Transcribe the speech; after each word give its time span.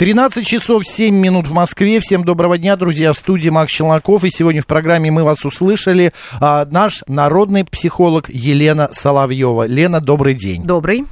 13 0.00 0.46
часов 0.46 0.86
7 0.86 1.14
минут 1.14 1.46
в 1.46 1.52
Москве. 1.52 2.00
Всем 2.00 2.24
доброго 2.24 2.56
дня, 2.56 2.74
друзья. 2.76 3.12
В 3.12 3.18
студии 3.18 3.50
Макс 3.50 3.70
Челноков. 3.70 4.24
И 4.24 4.30
сегодня 4.30 4.62
в 4.62 4.66
программе 4.66 5.10
мы 5.10 5.24
вас 5.24 5.44
услышали. 5.44 6.14
А, 6.40 6.64
наш 6.64 7.04
народный 7.06 7.66
психолог 7.66 8.30
Елена 8.30 8.88
Соловьева. 8.92 9.66
Лена, 9.66 10.00
добрый 10.00 10.32
день. 10.32 10.62
Добрый. 10.64 11.04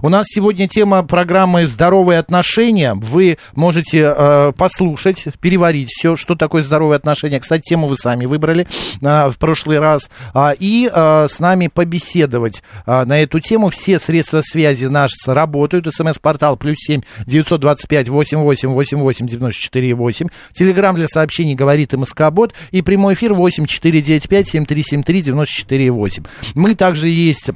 У 0.00 0.08
нас 0.08 0.26
сегодня 0.28 0.68
тема 0.68 1.02
программы 1.02 1.66
«Здоровые 1.66 2.20
отношения». 2.20 2.94
Вы 2.94 3.38
можете 3.56 4.14
э, 4.16 4.52
послушать, 4.56 5.24
переварить 5.40 5.88
все, 5.90 6.14
что 6.14 6.36
такое 6.36 6.62
здоровые 6.62 6.98
отношения. 6.98 7.40
Кстати, 7.40 7.62
тему 7.70 7.88
вы 7.88 7.96
сами 7.96 8.26
выбрали 8.26 8.68
э, 9.02 9.28
в 9.28 9.38
прошлый 9.38 9.80
раз. 9.80 10.08
А, 10.34 10.52
и 10.56 10.88
э, 10.88 11.26
с 11.28 11.40
нами 11.40 11.66
побеседовать 11.66 12.62
э, 12.86 13.04
на 13.06 13.20
эту 13.20 13.40
тему. 13.40 13.70
Все 13.70 13.98
средства 13.98 14.40
связи 14.40 14.84
наши 14.84 15.16
работают. 15.26 15.92
СМС-портал 15.92 16.56
плюс 16.56 16.76
семь 16.78 17.00
девятьсот 17.26 17.60
двадцать 17.60 17.88
пять 18.36 18.44
восемь 18.44 18.70
восемь 18.70 18.98
восемь 18.98 18.98
восемь 18.98 19.26
девяносто 19.26 19.60
четыре 19.60 19.94
восемь. 19.94 20.28
Телеграмм 20.52 20.96
для 20.96 21.08
сообщений 21.08 21.54
говорит 21.54 21.92
МСК-бот. 21.92 22.54
И 22.70 22.82
прямой 22.82 23.14
эфир 23.14 23.34
восемь 23.34 23.66
четыре 23.66 24.02
девять 24.02 24.28
пять 24.28 24.48
семь 24.48 24.66
три 24.66 24.82
семь 24.82 25.02
три 25.02 25.22
девяносто 25.22 25.54
четыре 25.54 25.90
восемь. 25.90 26.24
Мы 26.54 26.74
также 26.74 27.08
есть 27.08 27.50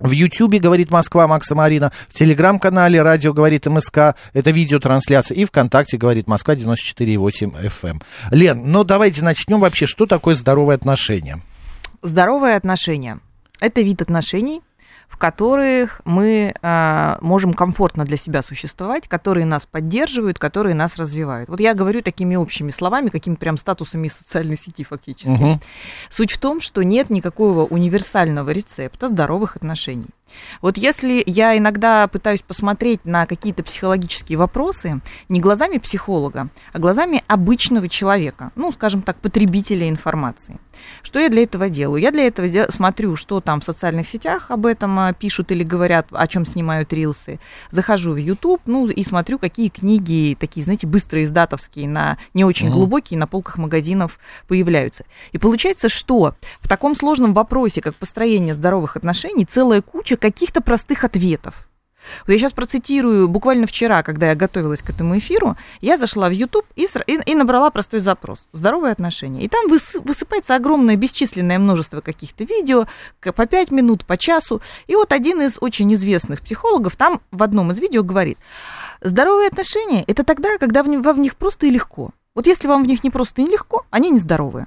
в 0.00 0.10
Ютьюбе 0.10 0.58
«Говорит 0.58 0.90
Москва» 0.90 1.28
Макса 1.28 1.54
Марина, 1.54 1.92
в 2.08 2.14
Телеграм-канале 2.14 3.00
«Радио 3.02 3.32
говорит 3.32 3.66
МСК», 3.66 4.16
это 4.32 4.50
видеотрансляция, 4.50 5.36
и 5.36 5.44
ВКонтакте 5.44 5.96
«Говорит 5.96 6.26
Москва» 6.26 6.54
94,8 6.54 7.70
FM. 7.70 8.02
Лен, 8.32 8.62
ну 8.64 8.82
давайте 8.82 9.22
начнем 9.22 9.60
вообще, 9.60 9.86
что 9.86 10.06
такое 10.06 10.34
здоровые 10.34 10.74
отношения? 10.74 11.40
Здоровые 12.02 12.56
отношения– 12.56 13.20
это 13.60 13.82
вид 13.82 14.02
отношений, 14.02 14.62
в 15.12 15.18
которых 15.18 16.00
мы 16.06 16.54
э, 16.60 17.16
можем 17.20 17.52
комфортно 17.52 18.04
для 18.04 18.16
себя 18.16 18.40
существовать, 18.40 19.08
которые 19.08 19.44
нас 19.44 19.66
поддерживают, 19.66 20.38
которые 20.38 20.74
нас 20.74 20.96
развивают. 20.96 21.50
Вот 21.50 21.60
я 21.60 21.74
говорю 21.74 22.00
такими 22.00 22.34
общими 22.34 22.70
словами, 22.70 23.10
какими 23.10 23.34
прям 23.34 23.58
статусами 23.58 24.06
из 24.06 24.14
социальной 24.14 24.56
сети 24.56 24.84
фактически. 24.84 25.28
Угу. 25.28 25.60
Суть 26.08 26.32
в 26.32 26.38
том, 26.38 26.62
что 26.62 26.82
нет 26.82 27.10
никакого 27.10 27.66
универсального 27.66 28.48
рецепта 28.50 29.08
здоровых 29.08 29.54
отношений. 29.56 30.08
Вот 30.60 30.76
если 30.76 31.22
я 31.26 31.56
иногда 31.56 32.06
пытаюсь 32.08 32.42
посмотреть 32.42 33.04
на 33.04 33.26
какие-то 33.26 33.62
психологические 33.62 34.38
вопросы 34.38 35.00
не 35.28 35.40
глазами 35.40 35.78
психолога, 35.78 36.48
а 36.72 36.78
глазами 36.78 37.22
обычного 37.26 37.88
человека, 37.88 38.50
ну, 38.56 38.72
скажем 38.72 39.02
так, 39.02 39.16
потребителя 39.16 39.88
информации. 39.88 40.58
Что 41.02 41.20
я 41.20 41.28
для 41.28 41.42
этого 41.42 41.68
делаю? 41.68 42.00
Я 42.00 42.10
для 42.10 42.26
этого 42.26 42.70
смотрю, 42.70 43.16
что 43.16 43.40
там 43.40 43.60
в 43.60 43.64
социальных 43.64 44.08
сетях 44.08 44.50
об 44.50 44.66
этом 44.66 44.98
а, 44.98 45.12
пишут 45.12 45.52
или 45.52 45.62
говорят, 45.62 46.08
о 46.10 46.26
чем 46.26 46.46
снимают 46.46 46.92
рилсы. 46.92 47.38
Захожу 47.70 48.12
в 48.12 48.16
YouTube, 48.16 48.62
ну, 48.66 48.88
и 48.88 49.02
смотрю, 49.02 49.38
какие 49.38 49.68
книги, 49.68 50.36
такие, 50.38 50.64
знаете, 50.64 50.86
быстрые 50.86 51.24
издатовские, 51.24 51.88
на 51.88 52.18
не 52.34 52.44
очень 52.44 52.66
Мгм. 52.66 52.74
глубокие, 52.76 53.18
на 53.18 53.26
полках 53.26 53.58
магазинов 53.58 54.18
появляются. 54.48 55.04
И 55.32 55.38
получается, 55.38 55.88
что 55.88 56.34
в 56.60 56.68
таком 56.68 56.96
сложном 56.96 57.34
вопросе, 57.34 57.80
как 57.80 57.94
построение 57.94 58.54
здоровых 58.54 58.96
отношений, 58.96 59.44
целая 59.44 59.82
куча 59.82 60.16
каких-то 60.22 60.60
простых 60.62 61.04
ответов. 61.04 61.68
Вот 62.26 62.32
я 62.32 62.38
сейчас 62.38 62.52
процитирую, 62.52 63.28
буквально 63.28 63.66
вчера, 63.68 64.02
когда 64.02 64.30
я 64.30 64.34
готовилась 64.34 64.82
к 64.82 64.90
этому 64.90 65.18
эфиру, 65.18 65.56
я 65.80 65.96
зашла 65.96 66.28
в 66.28 66.32
YouTube 66.32 66.66
и, 66.74 66.88
и- 67.06 67.20
и 67.30 67.34
набрала 67.36 67.70
простой 67.70 68.00
запрос 68.00 68.40
«Здоровые 68.52 68.90
отношения». 68.92 69.44
И 69.44 69.48
там 69.48 69.66
высы- 69.70 70.00
высыпается 70.00 70.56
огромное 70.56 70.96
бесчисленное 70.96 71.60
множество 71.60 72.00
каких-то 72.00 72.42
видео, 72.42 72.86
по 73.20 73.46
5 73.46 73.70
минут, 73.70 74.04
по 74.04 74.16
часу. 74.16 74.60
И 74.88 74.96
вот 74.96 75.12
один 75.12 75.42
из 75.42 75.58
очень 75.60 75.92
известных 75.94 76.40
психологов 76.40 76.96
там 76.96 77.20
в 77.30 77.40
одном 77.40 77.70
из 77.70 77.78
видео 77.78 78.02
говорит, 78.02 78.38
здоровые 79.00 79.46
отношения– 79.48 80.02
это 80.08 80.24
тогда, 80.24 80.58
когда 80.58 80.82
в 80.82 80.88
вам 80.88 81.16
в 81.16 81.20
них 81.20 81.36
просто 81.36 81.66
и 81.66 81.70
легко. 81.70 82.10
Вот 82.34 82.46
если 82.48 82.66
вам 82.66 82.82
в 82.82 82.86
них 82.88 83.04
не 83.04 83.10
просто 83.10 83.42
и 83.42 83.46
легко, 83.46 83.84
они 83.90 84.10
нездоровые. 84.10 84.66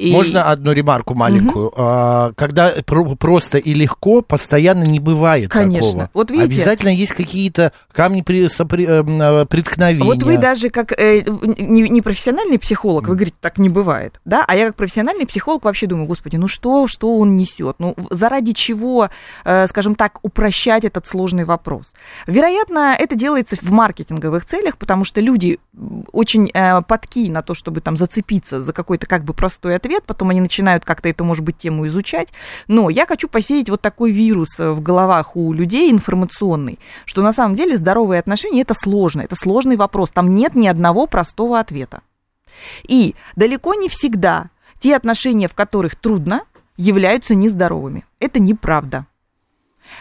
И- 0.00 0.12
Можно 0.12 0.44
одну 0.44 0.72
ремарку 0.72 1.14
маленькую? 1.14 1.72
А, 1.76 2.32
когда 2.34 2.72
про- 2.86 3.04
просто 3.16 3.58
и 3.58 3.74
легко, 3.74 4.22
постоянно 4.22 4.84
не 4.84 4.98
бывает 4.98 5.50
Конечно. 5.50 5.88
такого. 5.90 6.10
Вот 6.14 6.30
видите? 6.30 6.46
Обязательно 6.46 6.88
есть 6.88 7.12
какие-то 7.12 7.72
камни 7.92 8.22
при, 8.22 8.46
сопри- 8.46 8.86
эм, 8.86 9.20
э, 9.20 9.44
преткновения. 9.44 10.04
Вот 10.04 10.22
вы 10.22 10.38
даже 10.38 10.70
как 10.70 10.92
э, 10.92 11.20
не, 11.58 11.82
не 11.90 12.00
профессиональный 12.00 12.58
психолог, 12.58 13.08
вы 13.08 13.14
говорите, 13.14 13.36
так 13.42 13.58
не 13.58 13.68
бывает, 13.68 14.20
да? 14.24 14.42
А 14.48 14.56
я 14.56 14.68
как 14.68 14.76
профессиональный 14.76 15.26
психолог 15.26 15.64
вообще 15.64 15.86
думаю, 15.86 16.06
господи, 16.06 16.36
ну 16.36 16.48
что, 16.48 16.86
что 16.86 17.18
он 17.18 17.36
несет? 17.36 17.76
Ну 17.78 17.94
заради 18.08 18.52
чего, 18.52 19.10
э, 19.44 19.66
скажем 19.66 19.96
так, 19.96 20.18
упрощать 20.22 20.86
этот 20.86 21.06
сложный 21.06 21.44
вопрос? 21.44 21.92
Вероятно, 22.26 22.96
это 22.98 23.16
делается 23.16 23.56
в 23.60 23.70
маркетинговых 23.70 24.46
целях, 24.46 24.78
потому 24.78 25.04
что 25.04 25.20
люди 25.20 25.58
очень 26.12 26.50
э, 26.54 26.80
подки 26.80 27.28
на 27.28 27.42
то, 27.42 27.52
чтобы 27.52 27.82
там 27.82 27.98
зацепиться 27.98 28.62
за 28.62 28.72
какой-то 28.72 29.06
как 29.06 29.24
бы 29.24 29.34
простой 29.34 29.76
ответ, 29.76 29.89
потом 29.98 30.30
они 30.30 30.40
начинают 30.40 30.84
как-то 30.84 31.08
эту, 31.08 31.24
может 31.24 31.44
быть, 31.44 31.58
тему 31.58 31.86
изучать. 31.86 32.28
Но 32.68 32.90
я 32.90 33.06
хочу 33.06 33.28
посеять 33.28 33.70
вот 33.70 33.80
такой 33.80 34.12
вирус 34.12 34.48
э, 34.58 34.70
в 34.70 34.80
головах 34.80 35.36
у 35.36 35.52
людей 35.52 35.90
информационный, 35.90 36.78
что 37.04 37.22
на 37.22 37.32
самом 37.32 37.56
деле 37.56 37.76
здоровые 37.76 38.20
отношения 38.20 38.62
это 38.62 38.74
сложно, 38.74 39.22
это 39.22 39.36
сложный 39.36 39.76
вопрос. 39.76 40.10
Там 40.10 40.30
нет 40.30 40.54
ни 40.54 40.68
одного 40.68 41.06
простого 41.06 41.58
ответа. 41.58 42.02
И 42.84 43.14
далеко 43.36 43.74
не 43.74 43.88
всегда 43.88 44.50
те 44.80 44.96
отношения, 44.96 45.48
в 45.48 45.54
которых 45.54 45.96
трудно, 45.96 46.42
являются 46.76 47.34
нездоровыми. 47.34 48.04
Это 48.18 48.40
неправда. 48.40 49.06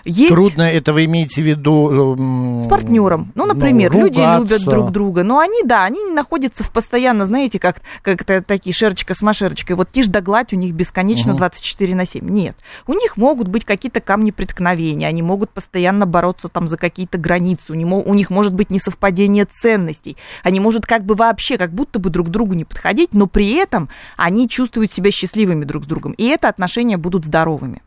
Есть 0.06 0.34
Трудно 0.34 0.64
это 0.64 0.94
вы 0.94 1.06
имеете 1.06 1.42
в 1.42 1.46
виду... 1.46 2.16
эм, 2.16 2.64
с 2.66 2.70
партнером. 2.70 3.32
Ну, 3.36 3.46
например, 3.46 3.92
люди 3.92 4.20
ругаться. 4.20 4.54
любят 4.56 4.64
друг 4.64 4.92
друга, 4.92 5.24
но 5.24 5.40
они, 5.40 5.64
да, 5.64 5.84
они 5.84 6.02
не 6.04 6.12
находятся 6.12 6.64
в 6.64 6.72
постоянно, 6.72 7.26
знаете, 7.26 7.60
как, 7.60 7.82
как 8.02 8.22
это 8.22 8.42
такие 8.42 8.74
шерочка 8.74 9.14
с 9.14 9.22
машерочкой, 9.22 9.76
вот 9.76 9.92
тишь 9.92 10.08
да 10.08 10.22
гладь 10.22 10.54
у 10.54 10.56
них 10.56 10.74
бесконечно 10.74 11.32
Мгм. 11.32 11.40
24 11.40 11.96
на 11.96 12.06
7. 12.06 12.30
Нет. 12.30 12.56
У 12.88 12.94
них 12.94 13.18
могут 13.18 13.48
быть 13.48 13.66
какие-то 13.66 14.00
камни 14.00 14.32
преткновения, 14.32 15.08
они 15.08 15.22
могут 15.22 15.50
постоянно 15.52 16.06
бороться 16.06 16.48
там 16.48 16.68
за 16.68 16.78
какие-то 16.78 17.18
границы, 17.18 17.74
у, 17.74 17.76
него, 17.76 18.02
у 18.02 18.14
них 18.14 18.30
может 18.30 18.54
быть 18.54 18.70
несовпадение 18.70 19.46
ценностей, 19.46 20.18
они 20.44 20.60
может 20.60 20.86
как 20.86 21.04
бы 21.04 21.16
вообще, 21.16 21.58
как 21.58 21.74
будто 21.74 22.00
бы 22.00 22.10
друг 22.10 22.30
другу 22.30 22.54
не 22.54 22.64
подходить, 22.64 23.14
но 23.14 23.28
при 23.28 23.54
этом 23.54 23.90
они 24.16 24.48
чувствуют 24.48 24.94
себя 24.94 25.12
счастливыми 25.12 25.66
друг 25.66 25.84
с 25.84 25.88
другом, 25.88 26.14
и 26.14 26.26
это 26.26 26.48
отношения 26.48 26.98
будут 26.98 27.26
здоровыми. 27.26 27.82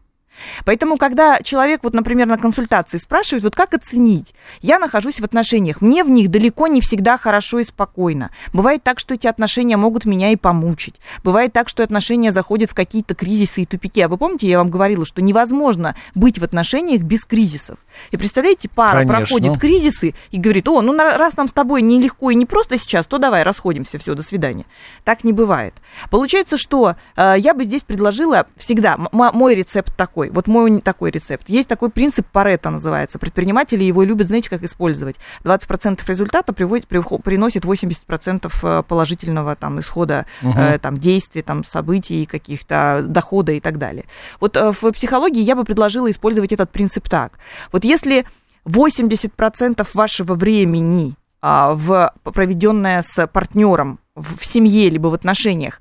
Поэтому, 0.65 0.97
когда 0.97 1.38
человек, 1.43 1.81
вот, 1.82 1.94
например, 1.94 2.26
на 2.26 2.38
консультации 2.38 2.98
спрашивает, 2.98 3.44
вот 3.44 3.54
как 3.54 3.75
оценить, 3.75 4.34
я 4.60 4.78
нахожусь 4.78 5.20
в 5.20 5.25
отношениях, 5.25 5.81
мне 5.81 6.04
в 6.04 6.10
них 6.10 6.31
далеко 6.31 6.66
не 6.66 6.81
всегда 6.81 7.16
хорошо 7.16 7.59
и 7.60 7.65
спокойно. 7.65 8.31
Бывает 8.52 8.82
так, 8.82 8.99
что 8.99 9.14
эти 9.14 9.26
отношения 9.26 9.76
могут 9.76 10.05
меня 10.05 10.31
и 10.31 10.37
помучить. 10.37 10.96
Бывает 11.23 11.52
так, 11.52 11.69
что 11.69 11.82
отношения 11.82 12.32
заходят 12.32 12.70
в 12.70 12.75
какие-то 12.75 13.14
кризисы 13.14 13.62
и 13.62 13.67
тупики. 13.67 14.00
А 14.00 14.08
вы 14.08 14.17
помните, 14.17 14.49
я 14.49 14.58
вам 14.58 14.70
говорила, 14.70 15.05
что 15.05 15.23
невозможно 15.23 15.96
быть 16.14 16.38
в 16.38 16.44
отношениях 16.44 17.02
без 17.02 17.25
кризисов. 17.25 17.78
И 18.11 18.17
представляете, 18.17 18.69
пара 18.69 18.99
Конечно. 18.99 19.19
проходит 19.19 19.58
кризисы 19.58 20.14
и 20.31 20.38
говорит, 20.38 20.69
о, 20.69 20.81
ну 20.81 20.94
раз 20.94 21.37
нам 21.37 21.49
с 21.49 21.52
тобой 21.52 21.82
нелегко 21.82 22.31
и 22.31 22.35
не 22.35 22.46
просто 22.46 22.78
сейчас, 22.78 23.06
то 23.06 23.19
давай 23.19 23.43
расходимся, 23.43 23.99
все, 23.99 24.14
до 24.14 24.23
свидания. 24.23 24.64
Так 25.05 25.25
не 25.25 25.32
бывает. 25.32 25.75
Получается, 26.11 26.56
что 26.56 26.96
э, 27.17 27.35
я 27.38 27.55
бы 27.55 27.64
здесь 27.64 27.82
предложила 27.82 28.46
всегда, 28.56 28.96
мой 29.12 29.55
рецепт 29.55 29.96
такой, 29.96 30.22
вот 30.31 30.47
мой 30.47 30.81
такой 30.81 31.11
рецепт. 31.11 31.49
Есть 31.49 31.69
такой 31.69 31.91
принцип 31.91 32.27
Паретта 32.31 32.71
называется. 32.71 33.19
Предприниматели 33.19 33.85
его 33.85 34.03
любят, 34.03 34.29
знаете, 34.29 34.51
как 34.51 34.63
использовать. 34.63 35.17
20% 35.45 36.01
результата 36.07 36.53
приводит, 36.53 36.87
приносит 36.87 37.65
80% 37.65 38.53
э, 38.63 38.83
положительного 38.83 39.57
там, 39.57 39.81
исхода 39.81 40.27
э, 40.43 40.79
там, 40.79 40.99
действий, 40.99 41.43
там, 41.43 41.65
событий, 41.65 42.27
каких-то 42.27 43.05
дохода 43.07 43.53
и 43.53 43.61
так 43.61 43.79
далее. 43.79 44.05
Вот 44.41 44.57
э, 44.57 44.73
в 44.73 44.93
психологии 44.93 45.43
я 45.43 45.57
бы 45.57 45.65
предложила 45.65 46.11
использовать 46.11 46.53
этот 46.53 46.71
принцип 46.71 47.09
так. 47.09 47.39
Вот 47.73 47.85
если 47.85 48.25
80% 48.65 49.87
вашего 49.95 50.35
времени 50.35 51.15
а, 51.41 51.75
в 51.75 52.13
проведенное 52.23 53.03
с 53.03 53.27
партнером 53.27 53.99
в 54.15 54.45
семье 54.45 54.89
либо 54.91 55.09
в 55.09 55.15
отношениях 55.15 55.81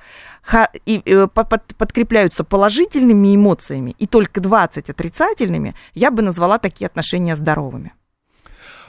и, 0.85 1.01
э, 1.05 1.27
по- 1.27 1.43
под- 1.43 1.75
подкрепляются 1.77 2.43
положительными 2.43 3.35
эмоциями 3.35 3.95
и 3.97 4.07
только 4.07 4.41
20 4.41 4.89
отрицательными, 4.89 5.75
я 5.93 6.11
бы 6.11 6.21
назвала 6.21 6.57
такие 6.57 6.87
отношения 6.87 7.35
здоровыми. 7.35 7.93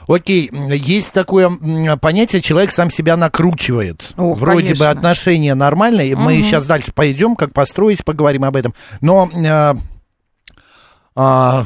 Окей, 0.07 0.49
есть 0.51 1.13
такое 1.13 1.49
понятие, 2.01 2.41
человек 2.41 2.71
сам 2.71 2.91
себя 2.91 3.15
накручивает. 3.15 4.11
О, 4.17 4.33
Вроде 4.33 4.73
бы 4.73 4.79
конечно. 4.79 4.89
отношения 4.89 5.55
нормальные, 5.55 6.15
мы 6.17 6.41
сейчас 6.43 6.65
дальше 6.65 6.91
пойдем, 6.93 7.35
как 7.35 7.53
построить, 7.53 8.03
поговорим 8.03 8.43
об 8.43 8.55
этом. 8.57 8.73
Но 8.99 9.29
э, 9.33 9.73
а, 11.15 11.65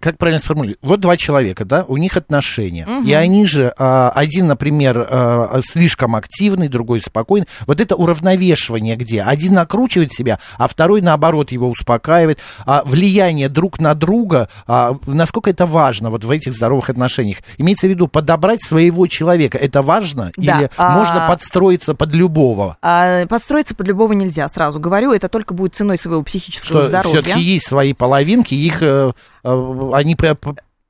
как 0.00 0.18
правильно 0.18 0.40
сформулировать? 0.40 0.78
Вот 0.82 1.00
два 1.00 1.16
человека, 1.16 1.64
да, 1.64 1.84
у 1.88 1.96
них 1.96 2.16
отношения. 2.16 2.86
И 3.04 3.12
они 3.12 3.46
же, 3.46 3.72
а, 3.78 4.10
один, 4.14 4.46
например, 4.46 5.06
а, 5.08 5.60
слишком 5.64 6.14
активный, 6.16 6.68
другой 6.68 7.00
спокойный. 7.00 7.46
Вот 7.66 7.80
это 7.80 7.96
уравновешивание 7.96 8.96
где? 8.96 9.22
Один 9.22 9.54
накручивает 9.54 10.12
себя, 10.12 10.38
а 10.58 10.68
второй, 10.68 11.00
наоборот, 11.00 11.52
его 11.52 11.68
успокаивает. 11.68 12.38
А 12.64 12.82
влияние 12.84 13.48
друг 13.48 13.80
на 13.80 13.94
друга, 13.94 14.48
а, 14.66 14.96
насколько 15.06 15.50
это 15.50 15.66
важно 15.66 16.10
вот 16.10 16.24
в 16.24 16.30
этих 16.30 16.52
здоровых 16.54 16.90
отношениях? 16.90 17.38
Имеется 17.58 17.86
в 17.86 17.90
виду 17.90 18.08
подобрать 18.08 18.62
своего 18.62 19.06
человека. 19.06 19.58
Это 19.58 19.82
важно? 19.82 20.30
Да, 20.36 20.58
Или 20.58 20.70
а- 20.76 20.90
можно 20.90 21.26
подстроиться 21.28 21.94
под 21.94 22.12
любого? 22.12 22.76
А 22.82 23.26
подстроиться 23.26 23.74
под 23.74 23.88
любого 23.88 24.12
нельзя, 24.12 24.48
сразу 24.48 24.78
говорю, 24.78 25.12
это 25.12 25.28
только 25.28 25.54
будет 25.54 25.74
ценой 25.74 25.98
своего 25.98 26.22
психического 26.22 26.80
Что 26.80 26.88
здоровья. 26.88 27.22
все-таки 27.22 27.40
есть 27.40 27.66
свои 27.66 27.92
половинки, 27.92 28.54
их 28.54 28.75
э, 28.82 29.12
э, 29.44 29.90
они 29.92 30.16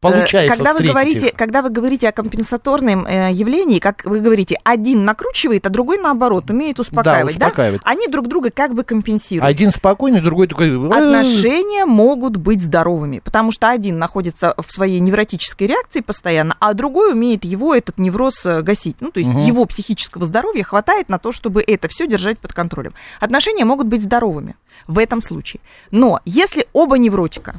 получается 0.00 0.56
когда 0.56 0.74
вы 0.74 0.84
говорите, 0.84 1.26
их. 1.28 1.34
когда 1.34 1.62
вы 1.62 1.70
говорите 1.70 2.08
о 2.08 2.12
компенсаторном 2.12 3.06
э, 3.06 3.32
явлении, 3.32 3.78
как 3.78 4.04
вы 4.04 4.20
говорите, 4.20 4.58
один 4.64 5.04
накручивает, 5.04 5.66
а 5.66 5.70
другой 5.70 5.98
наоборот 5.98 6.50
умеет 6.50 6.78
успокаивать, 6.78 7.38
да? 7.38 7.46
успокаивает. 7.46 7.80
Они 7.84 8.06
друг 8.08 8.28
друга 8.28 8.50
как 8.50 8.74
бы 8.74 8.84
компенсируют. 8.84 9.48
Один 9.48 9.70
спокойный, 9.70 10.20
другой 10.20 10.48
такой... 10.48 10.68
«Э, 10.68 10.86
Отношения 10.90 11.86
могут 11.86 12.36
быть 12.36 12.62
здоровыми, 12.62 13.20
потому 13.20 13.52
что 13.52 13.68
один 13.68 13.98
находится 13.98 14.54
в 14.56 14.70
своей 14.70 15.00
невротической 15.00 15.66
реакции 15.66 16.00
постоянно, 16.00 16.56
а 16.60 16.74
другой 16.74 17.12
умеет 17.12 17.44
его 17.44 17.74
этот 17.74 17.98
невроз 17.98 18.44
э, 18.44 18.62
гасить. 18.62 18.96
Ну, 19.00 19.10
то 19.10 19.20
есть 19.20 19.30
его 19.46 19.64
психического 19.64 20.26
здоровья 20.26 20.62
хватает 20.62 21.08
на 21.08 21.18
то, 21.18 21.32
чтобы 21.32 21.62
это 21.66 21.88
все 21.88 22.06
держать 22.06 22.38
под 22.38 22.52
контролем. 22.52 22.94
Отношения 23.20 23.64
могут 23.64 23.86
быть 23.86 24.02
здоровыми 24.02 24.56
в 24.86 24.98
этом 24.98 25.22
случае. 25.22 25.60
Но 25.90 26.20
если 26.24 26.66
оба 26.72 26.98
невротика, 26.98 27.56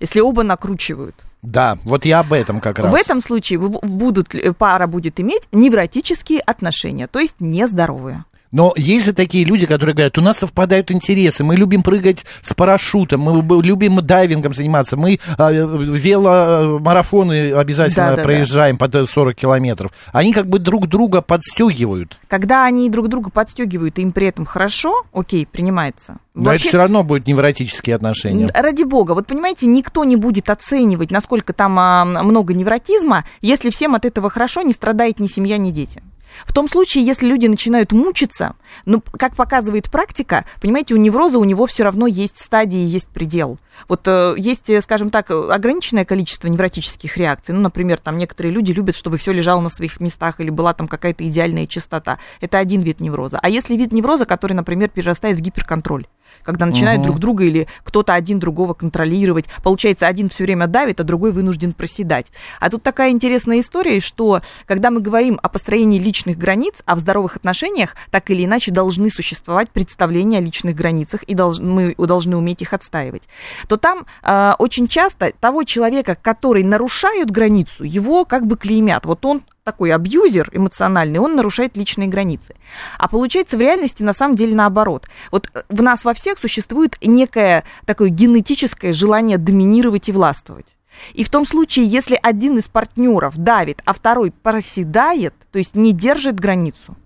если 0.00 0.20
оба 0.20 0.42
накручивают, 0.42 1.14
Да, 1.42 1.78
вот 1.84 2.04
я 2.04 2.20
об 2.20 2.32
этом 2.32 2.60
как 2.60 2.78
раз. 2.78 2.92
в 2.92 2.94
этом 2.94 3.20
случае 3.20 3.58
будут, 3.58 4.34
пара 4.58 4.86
будет 4.86 5.20
иметь 5.20 5.42
невротические 5.52 6.40
отношения, 6.40 7.06
то 7.06 7.18
есть 7.20 7.34
нездоровые. 7.40 8.24
Но 8.50 8.72
есть 8.76 9.06
же 9.06 9.12
такие 9.12 9.44
люди, 9.44 9.66
которые 9.66 9.94
говорят, 9.94 10.18
у 10.18 10.22
нас 10.22 10.38
совпадают 10.38 10.90
интересы, 10.90 11.44
мы 11.44 11.56
любим 11.56 11.82
прыгать 11.82 12.24
с 12.42 12.54
парашютом, 12.54 13.20
мы 13.20 13.62
любим 13.62 13.96
дайвингом 13.96 14.54
заниматься, 14.54 14.96
мы 14.96 15.18
а, 15.36 15.52
веломарафоны 15.52 17.52
обязательно 17.52 18.06
Да-да-да. 18.06 18.22
проезжаем 18.22 18.78
под 18.78 18.94
э, 18.94 19.06
40 19.06 19.36
километров. 19.36 19.90
Они 20.12 20.32
как 20.32 20.48
бы 20.48 20.58
друг 20.58 20.88
друга 20.88 21.20
подстегивают. 21.20 22.18
Когда 22.28 22.64
они 22.64 22.88
друг 22.90 23.08
друга 23.08 23.30
подстегивают, 23.30 23.98
и 23.98 24.02
им 24.02 24.12
при 24.12 24.28
этом 24.28 24.46
хорошо, 24.46 25.04
окей, 25.12 25.46
принимается. 25.46 26.16
Но 26.34 26.42
это 26.42 26.50
Вообще- 26.52 26.68
все 26.68 26.78
равно 26.78 27.02
будут 27.02 27.26
невротические 27.26 27.96
отношения. 27.96 28.50
Ради 28.54 28.84
бога, 28.84 29.12
вот 29.12 29.26
понимаете, 29.26 29.66
никто 29.66 30.04
не 30.04 30.16
будет 30.16 30.50
оценивать, 30.50 31.10
насколько 31.10 31.52
там 31.52 31.78
а, 31.78 32.04
много 32.04 32.54
невротизма, 32.54 33.24
если 33.40 33.70
всем 33.70 33.94
от 33.94 34.04
этого 34.04 34.30
хорошо, 34.30 34.62
не 34.62 34.72
страдает 34.72 35.20
ни 35.20 35.26
семья, 35.26 35.58
ни 35.58 35.70
дети. 35.70 36.02
В 36.46 36.52
том 36.52 36.68
случае, 36.68 37.04
если 37.04 37.26
люди 37.26 37.46
начинают 37.46 37.92
мучиться, 37.92 38.54
ну, 38.84 39.02
как 39.18 39.36
показывает 39.36 39.90
практика, 39.90 40.44
понимаете, 40.60 40.94
у 40.94 40.98
невроза 40.98 41.38
у 41.38 41.44
него 41.44 41.66
все 41.66 41.84
равно 41.84 42.06
есть 42.06 42.38
стадии, 42.38 42.80
есть 42.80 43.08
предел. 43.08 43.58
Вот 43.88 44.06
э, 44.06 44.34
есть, 44.36 44.68
э, 44.70 44.80
скажем 44.80 45.10
так, 45.10 45.30
ограниченное 45.30 46.04
количество 46.04 46.48
невротических 46.48 47.16
реакций. 47.16 47.54
Ну, 47.54 47.60
например, 47.60 47.98
там 47.98 48.18
некоторые 48.18 48.52
люди 48.52 48.72
любят, 48.72 48.96
чтобы 48.96 49.18
все 49.18 49.32
лежало 49.32 49.60
на 49.60 49.68
своих 49.68 50.00
местах 50.00 50.40
или 50.40 50.50
была 50.50 50.74
там 50.74 50.88
какая-то 50.88 51.26
идеальная 51.26 51.66
чистота. 51.66 52.18
Это 52.40 52.58
один 52.58 52.82
вид 52.82 53.00
невроза. 53.00 53.38
А 53.40 53.48
если 53.48 53.76
вид 53.76 53.92
невроза, 53.92 54.24
который, 54.24 54.54
например, 54.54 54.88
перерастает 54.88 55.36
в 55.36 55.40
гиперконтроль, 55.40 56.06
когда 56.42 56.66
начинают 56.66 57.02
друг 57.02 57.18
друга 57.18 57.44
или 57.44 57.68
кто-то 57.84 58.14
один 58.14 58.38
другого 58.38 58.74
контролировать. 58.74 59.46
Получается, 59.62 60.06
один 60.06 60.28
все 60.28 60.44
время 60.44 60.66
давит, 60.66 61.00
а 61.00 61.04
другой 61.04 61.32
вынужден 61.32 61.72
проседать. 61.72 62.26
А 62.60 62.70
тут 62.70 62.82
такая 62.82 63.10
интересная 63.10 63.60
история, 63.60 64.00
что 64.00 64.42
когда 64.66 64.90
мы 64.90 65.00
говорим 65.00 65.38
о 65.42 65.48
построении 65.48 65.98
личных 66.18 66.36
границ, 66.36 66.74
а 66.84 66.96
в 66.96 66.98
здоровых 66.98 67.36
отношениях 67.36 67.94
так 68.10 68.30
или 68.30 68.44
иначе 68.44 68.72
должны 68.72 69.08
существовать 69.08 69.70
представления 69.70 70.38
о 70.38 70.40
личных 70.40 70.74
границах, 70.74 71.22
и 71.22 71.34
долж- 71.34 71.62
мы 71.62 71.94
должны 72.06 72.36
уметь 72.36 72.62
их 72.62 72.72
отстаивать, 72.72 73.22
то 73.68 73.76
там 73.76 74.06
э, 74.22 74.52
очень 74.58 74.88
часто 74.88 75.32
того 75.40 75.62
человека, 75.62 76.16
который 76.20 76.64
нарушает 76.64 77.30
границу, 77.30 77.84
его 77.84 78.24
как 78.24 78.46
бы 78.46 78.56
клеймят. 78.56 79.06
Вот 79.06 79.24
он 79.24 79.42
такой 79.62 79.92
абьюзер 79.92 80.50
эмоциональный, 80.52 81.20
он 81.20 81.36
нарушает 81.36 81.76
личные 81.76 82.08
границы. 82.08 82.56
А 82.98 83.06
получается 83.06 83.56
в 83.56 83.60
реальности 83.60 84.02
на 84.02 84.12
самом 84.12 84.34
деле 84.34 84.56
наоборот. 84.56 85.08
Вот 85.30 85.48
э, 85.54 85.62
в 85.68 85.82
нас 85.82 86.04
во 86.04 86.14
всех 86.14 86.38
существует 86.38 86.96
некое 87.00 87.64
такое 87.86 88.08
генетическое 88.08 88.92
желание 88.92 89.38
доминировать 89.38 90.08
и 90.08 90.12
властвовать. 90.12 90.77
И 91.14 91.24
в 91.24 91.30
том 91.30 91.46
случае, 91.46 91.86
если 91.86 92.18
один 92.22 92.58
из 92.58 92.64
партнеров 92.64 93.36
давит, 93.36 93.82
а 93.84 93.92
второй 93.92 94.30
проседает, 94.30 95.34
то 95.52 95.58
есть 95.58 95.74
не 95.74 95.92
держит 95.92 96.38
границу, 96.38 96.96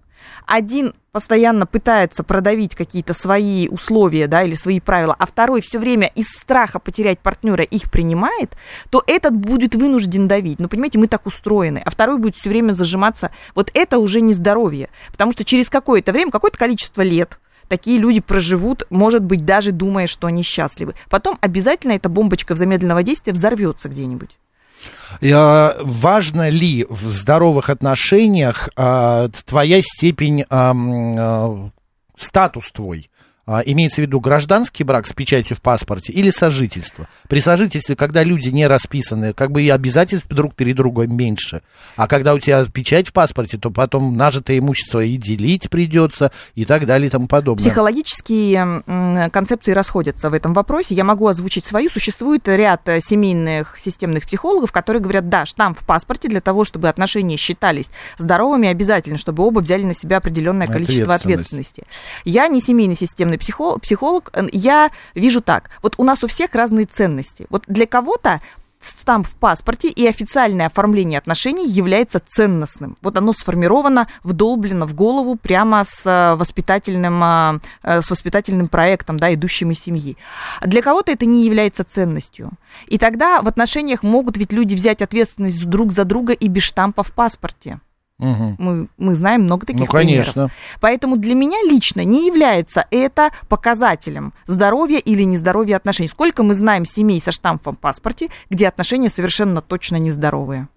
один 0.46 0.94
постоянно 1.12 1.66
пытается 1.66 2.24
продавить 2.24 2.74
какие-то 2.74 3.12
свои 3.12 3.68
условия, 3.68 4.26
да, 4.26 4.42
или 4.42 4.54
свои 4.54 4.80
правила, 4.80 5.14
а 5.18 5.26
второй 5.26 5.60
все 5.60 5.78
время 5.78 6.10
из 6.14 6.26
страха 6.26 6.78
потерять 6.78 7.18
партнера 7.18 7.64
их 7.64 7.90
принимает, 7.90 8.56
то 8.90 9.02
этот 9.06 9.34
будет 9.34 9.74
вынужден 9.74 10.26
давить. 10.26 10.58
Ну, 10.58 10.68
понимаете, 10.68 10.98
мы 10.98 11.08
так 11.08 11.26
устроены, 11.26 11.82
а 11.84 11.90
второй 11.90 12.18
будет 12.18 12.36
все 12.36 12.48
время 12.48 12.72
зажиматься. 12.72 13.30
Вот 13.54 13.70
это 13.74 13.98
уже 13.98 14.20
не 14.20 14.32
здоровье, 14.32 14.88
потому 15.10 15.32
что 15.32 15.44
через 15.44 15.68
какое-то 15.68 16.12
время, 16.12 16.30
какое-то 16.30 16.58
количество 16.58 17.02
лет, 17.02 17.38
такие 17.72 17.98
люди 17.98 18.20
проживут, 18.20 18.84
может 18.90 19.24
быть, 19.24 19.46
даже 19.46 19.72
думая, 19.72 20.06
что 20.06 20.26
они 20.26 20.42
счастливы. 20.42 20.94
Потом 21.08 21.38
обязательно 21.40 21.92
эта 21.92 22.10
бомбочка 22.10 22.54
в 22.54 22.58
замедленного 22.58 23.02
действия 23.02 23.32
взорвется 23.32 23.88
где-нибудь. 23.88 24.36
Э, 25.22 25.70
Важно 25.80 26.50
ли 26.50 26.84
в 26.90 27.00
здоровых 27.00 27.70
отношениях 27.70 28.68
а, 28.76 29.28
твоя 29.46 29.80
степень, 29.80 30.44
а, 30.50 31.70
статус 32.18 32.70
твой? 32.72 33.10
А, 33.44 33.60
Имеется 33.64 33.96
в 33.96 34.04
виду 34.04 34.20
гражданский 34.20 34.84
брак 34.84 35.06
с 35.06 35.12
печатью 35.12 35.56
в 35.56 35.60
паспорте 35.60 36.12
или 36.12 36.30
сожительство? 36.30 37.08
При 37.28 37.40
сожительстве, 37.40 37.96
когда 37.96 38.22
люди 38.22 38.50
не 38.50 38.68
расписаны, 38.68 39.32
как 39.32 39.50
бы 39.50 39.62
и 39.62 39.68
обязательств 39.68 40.28
друг 40.28 40.54
перед 40.54 40.76
другом 40.76 41.16
меньше. 41.16 41.62
А 41.96 42.06
когда 42.06 42.34
у 42.34 42.38
тебя 42.38 42.64
печать 42.66 43.08
в 43.08 43.12
паспорте, 43.12 43.58
то 43.58 43.70
потом 43.70 44.16
нажитое 44.16 44.58
имущество 44.58 45.00
и 45.00 45.16
делить 45.16 45.68
придется, 45.70 46.30
и 46.54 46.64
так 46.64 46.86
далее 46.86 47.08
и 47.08 47.10
тому 47.10 47.26
подобное. 47.26 47.64
Психологические 47.64 48.82
концепции 49.32 49.72
расходятся 49.72 50.30
в 50.30 50.34
этом 50.34 50.52
вопросе. 50.52 50.94
Я 50.94 51.02
могу 51.02 51.26
озвучить 51.26 51.64
свою. 51.64 51.90
Существует 51.90 52.46
ряд 52.46 52.88
э, 52.88 53.00
семейных 53.00 53.76
системных 53.82 54.26
психологов, 54.26 54.70
которые 54.70 55.02
говорят, 55.02 55.28
да, 55.28 55.46
штамп 55.46 55.80
в 55.80 55.86
паспорте 55.86 56.28
для 56.28 56.40
того, 56.40 56.64
чтобы 56.64 56.88
отношения 56.88 57.36
считались 57.36 57.86
здоровыми, 58.18 58.68
обязательно, 58.68 59.18
чтобы 59.18 59.44
оба 59.44 59.60
взяли 59.60 59.82
на 59.82 59.94
себя 59.94 60.18
определенное 60.18 60.68
количество 60.68 61.14
ответственности. 61.14 61.84
Я 62.24 62.46
не 62.46 62.60
семейный 62.60 62.96
системный 62.96 63.31
психо- 63.38 63.78
психолог. 63.78 64.32
Я 64.52 64.90
вижу 65.14 65.40
так. 65.40 65.70
Вот 65.82 65.94
у 65.98 66.04
нас 66.04 66.22
у 66.24 66.26
всех 66.26 66.54
разные 66.54 66.86
ценности. 66.86 67.46
Вот 67.50 67.64
для 67.66 67.86
кого-то 67.86 68.40
штамп 68.84 69.26
в 69.26 69.34
паспорте 69.36 69.88
и 69.88 70.06
официальное 70.06 70.66
оформление 70.66 71.18
отношений 71.18 71.68
является 71.68 72.20
ценностным. 72.20 72.96
Вот 73.02 73.16
оно 73.16 73.32
сформировано, 73.32 74.08
вдолблено 74.24 74.86
в 74.86 74.94
голову 74.94 75.36
прямо 75.36 75.84
с 75.88 76.02
э, 76.04 76.34
воспитательным, 76.34 77.22
э, 77.22 77.60
э, 77.82 78.02
с 78.02 78.10
воспитательным 78.10 78.68
проектом, 78.68 79.18
да, 79.18 79.32
идущим 79.32 79.70
из 79.70 79.80
семьи. 79.80 80.16
А 80.60 80.66
Для 80.66 80.82
кого-то 80.82 81.12
это 81.12 81.26
не 81.26 81.44
является 81.44 81.84
ценностью. 81.84 82.50
И 82.86 82.98
тогда 82.98 83.40
в 83.40 83.48
отношениях 83.48 84.02
могут 84.02 84.36
ведь 84.36 84.52
люди 84.52 84.74
взять 84.74 85.02
ответственность 85.02 85.64
друг 85.68 85.92
за 85.92 86.04
друга 86.04 86.32
и 86.32 86.48
без 86.48 86.62
штампа 86.62 87.02
в 87.02 87.12
паспорте. 87.12 87.80
Мгм. 88.22 88.54
Мы, 88.58 88.88
мы 88.98 89.14
знаем 89.14 89.42
много 89.42 89.66
таких 89.66 89.80
Ну, 89.80 89.86
примеров. 89.86 90.26
конечно. 90.26 90.50
Поэтому 90.80 91.16
для 91.16 91.34
меня 91.34 91.58
лично 91.64 92.04
не 92.04 92.26
является 92.26 92.86
это 92.90 93.30
показателем 93.48 94.32
здоровья 94.46 94.98
или 94.98 95.22
нездоровья 95.24 95.76
отношений. 95.76 96.08
Сколько 96.08 96.42
мы 96.42 96.54
знаем 96.54 96.86
семей 96.86 97.20
со 97.20 97.32
штампом 97.32 97.74
в 97.74 97.78
паспорте, 97.78 98.28
где 98.48 98.68
отношения 98.68 99.08
совершенно 99.10 99.60
точно 99.60 99.96
нездоровые. 99.96 100.68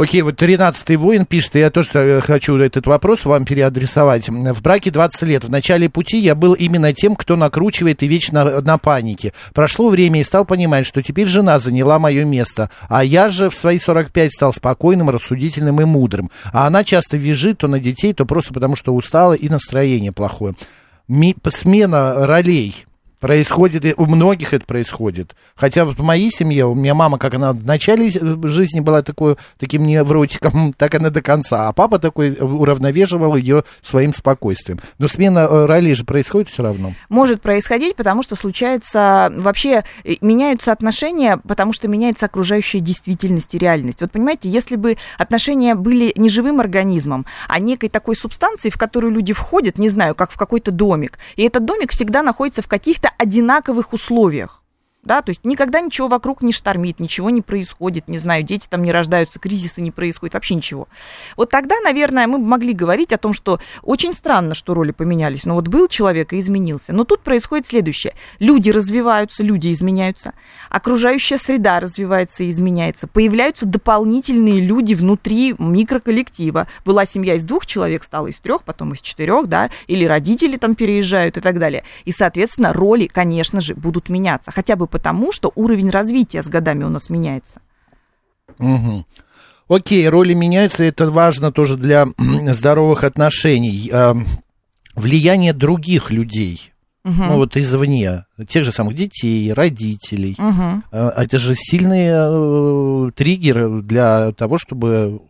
Окей, 0.00 0.22
вот 0.22 0.40
13-й 0.40 0.96
воин 0.96 1.26
пишет, 1.26 1.56
и 1.56 1.58
я 1.58 1.68
тоже 1.68 1.90
э, 1.92 2.20
хочу 2.22 2.56
этот 2.56 2.86
вопрос 2.86 3.26
вам 3.26 3.44
переадресовать. 3.44 4.30
В 4.30 4.62
браке 4.62 4.90
20 4.90 5.22
лет. 5.24 5.44
В 5.44 5.50
начале 5.50 5.90
пути 5.90 6.16
я 6.16 6.34
был 6.34 6.54
именно 6.54 6.94
тем, 6.94 7.14
кто 7.14 7.36
накручивает 7.36 8.02
и 8.02 8.08
вечно 8.08 8.62
на 8.62 8.78
панике. 8.78 9.34
Прошло 9.52 9.90
время 9.90 10.22
и 10.22 10.24
стал 10.24 10.46
понимать, 10.46 10.86
что 10.86 11.02
теперь 11.02 11.26
жена 11.26 11.58
заняла 11.58 11.98
мое 11.98 12.24
место. 12.24 12.70
А 12.88 13.04
я 13.04 13.28
же 13.28 13.50
в 13.50 13.54
свои 13.54 13.78
45 13.78 14.32
стал 14.32 14.54
спокойным, 14.54 15.10
рассудительным 15.10 15.82
и 15.82 15.84
мудрым. 15.84 16.30
А 16.50 16.66
она 16.66 16.82
часто 16.82 17.18
визжит 17.18 17.58
то 17.58 17.68
на 17.68 17.78
детей, 17.78 18.14
то 18.14 18.24
просто 18.24 18.54
потому, 18.54 18.76
что 18.76 18.94
устала 18.94 19.34
и 19.34 19.50
настроение 19.50 20.12
плохое. 20.12 20.54
Ми- 21.08 21.36
смена 21.50 22.26
ролей 22.26 22.86
происходит, 23.20 23.94
у 23.98 24.06
многих 24.06 24.54
это 24.54 24.64
происходит. 24.66 25.36
Хотя 25.54 25.84
вот 25.84 25.98
в 25.98 26.02
моей 26.02 26.30
семье, 26.30 26.66
у 26.66 26.74
меня 26.74 26.94
мама, 26.94 27.18
как 27.18 27.34
она 27.34 27.52
в 27.52 27.64
начале 27.64 28.10
жизни 28.10 28.80
была 28.80 29.02
такой, 29.02 29.36
таким 29.58 29.86
невротиком, 29.86 30.72
так 30.76 30.94
она 30.94 31.10
до 31.10 31.22
конца. 31.22 31.68
А 31.68 31.72
папа 31.72 31.98
такой 31.98 32.36
уравновешивал 32.40 33.36
ее 33.36 33.64
своим 33.82 34.14
спокойствием. 34.14 34.80
Но 34.98 35.06
смена 35.06 35.40
э, 35.40 35.66
ролей 35.66 35.94
же 35.94 36.04
происходит 36.04 36.48
все 36.48 36.62
равно. 36.62 36.94
Может 37.08 37.42
происходить, 37.42 37.94
потому 37.94 38.22
что 38.22 38.36
случается 38.36 39.32
вообще 39.36 39.84
э, 40.04 40.14
меняются 40.22 40.72
отношения, 40.72 41.36
потому 41.46 41.72
что 41.72 41.88
меняется 41.88 42.26
окружающая 42.26 42.80
действительность 42.80 43.54
и 43.54 43.58
реальность. 43.58 44.00
Вот 44.00 44.10
понимаете, 44.10 44.48
если 44.48 44.76
бы 44.76 44.96
отношения 45.18 45.74
были 45.74 46.12
не 46.16 46.30
живым 46.30 46.60
организмом, 46.60 47.26
а 47.48 47.58
некой 47.58 47.90
такой 47.90 48.16
субстанцией, 48.16 48.72
в 48.72 48.78
которую 48.78 49.12
люди 49.12 49.34
входят, 49.34 49.78
не 49.78 49.90
знаю, 49.90 50.14
как 50.14 50.30
в 50.30 50.38
какой-то 50.38 50.70
домик, 50.70 51.18
и 51.36 51.42
этот 51.42 51.66
домик 51.66 51.92
всегда 51.92 52.22
находится 52.22 52.62
в 52.62 52.68
каких-то 52.68 53.09
одинаковых 53.18 53.92
условиях 53.92 54.59
да, 55.02 55.22
то 55.22 55.30
есть 55.30 55.44
никогда 55.44 55.80
ничего 55.80 56.08
вокруг 56.08 56.42
не 56.42 56.52
штормит, 56.52 57.00
ничего 57.00 57.30
не 57.30 57.40
происходит, 57.40 58.06
не 58.06 58.18
знаю, 58.18 58.42
дети 58.42 58.66
там 58.68 58.82
не 58.82 58.92
рождаются, 58.92 59.38
кризисы 59.38 59.80
не 59.80 59.90
происходят, 59.90 60.34
вообще 60.34 60.54
ничего. 60.54 60.88
Вот 61.36 61.48
тогда, 61.50 61.76
наверное, 61.80 62.26
мы 62.26 62.38
могли 62.38 62.74
говорить 62.74 63.12
о 63.12 63.18
том, 63.18 63.32
что 63.32 63.60
очень 63.82 64.12
странно, 64.12 64.54
что 64.54 64.74
роли 64.74 64.90
поменялись, 64.92 65.44
но 65.44 65.54
вот 65.54 65.68
был 65.68 65.88
человек 65.88 66.34
и 66.34 66.38
изменился. 66.38 66.92
Но 66.92 67.04
тут 67.04 67.20
происходит 67.20 67.66
следующее. 67.66 68.14
Люди 68.38 68.68
развиваются, 68.68 69.42
люди 69.42 69.72
изменяются, 69.72 70.34
окружающая 70.68 71.38
среда 71.38 71.80
развивается 71.80 72.44
и 72.44 72.50
изменяется, 72.50 73.06
появляются 73.06 73.64
дополнительные 73.64 74.60
люди 74.60 74.92
внутри 74.92 75.54
микроколлектива. 75.58 76.68
Была 76.84 77.06
семья 77.06 77.36
из 77.36 77.44
двух 77.44 77.64
человек, 77.64 78.04
стала 78.04 78.26
из 78.26 78.36
трех, 78.36 78.64
потом 78.64 78.92
из 78.92 79.00
четырех, 79.00 79.46
да, 79.46 79.70
или 79.86 80.04
родители 80.04 80.58
там 80.58 80.74
переезжают 80.74 81.38
и 81.38 81.40
так 81.40 81.58
далее. 81.58 81.84
И, 82.04 82.12
соответственно, 82.12 82.74
роли, 82.74 83.06
конечно 83.06 83.62
же, 83.62 83.74
будут 83.74 84.10
меняться, 84.10 84.50
хотя 84.50 84.76
бы 84.76 84.89
потому, 84.90 85.32
что 85.32 85.52
уровень 85.54 85.90
развития 85.90 86.42
с 86.42 86.46
годами 86.46 86.84
у 86.84 86.88
нас 86.88 87.08
меняется. 87.08 87.60
Угу. 88.58 89.06
Окей, 89.68 90.08
роли 90.08 90.34
меняются, 90.34 90.84
это 90.84 91.10
важно 91.10 91.52
тоже 91.52 91.76
для 91.76 92.06
здоровых 92.18 93.04
отношений. 93.04 93.88
А, 93.92 94.16
влияние 94.96 95.52
других 95.52 96.10
людей, 96.10 96.72
угу. 97.04 97.14
ну 97.14 97.36
вот 97.36 97.56
извне, 97.56 98.24
тех 98.48 98.64
же 98.64 98.72
самых 98.72 98.96
детей, 98.96 99.52
родителей, 99.52 100.36
угу. 100.38 100.82
это 100.92 101.38
же 101.38 101.54
сильные 101.54 102.12
э, 102.14 103.10
триггеры 103.14 103.82
для 103.82 104.32
того, 104.32 104.58
чтобы 104.58 105.20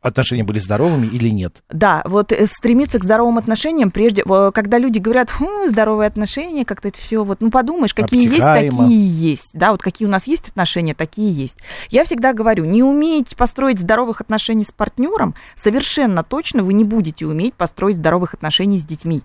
отношения 0.00 0.44
были 0.44 0.58
здоровыми 0.58 1.06
или 1.06 1.28
нет? 1.28 1.62
Да, 1.70 2.02
вот 2.04 2.32
э, 2.32 2.46
стремиться 2.46 2.98
к 2.98 3.04
здоровым 3.04 3.38
отношениям, 3.38 3.90
прежде, 3.90 4.22
когда 4.24 4.78
люди 4.78 4.98
говорят, 4.98 5.30
хм, 5.30 5.68
здоровые 5.70 6.06
отношения, 6.06 6.64
как-то 6.64 6.88
это 6.88 6.98
все, 6.98 7.24
вот, 7.24 7.40
ну 7.40 7.50
подумаешь, 7.50 7.94
какие 7.94 8.28
есть, 8.28 8.38
такие 8.38 9.08
есть, 9.08 9.50
да, 9.52 9.72
вот 9.72 9.82
какие 9.82 10.06
у 10.06 10.10
нас 10.10 10.26
есть 10.26 10.48
отношения, 10.48 10.94
такие 10.94 11.30
есть. 11.30 11.56
Я 11.90 12.04
всегда 12.04 12.32
говорю, 12.32 12.64
не 12.64 12.82
умеете 12.82 13.36
построить 13.36 13.80
здоровых 13.80 14.20
отношений 14.20 14.64
с 14.64 14.72
партнером, 14.72 15.34
совершенно 15.56 16.22
точно 16.22 16.62
вы 16.62 16.72
не 16.72 16.84
будете 16.84 17.26
уметь 17.26 17.54
построить 17.54 17.96
здоровых 17.96 18.34
отношений 18.34 18.78
с 18.78 18.84
детьми, 18.84 19.22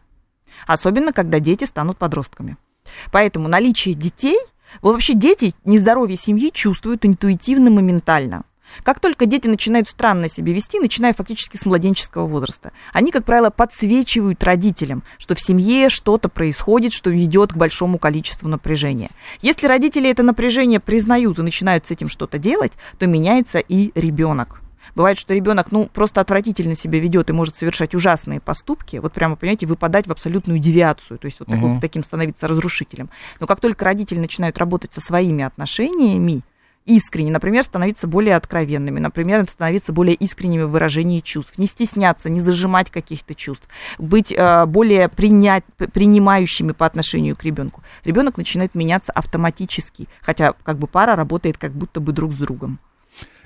особенно 0.68 1.14
когда 1.14 1.40
дети 1.40 1.66
станут 1.66 1.98
подростками. 1.98 2.58
Поэтому 3.12 3.48
наличие 3.48 3.94
детей 3.94 4.38
Вообще 4.82 5.14
дети 5.14 5.54
нездоровье 5.66 6.18
семьи 6.18 6.52
чувствуют 6.54 7.06
интуитивно, 7.06 7.72
моментально. 7.72 8.44
Как 8.84 9.00
только 9.00 9.26
дети 9.26 9.48
начинают 9.48 9.88
странно 9.88 10.30
себя 10.30 10.54
вести, 10.54 10.80
начиная 10.80 11.14
фактически 11.14 11.58
с 11.58 11.66
младенческого 11.66 12.26
возраста, 12.26 12.72
они, 12.94 13.12
как 13.12 13.26
правило, 13.26 13.50
подсвечивают 13.50 14.44
родителям, 14.44 15.04
что 15.18 15.36
в 15.36 15.40
семье 15.40 15.90
что-то 15.90 16.30
происходит, 16.30 16.94
что 16.94 17.10
ведет 17.10 17.54
к 17.54 17.58
большому 17.58 17.98
количеству 17.98 18.48
напряжения. 18.48 19.10
Если 19.42 19.68
родители 19.68 20.10
это 20.10 20.24
напряжение 20.24 20.80
признают 20.80 21.40
и 21.40 21.44
начинают 21.44 21.88
с 21.88 21.92
этим 21.92 22.10
что-то 22.10 22.38
делать, 22.38 22.74
то 22.98 23.08
меняется 23.08 23.60
и 23.60 23.92
ребенок. 24.00 24.62
Бывает, 24.96 25.18
что 25.18 25.34
ребенок, 25.34 25.72
ну, 25.72 25.86
просто 25.86 26.22
отвратительно 26.22 26.76
себя 26.76 27.00
ведет 27.00 27.30
и 27.30 27.34
может 27.34 27.56
совершать 27.56 27.96
ужасные 27.96 28.40
поступки, 28.40 28.98
вот 28.98 29.14
прямо, 29.14 29.36
понимаете, 29.36 29.68
выпадать 29.68 30.08
в 30.08 30.12
абсолютную 30.12 30.60
девиацию, 30.60 31.18
то 31.20 31.26
есть 31.26 31.40
вот 31.40 31.50
uh-huh. 31.50 31.56
такой, 31.56 31.80
таким 31.80 32.04
становиться 32.04 32.48
разрушителем. 32.48 33.10
Но 33.40 33.48
как 33.48 33.60
только 33.60 33.86
родители 33.86 34.20
начинают 34.20 34.58
работать 34.58 34.94
со 34.94 35.02
своими 35.02 35.44
отношениями, 35.44 36.42
искренне, 36.86 37.32
например, 37.32 37.64
становиться 37.64 38.08
более 38.08 38.36
откровенными, 38.36 39.00
например, 39.00 39.46
становиться 39.50 39.94
более 39.94 40.16
искренними 40.16 40.64
в 40.64 40.72
выражении 40.72 41.20
чувств, 41.20 41.58
не 41.58 41.68
стесняться, 41.68 42.30
не 42.30 42.42
зажимать 42.42 42.90
каких-то 42.90 43.36
чувств, 43.36 43.68
быть 43.98 44.32
э, 44.32 44.66
более 44.66 45.08
принять, 45.08 45.64
принимающими 45.94 46.72
по 46.72 46.86
отношению 46.86 47.36
к 47.36 47.44
ребенку. 47.44 47.84
Ребенок 48.04 48.38
начинает 48.38 48.76
меняться 48.76 49.12
автоматически, 49.12 50.08
хотя 50.22 50.54
как 50.64 50.78
бы 50.78 50.88
пара 50.88 51.16
работает 51.16 51.58
как 51.58 51.74
будто 51.74 52.00
бы 52.00 52.12
друг 52.12 52.34
с 52.34 52.38
другом. 52.38 52.80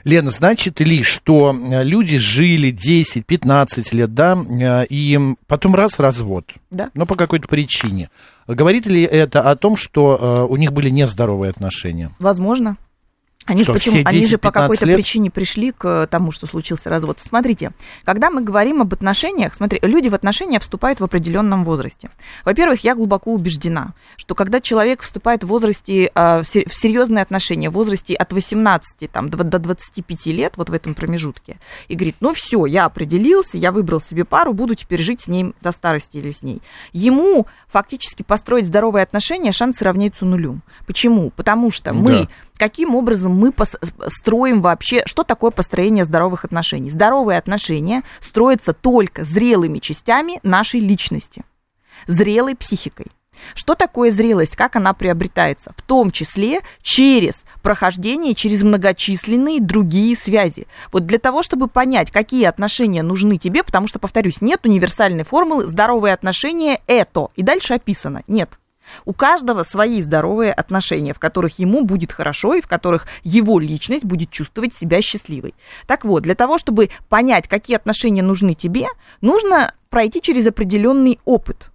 Лена, 0.03 0.31
значит 0.31 0.81
ли, 0.81 1.01
что 1.01 1.55
э, 1.55 1.83
люди 1.83 2.17
жили 2.17 2.73
10-15 2.73 3.95
лет, 3.95 4.13
да, 4.13 4.37
э, 4.37 4.85
и 4.89 5.19
потом 5.47 5.75
раз 5.75 5.99
развод, 5.99 6.51
да. 6.71 6.91
но 6.93 7.05
по 7.05 7.15
какой-то 7.15 7.47
причине. 7.47 8.09
Говорит 8.45 8.85
ли 8.85 9.01
это 9.01 9.49
о 9.49 9.55
том, 9.55 9.77
что 9.77 10.45
у 10.49 10.57
них 10.57 10.73
были 10.73 10.89
нездоровые 10.89 11.49
отношения? 11.49 12.09
Возможно. 12.19 12.75
Они, 13.45 13.63
что, 13.63 13.73
почему, 13.73 13.97
10, 13.97 14.07
они 14.07 14.25
же 14.25 14.37
по 14.37 14.51
какой-то 14.51 14.85
лет? 14.85 14.95
причине 14.95 15.29
пришли 15.29 15.71
к 15.71 16.07
тому, 16.07 16.31
что 16.31 16.47
случился 16.47 16.89
развод. 16.89 17.19
Смотрите, 17.19 17.71
когда 18.05 18.29
мы 18.29 18.41
говорим 18.41 18.81
об 18.81 18.93
отношениях, 18.93 19.53
смотри, 19.53 19.79
люди 19.81 20.07
в 20.07 20.15
отношения 20.15 20.59
вступают 20.59 20.99
в 20.99 21.03
определенном 21.03 21.65
возрасте. 21.65 22.09
Во-первых, 22.45 22.83
я 22.83 22.95
глубоко 22.95 23.33
убеждена, 23.33 23.93
что 24.15 24.33
когда 24.35 24.61
человек 24.61 25.01
вступает 25.01 25.43
в 25.43 25.47
возрасте, 25.47 26.09
а, 26.15 26.43
в 26.43 26.45
серьезные 26.45 27.21
отношения, 27.21 27.69
в 27.69 27.73
возрасте 27.73 28.15
от 28.15 28.31
18 28.31 29.11
там, 29.11 29.29
до 29.29 29.43
25 29.43 30.25
лет, 30.27 30.53
вот 30.55 30.69
в 30.69 30.73
этом 30.73 30.93
промежутке, 30.93 31.57
и 31.87 31.95
говорит, 31.95 32.15
ну 32.21 32.33
все, 32.33 32.65
я 32.65 32.85
определился, 32.85 33.57
я 33.57 33.71
выбрал 33.71 34.01
себе 34.01 34.23
пару, 34.23 34.53
буду 34.53 34.75
теперь 34.75 35.01
жить 35.01 35.21
с 35.21 35.27
ней 35.27 35.53
до 35.61 35.71
старости 35.71 36.17
или 36.17 36.31
с 36.31 36.43
ней. 36.43 36.61
Ему 36.93 37.47
фактически 37.67 38.23
построить 38.23 38.67
здоровые 38.67 39.03
отношения 39.03 39.51
шансы 39.51 39.83
равняются 39.83 40.25
нулю. 40.25 40.59
Почему? 40.85 41.29
Потому 41.31 41.71
что 41.71 41.91
да. 41.91 41.93
мы 41.93 42.27
каким 42.57 42.95
образом 42.95 43.33
мы 43.33 43.53
строим 44.07 44.61
вообще, 44.61 45.03
что 45.05 45.23
такое 45.23 45.51
построение 45.51 46.05
здоровых 46.05 46.45
отношений. 46.45 46.89
Здоровые 46.89 47.37
отношения 47.37 48.03
строятся 48.19 48.73
только 48.73 49.23
зрелыми 49.23 49.79
частями 49.79 50.39
нашей 50.43 50.79
личности, 50.79 51.43
зрелой 52.07 52.55
психикой. 52.55 53.07
Что 53.55 53.75
такое 53.75 54.11
зрелость, 54.11 54.55
как 54.55 54.75
она 54.75 54.93
приобретается? 54.93 55.73
В 55.75 55.81
том 55.81 56.11
числе 56.11 56.61
через 56.81 57.43
прохождение 57.61 58.35
через 58.35 58.63
многочисленные 58.63 59.59
другие 59.59 60.15
связи. 60.15 60.67
Вот 60.91 61.05
для 61.05 61.19
того, 61.19 61.43
чтобы 61.43 61.67
понять, 61.67 62.11
какие 62.11 62.45
отношения 62.45 63.03
нужны 63.03 63.37
тебе, 63.37 63.63
потому 63.63 63.87
что, 63.87 63.99
повторюсь, 63.99 64.41
нет 64.41 64.65
универсальной 64.65 65.23
формулы 65.23 65.67
«здоровые 65.67 66.13
отношения– 66.13 66.81
это». 66.87 67.29
И 67.35 67.43
дальше 67.43 67.73
описано. 67.73 68.23
Нет. 68.27 68.49
У 69.05 69.13
каждого 69.13 69.63
свои 69.63 70.01
здоровые 70.01 70.53
отношения, 70.53 71.13
в 71.13 71.19
которых 71.19 71.59
ему 71.59 71.83
будет 71.83 72.11
хорошо 72.11 72.55
и 72.55 72.61
в 72.61 72.67
которых 72.67 73.07
его 73.23 73.59
личность 73.59 74.05
будет 74.05 74.29
чувствовать 74.29 74.73
себя 74.73 75.01
счастливой. 75.01 75.55
Так 75.87 76.05
вот, 76.05 76.23
для 76.23 76.35
того, 76.35 76.57
чтобы 76.57 76.89
понять, 77.09 77.47
какие 77.47 77.75
отношения 77.75 78.21
нужны 78.21 78.53
тебе, 78.53 78.87
нужно 79.21 79.73
пройти 79.89 80.21
через 80.21 80.47
определенный 80.47 81.19
опыт. 81.25 81.69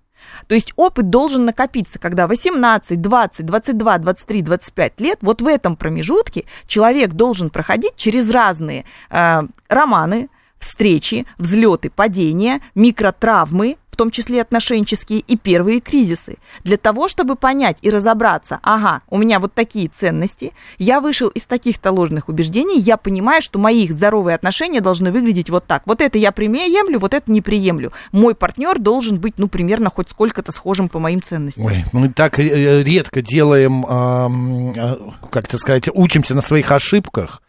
То 0.46 0.54
есть 0.54 0.72
опыт 0.76 1.10
должен 1.10 1.44
накопиться, 1.44 1.98
когда 1.98 2.26
18, 2.26 3.00
20, 3.00 3.46
22, 3.46 3.98
23, 3.98 4.42
25 4.42 5.00
лет, 5.00 5.18
вот 5.20 5.42
в 5.42 5.46
этом 5.46 5.76
промежутке 5.76 6.44
человек 6.66 7.12
должен 7.12 7.50
проходить 7.50 7.96
через 7.96 8.30
разные 8.30 8.84
э, 9.10 9.42
романы, 9.68 10.28
встречи, 10.58 11.26
взлеты, 11.38 11.90
падения, 11.90 12.60
микротравмы, 12.74 13.76
том 13.98 14.10
числе 14.12 14.40
отношенческие, 14.40 15.18
и 15.18 15.36
первые 15.36 15.80
кризисы. 15.80 16.36
Для 16.62 16.76
того, 16.76 17.08
чтобы 17.08 17.34
понять 17.34 17.78
и 17.82 17.90
разобраться, 17.90 18.60
ага, 18.62 19.02
у 19.10 19.18
меня 19.18 19.40
вот 19.40 19.52
такие 19.52 19.88
ценности, 19.88 20.52
я 20.78 21.00
вышел 21.00 21.28
из 21.28 21.42
таких-то 21.42 21.90
ложных 21.90 22.28
убеждений, 22.28 22.78
я 22.78 22.96
понимаю, 22.96 23.42
что 23.42 23.58
мои 23.58 23.88
здоровые 23.88 24.36
отношения 24.36 24.80
должны 24.80 25.10
выглядеть 25.10 25.50
вот 25.50 25.66
так. 25.66 25.82
Вот 25.84 26.00
это 26.00 26.16
я 26.16 26.30
приемлю, 26.30 27.00
вот 27.00 27.12
это 27.12 27.30
не 27.30 27.42
приемлю. 27.42 27.92
Мой 28.12 28.34
партнер 28.36 28.78
должен 28.78 29.18
быть, 29.18 29.34
ну, 29.36 29.48
примерно 29.48 29.90
хоть 29.90 30.08
сколько-то 30.10 30.52
схожим 30.52 30.88
по 30.88 31.00
моим 31.00 31.20
ценностям. 31.20 31.64
Ой, 31.64 31.84
мы 31.92 32.08
так 32.10 32.38
редко 32.38 33.20
делаем, 33.20 33.84
э, 33.84 34.96
как 35.30 35.44
это 35.44 35.58
сказать, 35.58 35.88
учимся 35.92 36.36
на 36.36 36.40
своих 36.40 36.70
ошибках 36.70 37.42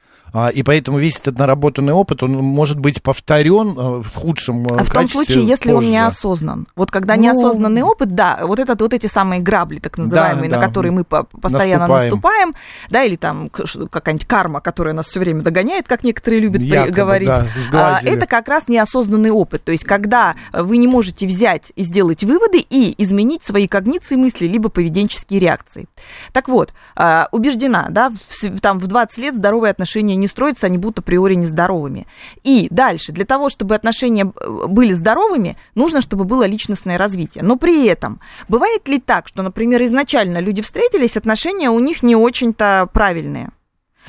и 0.53 0.63
поэтому 0.63 0.97
весь 0.97 1.17
этот 1.17 1.37
наработанный 1.37 1.93
опыт, 1.93 2.23
он 2.23 2.31
может 2.33 2.79
быть 2.79 3.01
повторен 3.01 3.69
э, 3.77 4.01
в 4.01 4.13
худшем 4.15 4.67
э, 4.67 4.79
А 4.79 4.83
в 4.83 4.89
том 4.91 5.07
случае, 5.07 5.45
если 5.45 5.71
он 5.71 5.77
позже. 5.79 5.91
неосознан. 5.91 6.67
Вот 6.75 6.91
когда 6.91 7.15
Ну, 7.15 7.23
неосознанный 7.23 7.81
опыт, 7.81 8.15
да, 8.15 8.39
вот 8.43 8.59
это 8.59 8.75
вот 8.79 8.93
эти 8.93 9.07
самые 9.07 9.41
грабли, 9.41 9.79
так 9.79 9.97
называемые, 9.97 10.49
Да, 10.49 10.55
на 10.57 10.61
да. 10.61 10.67
которые 10.67 10.91
мы 10.91 11.03
по- 11.03 11.23
постоянно 11.23 11.87
Наступаем. 11.87 12.09
наступаем, 12.11 12.53
да, 12.89 13.03
или 13.03 13.15
там 13.15 13.49
какая-нибудь 13.49 14.27
карма, 14.27 14.61
которая 14.61 14.93
нас 14.93 15.07
все 15.07 15.19
время 15.19 15.41
догоняет, 15.41 15.87
как 15.87 16.03
некоторые 16.03 16.41
любят 16.41 16.61
Якобы, 16.61 16.91
говорить. 16.91 17.27
да, 17.27 17.47
А, 17.55 17.59
сглазили. 17.59 18.13
это 18.15 18.25
как 18.27 18.47
раз 18.47 18.67
неосознанный 18.67 19.31
опыт. 19.31 19.63
То 19.63 19.71
есть, 19.71 19.83
когда 19.83 20.35
вы 20.53 20.77
не 20.77 20.87
можете 20.87 21.25
взять 21.27 21.71
и 21.75 21.83
сделать 21.83 22.23
выводы 22.23 22.59
и 22.59 22.93
изменить 23.01 23.43
свои 23.43 23.67
когниции 23.67 24.15
мысли, 24.15 24.45
либо 24.47 24.69
поведенческие 24.69 25.39
реакции. 25.39 25.87
Так 26.33 26.47
вот, 26.47 26.73
а, 26.95 27.27
убеждена, 27.31 27.87
да, 27.89 28.09
в, 28.11 28.59
там 28.61 28.79
в 28.79 28.87
20 28.87 29.17
лет 29.19 29.35
здоровые 29.35 29.71
отношения 29.71 30.15
не 30.19 30.27
строятся, 30.27 30.67
они 30.67 30.77
будут 30.77 30.99
априори 30.99 31.35
нездоровыми. 31.35 32.07
И 32.43 32.67
дальше, 32.69 33.11
для 33.11 33.25
того, 33.25 33.49
чтобы 33.49 33.75
отношения 33.75 34.31
э, 34.35 34.65
были 34.67 34.93
здоровыми, 34.93 35.57
нужно, 35.75 36.01
чтобы 36.01 36.23
было 36.25 36.43
личностное 36.43 36.97
развитие. 36.97 37.43
Но 37.43 37.55
при 37.55 37.87
этом, 37.87 38.19
бывает 38.47 38.87
ли 38.87 38.99
так, 38.99 39.27
что, 39.27 39.43
например, 39.43 39.83
изначально 39.83 40.39
люди 40.39 40.61
встретились, 40.61 41.17
отношения 41.17 41.69
у 41.69 41.79
них 41.79 42.03
не 42.03 42.15
очень-то 42.15 42.87
правильные? 42.93 43.49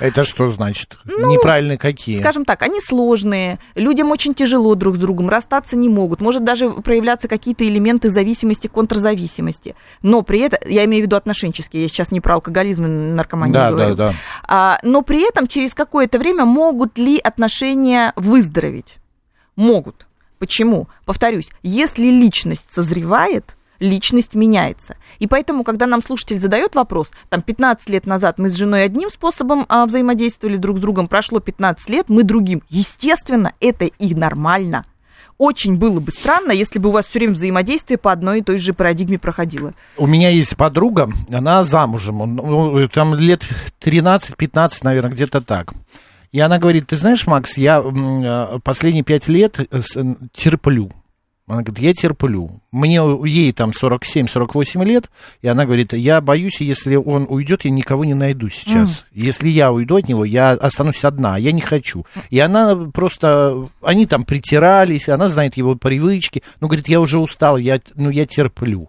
Это 0.00 0.24
что 0.24 0.48
значит? 0.48 0.98
Ну, 1.04 1.30
Неправильные 1.30 1.78
какие? 1.78 2.18
Скажем 2.18 2.44
так, 2.44 2.62
они 2.62 2.80
сложные, 2.80 3.58
людям 3.74 4.10
очень 4.10 4.34
тяжело 4.34 4.74
друг 4.74 4.96
с 4.96 4.98
другом, 4.98 5.28
расстаться 5.28 5.76
не 5.76 5.88
могут, 5.88 6.20
может 6.20 6.42
даже 6.42 6.70
проявляться 6.70 7.28
какие-то 7.28 7.66
элементы 7.66 8.08
зависимости, 8.08 8.66
контрзависимости. 8.66 9.76
Но 10.02 10.22
при 10.22 10.40
этом, 10.40 10.58
я 10.66 10.84
имею 10.86 11.02
в 11.02 11.06
виду 11.06 11.16
отношенческие, 11.16 11.82
я 11.82 11.88
сейчас 11.88 12.10
не 12.10 12.20
про 12.20 12.34
алкоголизм 12.34 12.86
и 12.86 12.88
наркоманию 12.88 13.54
да, 13.54 13.70
говорю. 13.70 13.94
да, 13.94 14.08
да. 14.08 14.14
А, 14.48 14.78
но 14.82 15.02
при 15.02 15.28
этом 15.28 15.46
через 15.46 15.74
какое-то 15.74 16.18
время 16.18 16.44
могут 16.44 16.98
ли 16.98 17.18
отношения 17.18 18.12
выздороветь? 18.16 18.96
Могут. 19.54 20.06
Почему? 20.38 20.88
Повторюсь, 21.04 21.50
если 21.62 22.04
личность 22.04 22.64
созревает, 22.70 23.56
личность 23.80 24.34
меняется. 24.34 24.96
И 25.18 25.26
поэтому, 25.26 25.64
когда 25.64 25.86
нам 25.86 26.02
слушатель 26.02 26.38
задает 26.38 26.74
вопрос, 26.74 27.10
там 27.28 27.42
15 27.42 27.88
лет 27.88 28.06
назад 28.06 28.38
мы 28.38 28.48
с 28.48 28.54
женой 28.54 28.84
одним 28.84 29.10
способом 29.10 29.66
а, 29.68 29.86
взаимодействовали 29.86 30.56
друг 30.56 30.78
с 30.78 30.80
другом, 30.80 31.08
прошло 31.08 31.40
15 31.40 31.88
лет, 31.90 32.08
мы 32.08 32.22
другим. 32.22 32.62
Естественно, 32.68 33.54
это 33.60 33.86
и 33.86 34.14
нормально. 34.14 34.84
Очень 35.38 35.76
было 35.76 36.00
бы 36.00 36.12
странно, 36.12 36.52
если 36.52 36.78
бы 36.78 36.90
у 36.90 36.92
вас 36.92 37.06
все 37.06 37.18
время 37.18 37.32
взаимодействие 37.32 37.96
по 37.96 38.12
одной 38.12 38.40
и 38.40 38.42
той 38.42 38.58
же 38.58 38.74
парадигме 38.74 39.18
проходило. 39.18 39.72
У 39.96 40.06
меня 40.06 40.28
есть 40.28 40.54
подруга, 40.54 41.08
она 41.32 41.64
замужем, 41.64 42.18
ну, 42.36 42.86
там 42.88 43.14
лет 43.14 43.48
13-15, 43.80 44.72
наверное, 44.82 45.12
где-то 45.12 45.40
так. 45.40 45.72
И 46.30 46.40
она 46.40 46.58
говорит, 46.58 46.88
ты 46.88 46.96
знаешь, 46.96 47.26
Макс, 47.26 47.56
я 47.56 47.82
э, 47.82 48.58
последние 48.62 49.02
пять 49.02 49.28
лет 49.28 49.58
э, 49.58 49.80
терплю. 50.34 50.90
Она 51.50 51.62
говорит, 51.62 51.82
я 51.82 51.94
терплю. 51.94 52.60
Мне, 52.70 53.00
ей 53.26 53.52
там 53.52 53.70
47-48 53.70 54.84
лет, 54.84 55.10
и 55.42 55.48
она 55.48 55.64
говорит, 55.64 55.92
я 55.92 56.20
боюсь, 56.20 56.60
если 56.60 56.94
он 56.94 57.26
уйдет, 57.28 57.64
я 57.64 57.72
никого 57.72 58.04
не 58.04 58.14
найду 58.14 58.48
сейчас. 58.48 59.04
Если 59.10 59.48
я 59.48 59.72
уйду 59.72 59.96
от 59.96 60.08
него, 60.08 60.24
я 60.24 60.52
останусь 60.52 61.04
одна, 61.04 61.36
я 61.38 61.50
не 61.50 61.60
хочу. 61.60 62.06
И 62.30 62.38
она 62.38 62.76
просто, 62.76 63.66
они 63.82 64.06
там 64.06 64.24
притирались, 64.24 65.08
она 65.08 65.26
знает 65.26 65.56
его 65.56 65.74
привычки, 65.74 66.44
ну, 66.60 66.68
говорит, 66.68 66.86
я 66.88 67.00
уже 67.00 67.18
устал, 67.18 67.56
я, 67.56 67.80
ну, 67.96 68.10
я 68.10 68.26
терплю. 68.26 68.88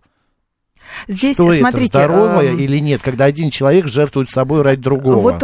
Здесь, 1.08 1.36
что 1.36 1.54
смотрите, 1.54 1.88
это, 1.88 2.08
здоровое 2.08 2.52
эм, 2.52 2.60
или 2.60 2.78
нет, 2.78 3.02
когда 3.02 3.26
один 3.26 3.50
человек 3.50 3.88
жертвует 3.88 4.30
собой 4.30 4.62
ради 4.62 4.82
другого? 4.82 5.18
Вот 5.18 5.42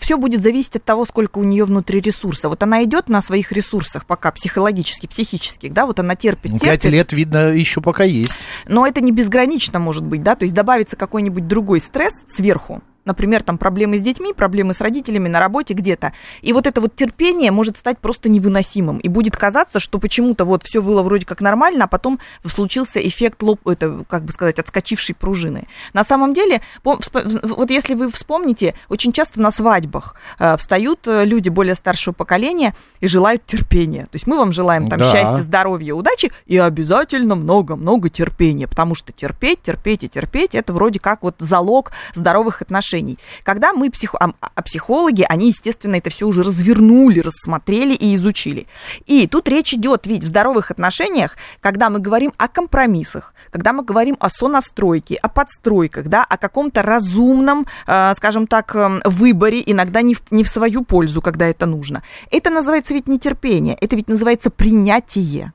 все 0.00 0.16
будет 0.16 0.42
зависеть 0.42 0.76
от 0.76 0.84
того, 0.84 1.04
сколько 1.04 1.38
у 1.38 1.44
нее 1.44 1.64
внутри 1.64 2.00
ресурса. 2.00 2.48
Вот 2.48 2.62
она 2.62 2.84
идет 2.84 3.08
на 3.08 3.22
своих 3.22 3.52
ресурсах 3.52 4.06
пока 4.06 4.30
психологически, 4.30 5.06
психических, 5.06 5.72
да, 5.72 5.86
вот 5.86 6.00
она 6.00 6.16
терпит, 6.16 6.52
Ну, 6.52 6.58
терпит. 6.58 6.84
Лет, 6.84 7.12
видно, 7.12 7.52
еще 7.52 7.80
пока 7.80 8.04
есть. 8.04 8.46
Но 8.66 8.86
это 8.86 9.00
не 9.00 9.12
безгранично 9.12 9.78
может 9.78 10.04
быть, 10.04 10.22
да, 10.22 10.36
то 10.36 10.44
есть 10.44 10.54
добавится 10.54 10.96
какой-нибудь 10.96 11.46
другой 11.46 11.80
стресс 11.80 12.12
сверху, 12.26 12.82
например, 13.10 13.42
там 13.42 13.58
проблемы 13.58 13.98
с 13.98 14.02
детьми, 14.02 14.32
проблемы 14.32 14.72
с 14.72 14.80
родителями 14.80 15.28
на 15.28 15.40
работе 15.40 15.74
где-то. 15.74 16.12
И 16.42 16.52
вот 16.52 16.66
это 16.68 16.80
вот 16.80 16.94
терпение 16.94 17.50
может 17.50 17.76
стать 17.76 17.98
просто 17.98 18.28
невыносимым. 18.28 18.98
И 18.98 19.08
будет 19.08 19.36
казаться, 19.36 19.80
что 19.80 19.98
почему-то 19.98 20.44
вот 20.44 20.62
все 20.62 20.80
было 20.80 21.02
вроде 21.02 21.26
как 21.26 21.40
нормально, 21.40 21.84
а 21.84 21.88
потом 21.88 22.20
случился 22.46 23.00
эффект 23.00 23.42
лоб, 23.42 23.66
это, 23.66 24.04
как 24.08 24.22
бы 24.22 24.32
сказать, 24.32 24.60
отскочившей 24.60 25.16
пружины. 25.16 25.66
На 25.92 26.04
самом 26.04 26.34
деле, 26.34 26.60
вот 26.84 27.70
если 27.70 27.94
вы 27.94 28.12
вспомните, 28.12 28.74
очень 28.88 29.12
часто 29.12 29.40
на 29.40 29.50
свадьбах 29.50 30.14
э, 30.38 30.56
встают 30.56 31.00
э, 31.08 31.24
люди 31.24 31.48
более 31.48 31.74
старшего 31.74 32.14
поколения 32.14 32.74
и 33.00 33.08
желают 33.08 33.44
терпения. 33.44 34.02
То 34.02 34.14
есть 34.14 34.28
мы 34.28 34.38
вам 34.38 34.52
желаем 34.52 34.88
там 34.88 35.00
Да. 35.00 35.10
счастья, 35.10 35.42
здоровья, 35.42 35.94
удачи 35.94 36.30
и 36.46 36.56
обязательно 36.58 37.34
много-много 37.34 38.08
терпения, 38.08 38.68
потому 38.68 38.94
что 38.94 39.12
терпеть, 39.12 39.62
терпеть 39.62 40.04
и 40.04 40.08
терпеть 40.08 40.54
это 40.54 40.72
вроде 40.72 41.00
как 41.00 41.22
вот 41.22 41.34
залог 41.40 41.90
здоровых 42.14 42.62
отношений. 42.62 42.99
Когда 43.42 43.72
мы 43.72 43.90
психо... 43.90 44.18
а, 44.18 44.32
а 44.40 44.62
психологи, 44.62 45.24
они, 45.28 45.48
естественно, 45.48 45.96
это 45.96 46.10
все 46.10 46.26
уже 46.26 46.42
развернули, 46.42 47.20
рассмотрели 47.20 47.94
и 47.94 48.14
изучили. 48.14 48.66
И 49.06 49.26
тут 49.26 49.48
речь 49.48 49.74
идет, 49.74 50.06
ведь 50.06 50.24
в 50.24 50.28
здоровых 50.28 50.70
отношениях, 50.70 51.36
когда 51.60 51.90
мы 51.90 51.98
говорим 51.98 52.32
о 52.36 52.48
компромиссах, 52.48 53.34
когда 53.50 53.72
мы 53.72 53.84
говорим 53.84 54.16
о 54.20 54.28
сонастройке, 54.28 55.16
о 55.16 55.28
подстройках, 55.28 56.08
да, 56.08 56.24
о 56.24 56.36
каком-то 56.36 56.82
разумном, 56.82 57.66
э, 57.86 58.12
скажем 58.16 58.46
так, 58.46 58.74
э, 58.74 59.00
выборе, 59.04 59.62
иногда 59.64 60.02
не 60.02 60.14
в, 60.14 60.22
не 60.30 60.44
в 60.44 60.48
свою 60.48 60.84
пользу, 60.84 61.22
когда 61.22 61.46
это 61.46 61.66
нужно. 61.66 62.02
Это 62.30 62.50
называется 62.50 62.94
ведь 62.94 63.08
нетерпение, 63.08 63.76
это 63.80 63.96
ведь 63.96 64.08
называется 64.08 64.50
принятие 64.50 65.52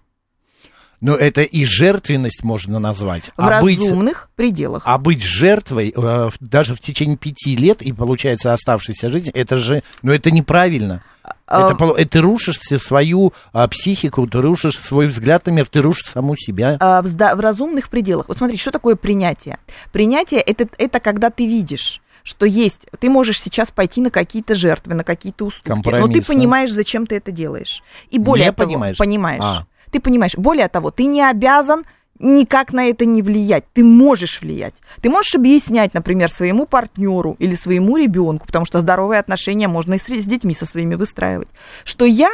Но 1.06 1.14
это 1.16 1.44
и 1.44 1.66
жертвенность 1.66 2.44
можно 2.44 2.80
назвать. 2.80 3.26
в 3.26 3.32
а 3.38 3.62
быть, 3.62 3.80
разумных 3.80 4.28
пределах. 4.36 4.82
а 4.88 4.98
быть 4.98 5.22
жертвой 5.22 5.94
э, 5.96 6.30
даже 6.40 6.74
в 6.74 6.80
течение 6.80 7.16
пяти 7.16 7.56
лет 7.56 7.84
и, 7.84 7.92
получается, 7.92 8.54
оставшейся 8.54 9.12
жизни, 9.12 9.32
это 9.32 9.56
же, 9.58 9.84
ну, 10.02 10.12
это 10.12 10.32
неправильно. 10.32 11.04
А, 11.46 11.70
Это, 11.70 11.86
это 11.86 12.10
ты 12.10 12.22
рушишь 12.22 12.58
свою 12.60 13.34
а, 13.54 13.68
психику, 13.68 14.26
ты 14.26 14.42
рушишь 14.42 14.80
свой 14.80 15.06
взгляд 15.06 15.46
на 15.46 15.52
мир, 15.52 15.68
ты 15.68 15.84
рушишь 15.84 16.08
саму 16.08 16.36
себя. 16.36 16.78
а, 16.80 17.04
в, 17.04 17.06
зда- 17.06 17.36
в 17.36 17.40
разумных 17.40 17.90
пределах. 17.90 18.28
Вот 18.28 18.40
смотрите, 18.40 18.60
что 18.64 18.72
такое 18.72 18.96
принятие? 18.96 19.60
Принятие 19.92 20.42
это, 20.42 20.68
это 20.80 21.00
когда 21.00 21.30
ты 21.30 21.46
видишь 21.46 22.02
что 22.24 22.48
есть, 22.48 22.88
ты 23.00 23.08
можешь 23.08 23.40
сейчас 23.40 23.70
пойти 23.70 24.02
на 24.02 24.10
какие-то 24.10 24.56
жертвы, 24.56 24.96
на 24.96 25.04
какие-то 25.04 25.46
уступки, 25.46 25.90
но 25.92 26.08
ты 26.08 26.24
понимаешь, 26.24 26.72
зачем 26.72 27.06
ты 27.06 27.18
это 27.18 27.32
делаешь. 27.32 27.84
И 28.10 28.18
более 28.18 28.48
Не 28.48 28.52
того, 28.52 28.68
понимаешь? 28.68 28.98
понимаешь. 28.98 29.44
А. 29.44 29.68
Ты 29.96 30.02
понимаешь. 30.02 30.36
Более 30.36 30.68
того, 30.68 30.92
ты 30.92 31.06
не 31.06 31.22
обязан 31.24 31.86
никак 32.20 32.74
на 32.74 32.88
это 32.88 33.06
не 33.06 33.22
влиять. 33.22 33.64
Ты 33.72 33.82
можешь 33.82 34.42
влиять. 34.42 34.74
Ты 35.02 35.10
можешь 35.10 35.36
объяснять, 35.36 35.94
например, 35.94 36.30
своему 36.30 36.66
партнеру 36.66 37.38
или 37.40 37.56
своему 37.56 37.96
ребенку, 37.96 38.46
потому 38.46 38.66
что 38.66 38.82
здоровые 38.82 39.22
отношения 39.22 39.70
можно 39.70 39.94
и 39.94 39.98
с, 39.98 40.04
с 40.04 40.26
детьми 40.26 40.54
со 40.54 40.66
своими 40.66 40.96
выстраивать, 40.96 41.48
что 41.86 42.04
я 42.04 42.30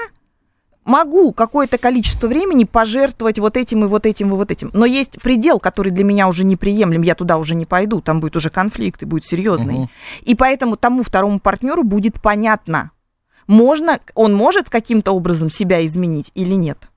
могу 0.85 1.33
какое-то 1.33 1.77
количество 1.77 2.25
времени 2.25 2.63
пожертвовать 2.63 3.37
вот 3.37 3.55
этим 3.57 3.85
и 3.85 3.87
вот 3.87 4.07
этим 4.07 4.29
и 4.29 4.37
вот 4.37 4.49
этим. 4.49 4.71
Но 4.73 4.87
есть 4.87 5.21
предел, 5.21 5.59
который 5.59 5.91
для 5.91 6.03
меня 6.03 6.27
уже 6.27 6.45
неприемлем, 6.45 7.03
я 7.03 7.13
туда 7.13 7.37
уже 7.37 7.53
не 7.53 7.67
пойду, 7.67 8.01
там 8.01 8.21
будет 8.21 8.35
уже 8.35 8.49
конфликт 8.49 9.03
и 9.03 9.05
будет 9.05 9.25
серьезный. 9.25 9.75
Мгм. 9.75 9.89
И 10.23 10.33
поэтому 10.33 10.77
тому 10.77 11.03
второму 11.03 11.37
партнеру 11.37 11.83
будет 11.83 12.19
понятно, 12.19 12.89
можно, 13.45 13.99
он 14.15 14.33
может 14.33 14.71
каким-то 14.71 15.11
образом 15.11 15.51
себя 15.51 15.85
изменить 15.85 16.31
или 16.33 16.55
нет. 16.55 16.87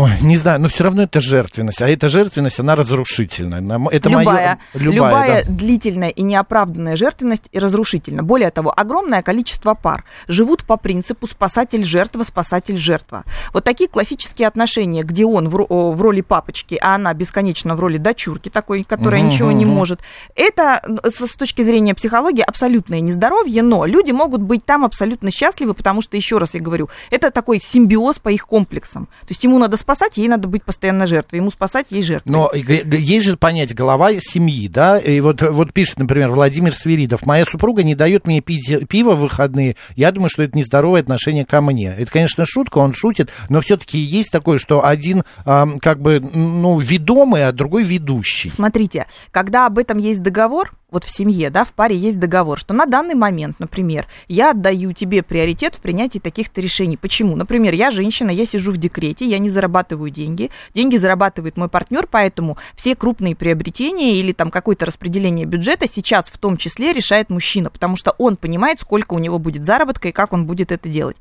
Ой, 0.00 0.12
не 0.22 0.36
знаю, 0.36 0.60
но 0.60 0.68
все 0.68 0.84
равно 0.84 1.02
это 1.02 1.20
жертвенность. 1.20 1.82
А 1.82 1.88
эта 1.88 2.08
жертвенность, 2.08 2.60
она 2.60 2.76
разрушительная. 2.76 3.60
Это 3.90 4.08
любая, 4.08 4.60
моё- 4.72 4.92
любая, 4.92 5.44
да. 5.44 5.50
длительная 5.52 6.10
и 6.10 6.22
неоправданная 6.22 6.96
жертвенность 6.96 7.48
и 7.50 7.58
разрушительна. 7.58 8.22
Более 8.22 8.52
того, 8.52 8.72
огромное 8.76 9.22
количество 9.22 9.74
пар 9.74 10.04
живут 10.28 10.62
по 10.62 10.76
принципу 10.76 11.26
спасатель-жертва, 11.26 12.22
спасатель-жертва. 12.22 13.24
Вот 13.52 13.64
такие 13.64 13.88
классические 13.88 14.46
отношения, 14.46 15.02
где 15.02 15.24
он 15.24 15.48
в, 15.48 15.66
в 15.68 16.00
роли 16.00 16.20
папочки, 16.20 16.78
а 16.80 16.94
она 16.94 17.12
бесконечно 17.12 17.74
в 17.74 17.80
роли 17.80 17.98
дочурки 17.98 18.50
такой, 18.50 18.84
которая 18.84 19.20
Мгм, 19.22 19.30
ничего 19.30 19.50
не 19.50 19.66
может. 19.66 19.98
Это 20.36 20.80
с 21.02 21.26
с 21.26 21.34
точки 21.36 21.62
зрения 21.62 21.96
психологии 21.96 22.42
абсолютное 22.42 23.00
нездоровье, 23.00 23.62
но 23.64 23.84
люди 23.84 24.12
могут 24.12 24.42
быть 24.42 24.64
там 24.64 24.84
абсолютно 24.84 25.32
счастливы, 25.32 25.74
потому 25.74 26.02
что, 26.02 26.16
еще 26.16 26.38
раз 26.38 26.54
я 26.54 26.60
говорю, 26.60 26.88
это 27.10 27.32
такой 27.32 27.58
симбиоз 27.58 28.20
по 28.20 28.28
их 28.28 28.46
комплексам. 28.46 29.06
То 29.22 29.30
есть 29.30 29.42
ему 29.42 29.58
надо 29.58 29.76
спасать, 29.88 30.18
ей 30.18 30.28
надо 30.28 30.48
быть 30.48 30.64
постоянно 30.64 31.06
жертвой, 31.06 31.38
ему 31.38 31.50
спасать, 31.50 31.86
ей 31.88 32.02
жертвой. 32.02 32.30
Но 32.30 32.50
есть 32.52 33.26
же 33.26 33.38
понятие 33.38 33.74
голова 33.74 34.12
семьи, 34.20 34.68
да, 34.68 34.98
и 34.98 35.20
вот, 35.20 35.40
вот 35.40 35.72
пишет, 35.72 35.98
например, 35.98 36.28
Владимир 36.28 36.74
Свиридов, 36.74 37.24
моя 37.24 37.46
супруга 37.46 37.82
не 37.82 37.94
дает 37.94 38.26
мне 38.26 38.42
пить 38.42 38.86
пиво 38.86 39.14
в 39.14 39.20
выходные, 39.20 39.76
я 39.96 40.12
думаю, 40.12 40.28
что 40.28 40.42
это 40.42 40.58
нездоровое 40.58 41.00
отношение 41.00 41.46
ко 41.46 41.62
мне. 41.62 41.94
Это, 41.98 42.12
конечно, 42.12 42.44
шутка, 42.44 42.78
он 42.78 42.92
шутит, 42.92 43.30
но 43.48 43.62
все-таки 43.62 43.96
есть 43.96 44.30
такое, 44.30 44.58
что 44.58 44.84
один 44.84 45.22
ам, 45.46 45.78
как 45.80 46.02
бы, 46.02 46.20
ну, 46.20 46.78
ведомый, 46.78 47.48
а 47.48 47.52
другой 47.52 47.84
ведущий. 47.84 48.50
Смотрите, 48.50 49.06
когда 49.30 49.64
об 49.64 49.78
этом 49.78 49.96
есть 49.96 50.22
договор, 50.22 50.72
вот 50.90 51.04
в 51.04 51.10
семье, 51.10 51.50
да, 51.50 51.64
в 51.64 51.74
паре 51.74 51.96
есть 51.96 52.18
договор, 52.18 52.58
что 52.58 52.72
на 52.72 52.86
данный 52.86 53.14
момент, 53.14 53.56
например, 53.58 54.06
я 54.26 54.52
отдаю 54.52 54.92
тебе 54.92 55.22
приоритет 55.22 55.74
в 55.74 55.80
принятии 55.80 56.18
таких-то 56.18 56.62
решений. 56.62 56.96
Почему? 56.96 57.36
Например, 57.36 57.74
я 57.74 57.90
женщина, 57.90 58.30
я 58.30 58.46
сижу 58.46 58.72
в 58.72 58.78
декрете, 58.78 59.26
я 59.26 59.38
не 59.38 59.50
зарабатываю 59.50 60.10
деньги, 60.10 60.50
деньги 60.74 60.96
зарабатывает 60.96 61.58
мой 61.58 61.68
партнер, 61.68 62.08
поэтому 62.10 62.56
все 62.74 62.94
крупные 62.94 63.36
приобретения 63.36 64.16
или 64.16 64.32
там 64.32 64.50
какое-то 64.50 64.86
распределение 64.86 65.44
бюджета 65.44 65.86
сейчас 65.86 66.26
в 66.26 66.38
том 66.38 66.56
числе 66.56 66.94
решает 66.94 67.28
мужчина, 67.28 67.68
потому 67.68 67.96
что 67.96 68.14
он 68.16 68.36
понимает, 68.36 68.80
сколько 68.80 69.12
у 69.12 69.18
него 69.18 69.38
будет 69.38 69.66
заработка 69.66 70.08
и 70.08 70.12
как 70.12 70.32
он 70.32 70.46
будет 70.46 70.72
это 70.72 70.88
делать. 70.88 71.16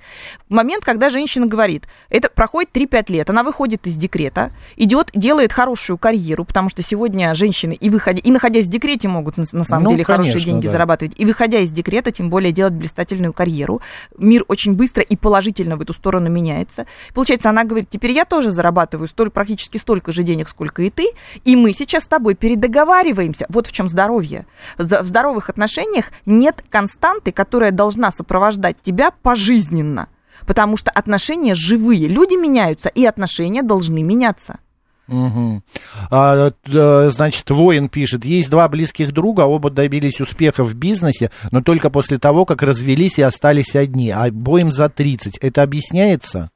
В 0.47 0.53
момент, 0.53 0.85
когда 0.85 1.09
женщина 1.09 1.45
говорит, 1.45 1.87
это 2.09 2.29
проходит 2.29 2.69
3-5 2.73 3.11
лет, 3.11 3.29
она 3.29 3.43
выходит 3.43 3.85
из 3.85 3.97
декрета, 3.97 4.53
идет, 4.77 5.09
делает 5.13 5.51
хорошую 5.51 5.97
карьеру, 5.97 6.45
потому 6.45 6.69
что 6.69 6.81
сегодня 6.83 7.35
женщины 7.35 7.73
и, 7.73 7.89
выходя, 7.89 8.19
и 8.19 8.31
находясь 8.31 8.65
в 8.65 8.69
декрете 8.69 9.09
могут 9.09 9.35
на 9.57 9.63
самом 9.63 9.83
Ну, 9.85 9.89
деле 9.91 10.03
хорошие 10.03 10.33
конечно, 10.33 10.51
деньги 10.51 10.65
да. 10.65 10.71
зарабатывать. 10.71 11.13
И 11.17 11.25
выходя 11.25 11.59
из 11.59 11.71
декрета, 11.71 12.11
тем 12.11 12.29
более 12.29 12.51
делать 12.51 12.73
блистательную 12.73 13.33
карьеру. 13.33 13.81
Мир 14.17 14.45
очень 14.47 14.73
быстро 14.73 15.03
и 15.03 15.15
положительно 15.15 15.77
в 15.77 15.81
эту 15.81 15.93
сторону 15.93 16.29
меняется. 16.29 16.85
Получается, 17.13 17.49
она 17.49 17.63
говорит, 17.63 17.89
теперь 17.89 18.11
я 18.11 18.25
тоже 18.25 18.51
зарабатываю 18.51 19.07
столь, 19.07 19.29
практически 19.29 19.77
столько 19.77 20.11
же 20.11 20.23
денег, 20.23 20.49
сколько 20.49 20.81
и 20.81 20.89
ты, 20.89 21.09
и 21.43 21.55
мы 21.55 21.73
сейчас 21.73 22.03
с 22.03 22.07
тобой 22.07 22.35
передоговариваемся. 22.35 23.45
Вот 23.49 23.67
в 23.67 23.71
чем 23.71 23.87
здоровье. 23.87 24.45
В 24.77 24.83
здоровых 25.03 25.49
отношениях 25.49 26.11
нет 26.25 26.63
константы, 26.69 27.31
которая 27.31 27.71
должна 27.71 28.11
сопровождать 28.11 28.77
тебя 28.81 29.11
пожизненно. 29.11 30.07
Потому 30.45 30.77
что 30.77 30.91
отношения 30.91 31.55
живые. 31.55 32.07
Люди 32.07 32.35
меняются, 32.35 32.89
и 32.89 33.05
отношения 33.05 33.63
должны 33.63 34.03
меняться. 34.03 34.59
Мгм. 35.07 35.63
А, 36.11 36.49
э, 36.65 37.09
значит, 37.09 37.49
воин 37.49 37.87
пишет, 37.87 38.25
есть 38.25 38.49
два 38.49 38.67
близких 38.67 39.13
друга, 39.13 39.41
оба 39.41 39.69
добились 39.69 40.19
успеха 40.19 40.63
в 40.63 40.73
бизнесе, 40.73 41.31
но 41.51 41.61
только 41.61 41.89
после 41.89 42.19
того, 42.19 42.45
как 42.45 42.61
развелись 42.61 43.17
и 43.17 43.21
остались 43.21 43.75
одни, 43.75 44.11
а 44.11 44.25
обоим 44.25 44.71
за 44.71 44.89
30. 44.89 45.37
Это 45.37 45.63
объясняется? 45.63 46.51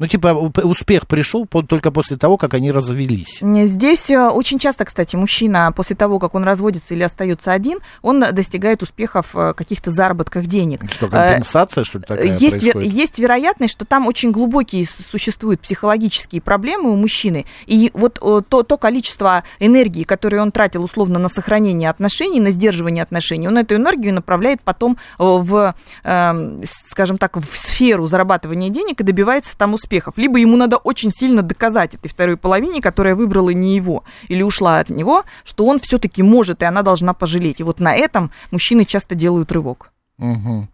Ну, 0.00 0.06
типа, 0.06 0.28
успех 0.62 1.08
пришел 1.08 1.44
только 1.44 1.90
после 1.90 2.16
того, 2.16 2.36
как 2.36 2.54
они 2.54 2.70
развелись. 2.70 3.40
Здесь 3.42 4.08
э, 4.10 4.28
очень 4.28 4.60
часто, 4.60 4.84
кстати, 4.84 5.16
мужчина 5.16 5.72
после 5.72 5.96
того, 5.96 6.20
как 6.20 6.36
он 6.36 6.44
разводится 6.44 6.94
или 6.94 7.02
остается 7.02 7.50
один, 7.50 7.78
он 8.00 8.20
достигает 8.32 8.80
успехов 8.84 9.34
в 9.34 9.54
каких-то 9.54 9.90
заработках 9.90 10.46
денег. 10.46 10.88
Что, 10.92 11.06
Э, 11.06 11.10
компенсация, 11.10 11.82
что 11.82 11.98
ли, 11.98 12.04
такая 12.06 12.26
есть, 12.38 12.56
ве- 12.58 12.70
происходит? 12.72 12.92
есть 12.92 13.18
вероятность, 13.18 13.72
что 13.72 13.84
там 13.84 14.06
очень 14.06 14.30
глубокие 14.30 14.86
существуют 14.86 15.62
психологические 15.62 16.42
проблемы 16.42 16.92
у 16.92 16.94
мужчины. 16.94 17.44
И 17.66 17.90
вот 17.92 18.18
э, 18.22 18.42
то, 18.48 18.62
то 18.62 18.76
количество 18.76 19.42
энергии, 19.58 20.04
которое 20.04 20.40
он 20.42 20.52
тратил 20.52 20.84
условно 20.84 21.18
на 21.18 21.28
сохранение 21.28 21.90
отношений, 21.90 22.38
на 22.38 22.52
сдерживание 22.52 23.02
отношений, 23.02 23.48
он 23.48 23.58
эту 23.58 23.74
энергию 23.74 24.14
направляет 24.14 24.62
потом 24.62 24.92
э, 25.18 25.24
в, 25.24 25.74
э, 26.04 26.62
скажем 26.88 27.18
так, 27.18 27.36
в 27.36 27.46
сферу 27.56 28.06
зарабатывания 28.06 28.68
денег 28.70 29.00
и 29.00 29.02
добивается 29.02 29.58
там 29.58 29.74
успехов. 29.88 30.18
Либо 30.18 30.38
ему 30.38 30.56
надо 30.56 30.76
очень 30.76 31.10
сильно 31.10 31.42
доказать 31.42 31.94
этой 31.94 32.08
второй 32.08 32.36
половине, 32.36 32.82
которая 32.82 33.14
выбрала 33.14 33.50
не 33.50 33.74
его 33.76 34.04
или 34.28 34.42
ушла 34.42 34.80
от 34.80 34.90
него, 34.90 35.24
что 35.44 35.66
он 35.66 35.78
все-таки 35.78 36.22
может, 36.22 36.62
и 36.62 36.66
она 36.66 36.82
должна 36.82 37.14
пожалеть. 37.14 37.60
И 37.60 37.62
вот 37.62 37.80
на 37.80 37.94
этом 37.94 38.30
мужчины 38.50 38.84
часто 38.84 39.14
делают 39.14 39.50
рывок. 39.52 39.90
Мгм. 40.18 40.68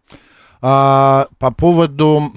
А, 0.67 1.27
по 1.39 1.51
поводу, 1.51 2.33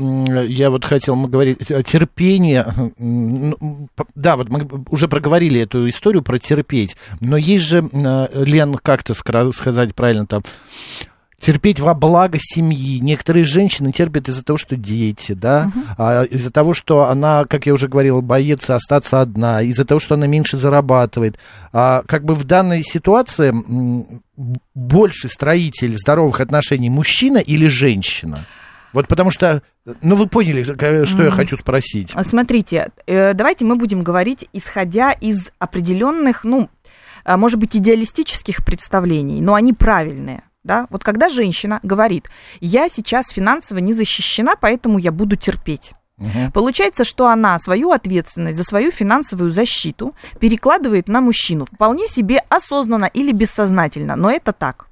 я 0.47 0.69
вот 0.69 0.83
хотел 0.83 1.15
мы 1.15 1.29
говорить, 1.29 1.71
э, 1.71 1.81
терпение, 1.81 2.65
ну, 2.97 3.87
да, 4.15 4.35
вот 4.35 4.49
мы 4.49 4.67
уже 4.89 5.07
проговорили 5.07 5.61
эту 5.61 5.87
историю 5.87 6.23
про 6.23 6.37
терпеть, 6.37 6.97
но 7.21 7.37
есть 7.37 7.63
же, 7.63 7.89
э, 7.89 8.43
Лен, 8.43 8.75
как-то 8.83 9.13
сказать 9.13 9.95
правильно 9.95 10.27
там, 10.27 10.41
терпеть 11.39 11.79
во 11.79 11.93
благо 11.93 12.37
семьи. 12.41 12.99
Некоторые 12.99 13.45
женщины 13.45 13.91
терпят 13.91 14.27
из-за 14.27 14.43
того, 14.43 14.57
что 14.57 14.75
дети, 14.75 15.33
да, 15.33 15.71
а, 15.97 16.23
из-за 16.23 16.51
того, 16.51 16.73
что 16.73 17.09
она, 17.09 17.45
как 17.45 17.65
я 17.67 17.73
уже 17.73 17.87
говорил, 17.87 18.21
боится 18.21 18.75
остаться 18.75 19.21
одна, 19.21 19.61
из-за 19.61 19.85
того, 19.85 19.99
что 19.99 20.15
она 20.15 20.25
меньше 20.27 20.57
зарабатывает. 20.57 21.37
А, 21.71 22.03
как 22.07 22.25
бы 22.25 22.33
в 22.33 22.43
данной 22.43 22.81
ситуации 22.83 23.53
больше 24.75 25.27
строитель 25.27 25.95
здоровых 25.97 26.39
отношений 26.39 26.89
мужчина 26.89 27.37
или 27.37 27.67
женщина? 27.67 28.45
Вот 28.93 29.07
потому 29.07 29.31
что, 29.31 29.61
ну 30.01 30.15
вы 30.15 30.27
поняли, 30.27 30.63
к- 30.63 31.05
что 31.05 31.23
я 31.23 31.31
хочу 31.31 31.57
спросить. 31.57 32.11
А, 32.15 32.23
Смотрите, 32.23 32.89
э, 33.05 33.33
давайте 33.33 33.63
мы 33.65 33.75
будем 33.75 34.01
говорить, 34.01 34.47
исходя 34.53 35.11
из 35.11 35.49
определенных, 35.59 36.43
ну, 36.43 36.69
а, 37.25 37.37
может 37.37 37.59
быть, 37.59 37.75
идеалистических 37.75 38.65
представлений, 38.65 39.41
но 39.41 39.53
они 39.53 39.73
правильные. 39.73 40.41
Да? 40.67 40.85
Вот 40.89 41.03
когда 41.03 41.29
женщина 41.29 41.79
говорит, 41.81 42.29
я 42.59 42.89
сейчас 42.89 43.29
финансово 43.29 43.77
не 43.79 43.93
защищена, 43.93 44.55
поэтому 44.59 44.99
я 44.99 45.11
буду 45.11 45.37
терпеть. 45.37 45.93
Получается, 46.53 47.03
что 47.03 47.27
она 47.27 47.57
свою 47.59 47.91
ответственность 47.91 48.57
за 48.57 48.63
свою 48.63 48.91
финансовую 48.91 49.51
защиту 49.51 50.13
перекладывает 50.39 51.07
на 51.07 51.21
мужчину. 51.21 51.67
Вполне 51.71 52.07
себе 52.07 52.43
осознанно 52.49 53.05
или 53.05 53.31
бессознательно, 53.31 54.15
но 54.15 54.29
это 54.29 54.51
так. 54.51 54.86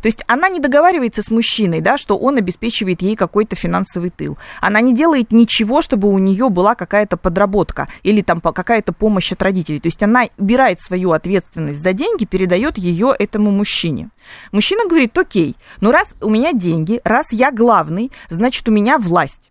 То 0.00 0.06
есть 0.06 0.22
она 0.26 0.48
не 0.48 0.60
договаривается 0.60 1.22
с 1.22 1.30
мужчиной, 1.30 1.80
да, 1.80 1.98
что 1.98 2.16
он 2.16 2.36
обеспечивает 2.36 3.02
ей 3.02 3.16
какой-то 3.16 3.56
финансовый 3.56 4.10
тыл. 4.10 4.38
Она 4.60 4.80
не 4.80 4.94
делает 4.94 5.32
ничего, 5.32 5.82
чтобы 5.82 6.08
у 6.08 6.18
нее 6.18 6.48
была 6.48 6.74
какая-то 6.74 7.16
подработка 7.16 7.88
или 8.02 8.22
там 8.22 8.40
какая-то 8.40 8.92
помощь 8.92 9.32
от 9.32 9.42
родителей. 9.42 9.80
То 9.80 9.88
есть 9.88 10.02
она 10.02 10.24
убирает 10.38 10.80
свою 10.80 11.12
ответственность 11.12 11.82
за 11.82 11.92
деньги, 11.92 12.24
передает 12.24 12.78
ее 12.78 13.14
этому 13.18 13.50
мужчине. 13.50 14.10
Мужчина 14.52 14.88
говорит, 14.88 15.16
окей, 15.16 15.56
ну 15.80 15.90
раз 15.90 16.08
у 16.20 16.30
меня 16.30 16.52
деньги, 16.52 17.00
раз 17.04 17.32
я 17.32 17.50
главный, 17.50 18.12
значит 18.30 18.68
у 18.68 18.72
меня 18.72 18.98
власть. 18.98 19.50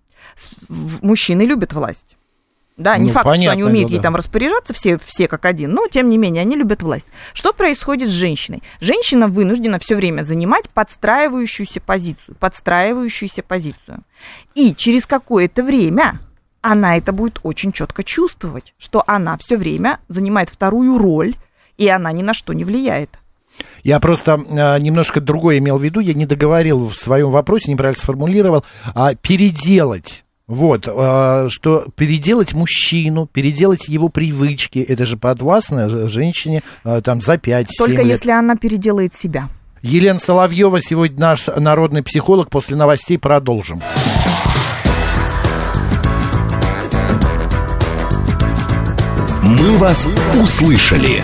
Мужчины 1.02 1.44
любят 1.44 1.74
власть. 1.74 2.18
Да, 2.78 2.98
не 2.98 3.08
Ну, 3.08 3.12
факт, 3.12 3.26
что 3.40 3.52
они 3.52 3.64
умеют 3.64 3.90
дело, 3.90 3.98
ей 3.98 3.98
да. 3.98 4.04
там 4.04 4.16
распоряжаться 4.16 4.74
все, 4.74 4.98
все 4.98 5.28
как 5.28 5.46
один, 5.46 5.72
но 5.72 5.88
тем 5.88 6.10
не 6.10 6.18
менее 6.18 6.42
они 6.42 6.56
любят 6.56 6.82
власть. 6.82 7.08
Что 7.34 7.54
происходит 7.54 8.10
с 8.10 8.14
женщиной? 8.14 8.64
Женщина 8.80 9.28
вынуждена 9.28 9.78
все 9.78 9.96
время 9.96 10.24
занимать 10.24 10.70
подстраивающуюся 10.70 11.82
позицию, 11.82 12.36
подстраивающуюся 12.40 13.44
позицию. 13.44 14.04
И 14.56 14.74
через 14.74 15.06
какое-то 15.06 15.64
время 15.64 16.20
она 16.62 16.98
это 16.98 17.12
будет 17.12 17.40
очень 17.44 17.72
четко 17.72 18.04
чувствовать, 18.04 18.74
что 18.78 19.04
она 19.06 19.38
все 19.38 19.58
время 19.58 20.00
занимает 20.08 20.50
вторую 20.50 20.98
роль, 20.98 21.36
и 21.78 21.88
она 21.88 22.12
ни 22.12 22.22
на 22.22 22.34
что 22.34 22.54
не 22.54 22.64
влияет. 22.64 23.20
Я 23.84 24.00
просто 24.00 24.40
э, 24.48 24.80
немножко 24.80 25.20
другое 25.20 25.58
имел 25.58 25.78
в 25.78 25.84
виду, 25.84 26.00
я 26.00 26.14
не 26.14 26.26
договорил 26.26 26.86
в 26.86 26.96
своем 26.96 27.32
вопросе, 27.32 27.72
неправильно 27.72 28.00
сформулировал, 28.00 28.64
а 28.94 29.16
переделать. 29.16 30.24
Вот, 30.52 30.86
э, 30.86 31.48
что 31.50 31.86
переделать 31.96 32.52
мужчину, 32.52 33.26
переделать 33.26 33.88
его 33.88 34.10
привычки, 34.10 34.80
это 34.80 35.06
же 35.06 35.16
подвластно 35.16 36.10
женщине 36.10 36.62
э, 36.84 37.00
там 37.02 37.22
за 37.22 37.36
5-7 37.36 37.68
Только 37.78 38.02
лет. 38.02 38.18
если 38.18 38.32
она 38.32 38.58
переделает 38.58 39.14
себя. 39.14 39.48
Елена 39.82 40.20
Соловьева 40.20 40.82
сегодня 40.82 41.18
наш 41.18 41.48
народный 41.48 42.04
психолог. 42.04 42.50
После 42.50 42.76
новостей 42.76 43.18
продолжим. 43.18 43.82
«Мы 49.42 49.78
вас 49.78 50.06
услышали». 50.38 51.24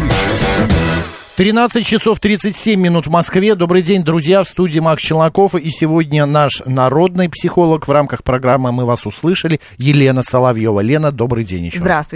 13 1.37 1.85
часов 1.85 2.19
37 2.19 2.81
минут 2.81 3.05
в 3.05 3.11
Москве. 3.11 3.53
Добрый 3.53 3.83
день, 3.83 4.03
друзья, 4.03 4.43
в 4.43 4.47
студии 4.47 4.79
Макс 4.79 5.03
Челноков. 5.03 5.53
И 5.53 5.69
сегодня 5.69 6.25
наш 6.25 6.63
народный 6.65 7.29
психолог 7.29 7.87
в 7.87 7.91
рамках 7.91 8.23
программы 8.23 8.71
«Мы 8.71 8.85
вас 8.85 9.05
услышали» 9.05 9.59
Елена 9.77 10.23
Соловьева. 10.23 10.79
Лена, 10.79 11.11
добрый 11.11 11.43
день 11.43 11.65
еще 11.65 11.77
раз. 11.77 12.07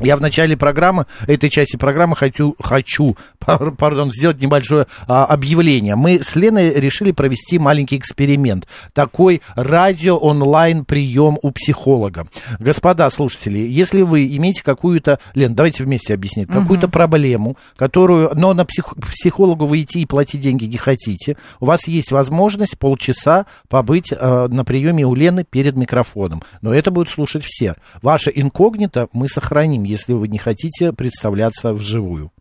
Я 0.00 0.18
в 0.18 0.20
начале 0.20 0.58
программы, 0.58 1.06
этой 1.26 1.48
части 1.48 1.76
программы 1.76 2.16
хочу, 2.16 2.54
хочу 2.60 3.16
пар- 3.38 3.72
пардон, 3.72 4.12
сделать 4.12 4.40
небольшое 4.40 4.86
а, 5.08 5.24
объявление. 5.24 5.96
Мы 5.96 6.20
с 6.22 6.36
Леной 6.36 6.74
решили 6.74 7.12
провести 7.12 7.58
маленький 7.58 7.96
эксперимент. 7.96 8.66
Такой 8.92 9.40
радио-онлайн-прием 9.54 11.38
у 11.40 11.50
психолога. 11.50 12.26
Господа 12.58 13.08
слушатели, 13.08 13.58
если 13.58 14.02
вы 14.02 14.26
имеете 14.36 14.62
какую-то... 14.62 15.18
Лен, 15.34 15.54
давайте 15.54 15.82
вместе 15.82 16.12
объяснить. 16.12 16.48
Какую-то 16.48 16.88
проблему, 16.88 17.56
которую... 17.76 18.30
Но 18.34 18.52
на 18.52 18.64
псих- 18.64 18.94
психологу 19.10 19.64
вы 19.64 19.82
идти 19.82 20.02
и 20.02 20.06
платить 20.06 20.40
деньги 20.42 20.66
не 20.66 20.76
хотите. 20.76 21.38
У 21.58 21.64
вас 21.64 21.86
есть 21.88 22.12
возможность 22.12 22.78
полчаса 22.78 23.46
побыть 23.68 24.12
э, 24.12 24.48
на 24.48 24.64
приеме 24.64 25.04
у 25.06 25.14
Лены 25.14 25.44
перед 25.44 25.76
микрофоном. 25.76 26.42
Но 26.60 26.74
это 26.74 26.90
будут 26.90 27.08
слушать 27.08 27.44
все. 27.44 27.76
Ваше 28.02 28.30
инкогнито 28.34 29.08
мы 29.14 29.28
сохраним, 29.28 29.85
если 29.86 30.12
вы 30.12 30.28
не 30.28 30.38
хотите 30.38 30.92
представляться 30.92 31.72
вживую. 31.72 32.32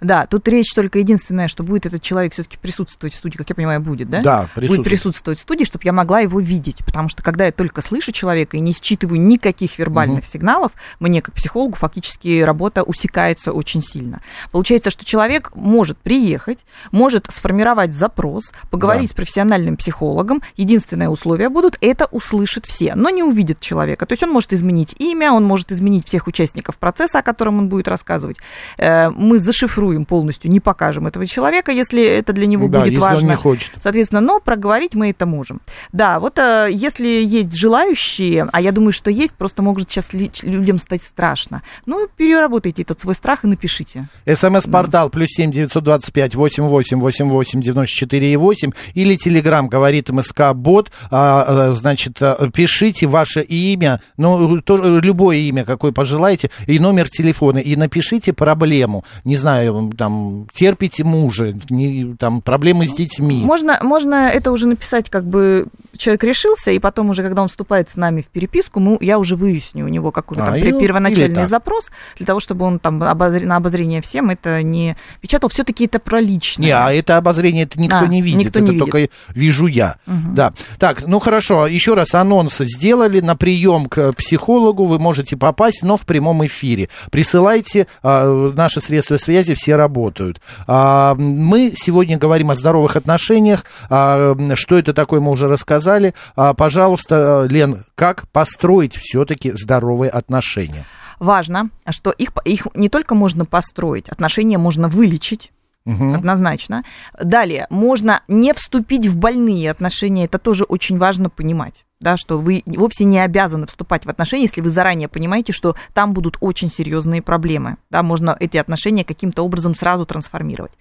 Да, 0.00 0.26
тут 0.26 0.46
речь 0.48 0.72
только 0.74 0.98
единственное, 0.98 1.48
что 1.48 1.62
будет 1.62 1.86
этот 1.86 2.02
человек 2.02 2.32
все-таки 2.32 2.56
присутствовать 2.58 3.14
в 3.14 3.16
студии, 3.16 3.36
как 3.36 3.48
я 3.48 3.54
понимаю, 3.54 3.80
будет, 3.80 4.10
да? 4.10 4.20
Да, 4.22 4.40
Будет 4.42 4.52
присутствует. 4.54 4.84
присутствовать 4.86 5.38
в 5.38 5.42
студии, 5.42 5.64
чтобы 5.64 5.84
я 5.84 5.92
могла 5.92 6.20
его 6.20 6.40
видеть. 6.40 6.84
Потому 6.84 7.08
что 7.08 7.22
когда 7.22 7.46
я 7.46 7.52
только 7.52 7.80
слышу 7.82 8.12
человека 8.12 8.56
и 8.56 8.60
не 8.60 8.72
считываю 8.72 9.20
никаких 9.20 9.78
вербальных 9.78 10.26
сигналов, 10.26 10.72
мне, 11.00 11.22
как 11.22 11.34
психологу, 11.34 11.76
фактически 11.76 12.40
работа 12.42 12.82
усекается 12.82 13.52
очень 13.52 13.82
сильно. 13.82 14.20
Получается, 14.50 14.90
что 14.90 15.04
человек 15.04 15.52
может 15.54 15.98
приехать, 15.98 16.58
может 16.90 17.26
сформировать 17.32 17.94
запрос, 17.94 18.52
поговорить 18.70 19.08
Да. 19.08 19.12
с 19.12 19.16
профессиональным 19.16 19.76
психологом. 19.76 20.42
Единственное 20.56 21.08
условие 21.08 21.48
будут 21.48 21.78
это 21.80 22.06
услышат 22.06 22.66
все, 22.66 22.94
но 22.94 23.10
не 23.10 23.22
увидят 23.22 23.60
человека. 23.60 24.06
То 24.06 24.12
есть 24.12 24.22
он 24.22 24.30
может 24.30 24.52
изменить 24.52 24.94
имя, 24.98 25.32
он 25.32 25.44
может 25.44 25.72
изменить 25.72 26.06
всех 26.06 26.26
участников 26.26 26.76
процесса, 26.78 27.18
о 27.18 27.22
котором 27.22 27.58
он 27.58 27.68
будет 27.68 27.88
рассказывать. 27.88 28.36
Э, 28.78 29.10
Мы 29.10 29.38
зашифруем 29.38 29.71
полностью, 30.06 30.50
не 30.50 30.60
покажем 30.60 31.06
этого 31.06 31.26
человека, 31.26 31.72
если 31.72 32.04
это 32.04 32.32
для 32.32 32.46
него 32.46 32.68
Да, 32.68 32.80
будет 32.80 32.92
если 32.92 33.04
он 33.04 33.10
важно. 33.10 33.30
не 33.30 33.36
хочет. 33.36 33.72
Соответственно, 33.82 34.20
но 34.20 34.40
проговорить 34.40 34.94
мы 34.94 35.10
это 35.10 35.26
можем. 35.26 35.60
Да, 35.92 36.20
вот 36.20 36.38
э, 36.38 36.68
если 36.70 37.06
есть 37.06 37.54
желающие, 37.54 38.48
а 38.52 38.60
я 38.60 38.72
думаю, 38.72 38.92
что 38.92 39.10
есть, 39.10 39.34
просто 39.34 39.62
может 39.62 39.90
сейчас 39.90 40.12
людям 40.12 40.78
стать 40.78 41.02
страшно. 41.02 41.62
Ну, 41.86 42.08
переработайте 42.16 42.82
этот 42.82 43.00
свой 43.00 43.14
страх 43.14 43.44
и 43.44 43.46
напишите. 43.46 44.08
СМС-портал 44.26 45.08
плюс 45.10 45.28
семь 45.30 45.50
девятьсот 45.52 45.84
двадцать 45.84 46.12
пять 46.12 46.34
восемь 46.34 46.64
восемь 46.64 46.98
восемь 46.98 47.28
восемь 47.28 47.60
девяносто 47.60 47.94
четыре 47.94 48.32
и 48.32 48.36
восемь 48.36 48.72
или 48.94 49.16
Телеграм 49.16 49.68
говорит 49.68 50.10
МСК 50.10 50.52
Бот. 50.54 50.90
А, 51.10 51.44
а, 51.46 51.72
значит, 51.72 52.20
а, 52.20 52.50
пишите 52.50 53.06
ваше 53.06 53.42
имя, 53.42 54.00
ну 54.16 54.60
тоже 54.60 55.00
любое 55.00 55.36
имя, 55.36 55.64
какое 55.64 55.92
пожелаете, 55.92 56.50
и 56.66 56.78
номер 56.78 57.08
телефона, 57.08 57.58
и 57.58 57.76
напишите 57.76 58.32
проблему. 58.32 59.04
Не 59.24 59.36
знаю, 59.36 59.61
там 59.96 60.46
терпите 60.52 61.04
мужа, 61.04 61.54
не, 61.70 62.14
там 62.16 62.40
проблемы 62.40 62.86
с 62.86 62.92
детьми. 62.92 63.42
Можно, 63.44 63.78
можно 63.82 64.28
это 64.28 64.52
уже 64.52 64.66
написать, 64.66 65.10
как 65.10 65.24
бы 65.24 65.66
человек 65.96 66.24
решился, 66.24 66.70
и 66.70 66.78
потом 66.78 67.10
уже, 67.10 67.22
когда 67.22 67.42
он 67.42 67.48
вступает 67.48 67.90
с 67.90 67.96
нами 67.96 68.22
в 68.22 68.26
переписку, 68.26 68.80
мы, 68.80 68.98
я 69.00 69.18
уже 69.18 69.36
выясню 69.36 69.84
у 69.84 69.88
него 69.88 70.10
какой-то 70.10 70.44
А, 70.44 70.52
там 70.52 70.78
первоначальный 70.78 71.48
запрос, 71.48 71.90
для 72.16 72.26
того, 72.26 72.40
чтобы 72.40 72.64
он 72.64 72.78
там 72.78 73.02
обозр- 73.02 73.44
на 73.44 73.56
обозрение 73.56 74.00
всем 74.02 74.30
это 74.30 74.62
не 74.62 74.96
печатал. 75.20 75.48
Все-таки 75.50 75.84
это 75.84 75.98
про 75.98 76.20
личное. 76.20 76.66
Не, 76.66 76.72
а 76.72 76.92
это 76.92 77.16
обозрение 77.16 77.64
это 77.64 77.80
никто 77.80 77.98
А, 77.98 78.06
не 78.06 78.22
видит, 78.22 78.46
никто 78.46 78.60
это 78.60 78.72
не 78.72 78.78
только 78.78 79.08
вижу 79.34 79.66
я. 79.66 79.96
Да. 80.06 80.54
Так, 80.78 81.06
ну 81.06 81.18
хорошо, 81.18 81.66
еще 81.66 81.94
раз 81.94 82.14
анонс 82.14 82.56
сделали 82.58 83.20
на 83.20 83.36
прием 83.36 83.86
к 83.86 84.12
психологу, 84.12 84.84
вы 84.84 84.98
можете 84.98 85.36
попасть, 85.36 85.82
но 85.82 85.96
в 85.96 86.02
прямом 86.02 86.44
эфире. 86.46 86.88
Присылайте, 87.10 87.86
а, 88.02 88.52
наши 88.54 88.80
средства 88.80 89.16
связи 89.16 89.51
все 89.54 89.76
работают. 89.76 90.40
А, 90.66 91.14
мы 91.16 91.72
сегодня 91.74 92.18
говорим 92.18 92.50
о 92.50 92.54
здоровых 92.54 92.96
отношениях. 92.96 93.64
А, 93.90 94.36
что 94.54 94.78
это 94.78 94.92
такое, 94.92 95.20
мы 95.20 95.30
уже 95.30 95.48
рассказали. 95.48 96.14
А, 96.36 96.54
пожалуйста, 96.54 97.46
Лен, 97.48 97.84
как 97.94 98.28
построить 98.28 98.96
все-таки 98.96 99.52
здоровые 99.52 100.10
отношения? 100.10 100.86
Важно, 101.18 101.70
что 101.90 102.10
их, 102.10 102.32
их 102.44 102.66
не 102.74 102.88
только 102.88 103.14
можно 103.14 103.44
построить, 103.44 104.08
отношения 104.08 104.58
можно 104.58 104.88
вылечить. 104.88 105.52
Однозначно. 105.84 106.84
Далее, 107.20 107.66
можно 107.68 108.22
не 108.28 108.52
вступить 108.54 109.06
в 109.06 109.16
больные 109.16 109.70
отношения, 109.70 110.26
это 110.26 110.38
тоже 110.38 110.64
очень 110.64 110.98
важно 110.98 111.28
понимать. 111.28 111.84
Да, 112.02 112.16
что 112.16 112.38
вы 112.38 112.62
вовсе 112.66 113.04
не 113.04 113.18
обязаны 113.20 113.66
вступать 113.66 114.04
в 114.04 114.10
отношения, 114.10 114.42
если 114.44 114.60
вы 114.60 114.70
заранее 114.70 115.08
понимаете, 115.08 115.52
что 115.52 115.76
там 115.94 116.12
будут 116.12 116.36
очень 116.40 116.70
серьезные 116.70 117.22
проблемы. 117.22 117.76
Да, 117.90 118.02
можно 118.02 118.36
эти 118.38 118.56
отношения 118.56 119.04
каким-то 119.04 119.42
образом 119.44 119.74
сразу 119.74 120.04
трансформировать. 120.04 120.72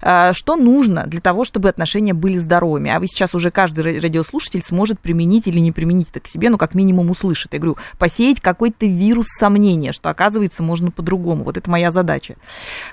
А, 0.00 0.32
Что 0.32 0.56
нужно 0.56 1.06
для 1.06 1.20
того, 1.20 1.44
чтобы 1.44 1.68
отношения 1.68 2.14
были 2.14 2.38
здоровыми? 2.38 2.90
А 2.90 2.98
вы 2.98 3.06
сейчас 3.06 3.34
уже 3.34 3.50
каждый 3.50 3.84
ра- 3.84 4.00
радиослушатель 4.00 4.62
сможет 4.62 4.98
применить 5.00 5.46
или 5.46 5.58
не 5.60 5.70
применить 5.70 6.08
это 6.10 6.20
к 6.20 6.26
себе, 6.26 6.48
но 6.48 6.56
как 6.58 6.74
минимум 6.74 7.10
услышит. 7.10 7.52
Я 7.52 7.58
говорю, 7.58 7.76
посеять 7.98 8.40
какой-то 8.40 8.86
вирус 8.86 9.26
сомнения, 9.38 9.92
что 9.92 10.08
оказывается 10.08 10.62
можно 10.62 10.90
по-другому. 10.90 11.44
Вот 11.44 11.58
это 11.58 11.70
моя 11.70 11.92
задача. 11.92 12.36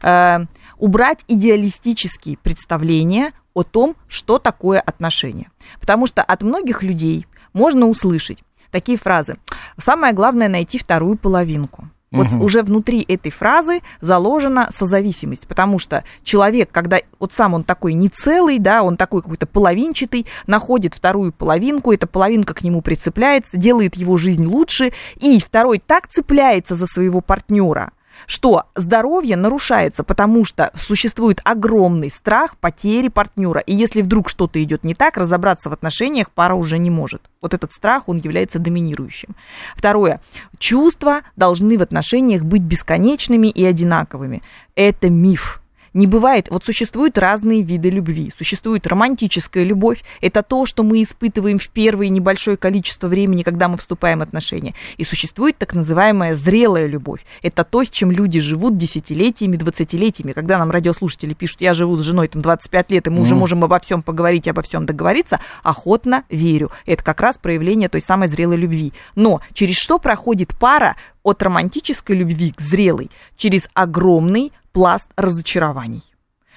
А, 0.03 0.41
Убрать 0.77 1.23
идеалистические 1.27 2.37
представления 2.37 3.33
о 3.55 3.63
том, 3.63 3.95
что 4.07 4.37
такое 4.37 4.79
отношения. 4.79 5.49
Потому 5.79 6.05
что 6.05 6.21
от 6.21 6.43
многих 6.43 6.83
людей 6.83 7.25
можно 7.53 7.87
услышать 7.87 8.43
такие 8.71 8.97
фразы. 8.97 9.37
Самое 9.77 10.13
главное 10.13 10.49
найти 10.49 10.77
вторую 10.77 11.17
половинку. 11.17 11.89
Вот 12.09 12.27
уже 12.39 12.63
внутри 12.63 13.03
этой 13.05 13.31
фразы 13.31 13.81
заложена 13.99 14.69
созависимость, 14.73 15.45
потому 15.45 15.77
что 15.77 16.05
человек, 16.23 16.69
когда 16.71 16.99
вот 17.19 17.33
сам 17.33 17.53
он 17.53 17.63
такой 17.63 17.93
не 17.93 18.07
целый, 18.07 18.59
да, 18.59 18.81
он 18.81 18.95
такой 18.95 19.21
какой-то 19.21 19.45
половинчатый, 19.45 20.25
находит 20.47 20.95
вторую 20.95 21.33
половинку, 21.33 21.91
эта 21.91 22.07
половинка 22.07 22.53
к 22.53 22.63
нему 22.63 22.81
прицепляется, 22.81 23.57
делает 23.57 23.95
его 23.95 24.15
жизнь 24.15 24.45
лучше, 24.45 24.93
и 25.17 25.37
второй 25.39 25.79
так 25.85 26.07
цепляется 26.07 26.75
за 26.75 26.85
своего 26.87 27.19
партнера, 27.19 27.91
что 28.25 28.65
здоровье 28.75 29.35
нарушается, 29.35 30.03
потому 30.03 30.43
что 30.45 30.71
существует 30.75 31.41
огромный 31.43 32.09
страх 32.09 32.57
потери 32.57 33.07
партнера. 33.07 33.59
И 33.59 33.73
если 33.73 34.01
вдруг 34.01 34.29
что-то 34.29 34.61
идет 34.63 34.83
не 34.83 34.95
так, 34.95 35.17
разобраться 35.17 35.69
в 35.69 35.73
отношениях 35.73 36.31
пара 36.31 36.55
уже 36.55 36.77
не 36.77 36.89
может. 36.89 37.21
Вот 37.41 37.53
этот 37.53 37.73
страх, 37.73 38.09
он 38.09 38.17
является 38.17 38.59
доминирующим. 38.59 39.35
Второе. 39.75 40.19
Чувства 40.57 41.21
должны 41.35 41.77
в 41.77 41.81
отношениях 41.81 42.43
быть 42.43 42.63
бесконечными 42.63 43.47
и 43.47 43.63
одинаковыми. 43.65 44.41
Это 44.75 45.09
миф. 45.09 45.61
Не 45.97 46.05
бывает, 46.05 46.47
вот 46.51 46.63
существуют 46.63 47.17
разные 47.17 47.63
виды 47.63 47.89
любви. 47.89 48.31
Существует 48.37 48.85
романтическая 48.85 49.63
любовь, 49.63 50.03
это 50.21 50.43
то, 50.43 50.67
что 50.67 50.83
мы 50.83 51.01
испытываем 51.01 51.57
в 51.57 51.69
первое 51.69 52.09
небольшое 52.09 52.55
количество 52.55 53.07
времени, 53.07 53.41
когда 53.41 53.67
мы 53.67 53.77
вступаем 53.77 54.19
в 54.19 54.21
отношения. 54.21 54.75
И 54.97 55.03
существует 55.03 55.57
так 55.57 55.73
называемая 55.73 56.35
зрелая 56.35 56.85
любовь. 56.85 57.25
Это 57.41 57.63
то, 57.63 57.83
с 57.83 57.89
чем 57.89 58.11
люди 58.11 58.39
живут 58.39 58.77
десятилетиями, 58.77 59.55
двадцатилетиями. 59.55 60.33
Когда 60.33 60.59
нам 60.59 60.69
радиослушатели 60.69 61.33
пишут, 61.33 61.61
я 61.61 61.73
живу 61.73 61.95
с 61.95 62.01
женой 62.01 62.27
там 62.27 62.43
25 62.43 62.91
лет, 62.91 63.07
и 63.07 63.09
мы 63.09 63.23
уже 63.23 63.33
можем 63.33 63.63
обо 63.63 63.79
всем 63.79 64.03
поговорить, 64.03 64.47
обо 64.47 64.61
всем 64.61 64.85
договориться, 64.85 65.39
охотно 65.63 66.25
верю. 66.29 66.69
Это 66.85 67.03
как 67.03 67.21
раз 67.21 67.39
проявление 67.39 67.89
той 67.89 68.01
самой 68.01 68.27
зрелой 68.27 68.57
любви. 68.57 68.93
Но 69.15 69.41
через 69.55 69.77
что 69.77 69.97
проходит 69.97 70.53
пара 70.59 70.95
от 71.27 71.43
романтической 71.43 72.15
любви 72.15 72.51
к 72.51 72.61
зрелой? 72.61 73.11
Через 73.35 73.63
огромный 73.73 74.53
пласт 74.71 75.09
разочарований. 75.17 76.03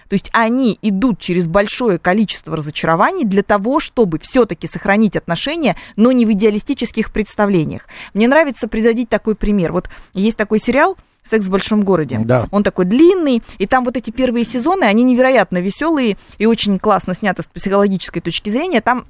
То 0.08 0.14
есть 0.14 0.28
они 0.32 0.76
идут 0.82 1.20
через 1.20 1.46
большое 1.46 1.98
количество 1.98 2.56
разочарований 2.56 3.24
для 3.24 3.44
того, 3.44 3.78
чтобы 3.78 4.18
все-таки 4.18 4.66
сохранить 4.66 5.16
отношения, 5.16 5.76
но 5.94 6.10
не 6.10 6.26
в 6.26 6.32
идеалистических 6.32 7.12
представлениях. 7.12 7.86
Мне 8.12 8.26
нравится 8.26 8.66
приводить 8.66 9.08
такой 9.08 9.36
пример. 9.36 9.72
Вот 9.72 9.88
есть 10.12 10.36
такой 10.36 10.58
сериал 10.58 10.96
«Секс 11.28 11.46
в 11.46 11.50
большом 11.50 11.82
городе». 11.82 12.18
Да. 12.24 12.46
Он 12.50 12.64
такой 12.64 12.86
длинный, 12.86 13.42
и 13.58 13.66
там 13.68 13.84
вот 13.84 13.96
эти 13.96 14.10
первые 14.10 14.44
сезоны, 14.44 14.84
они 14.84 15.04
невероятно 15.04 15.58
веселые 15.58 16.16
и 16.38 16.46
очень 16.46 16.78
классно 16.80 17.14
сняты 17.14 17.42
с 17.42 17.46
психологической 17.46 18.20
точки 18.20 18.50
зрения. 18.50 18.80
Там 18.80 19.06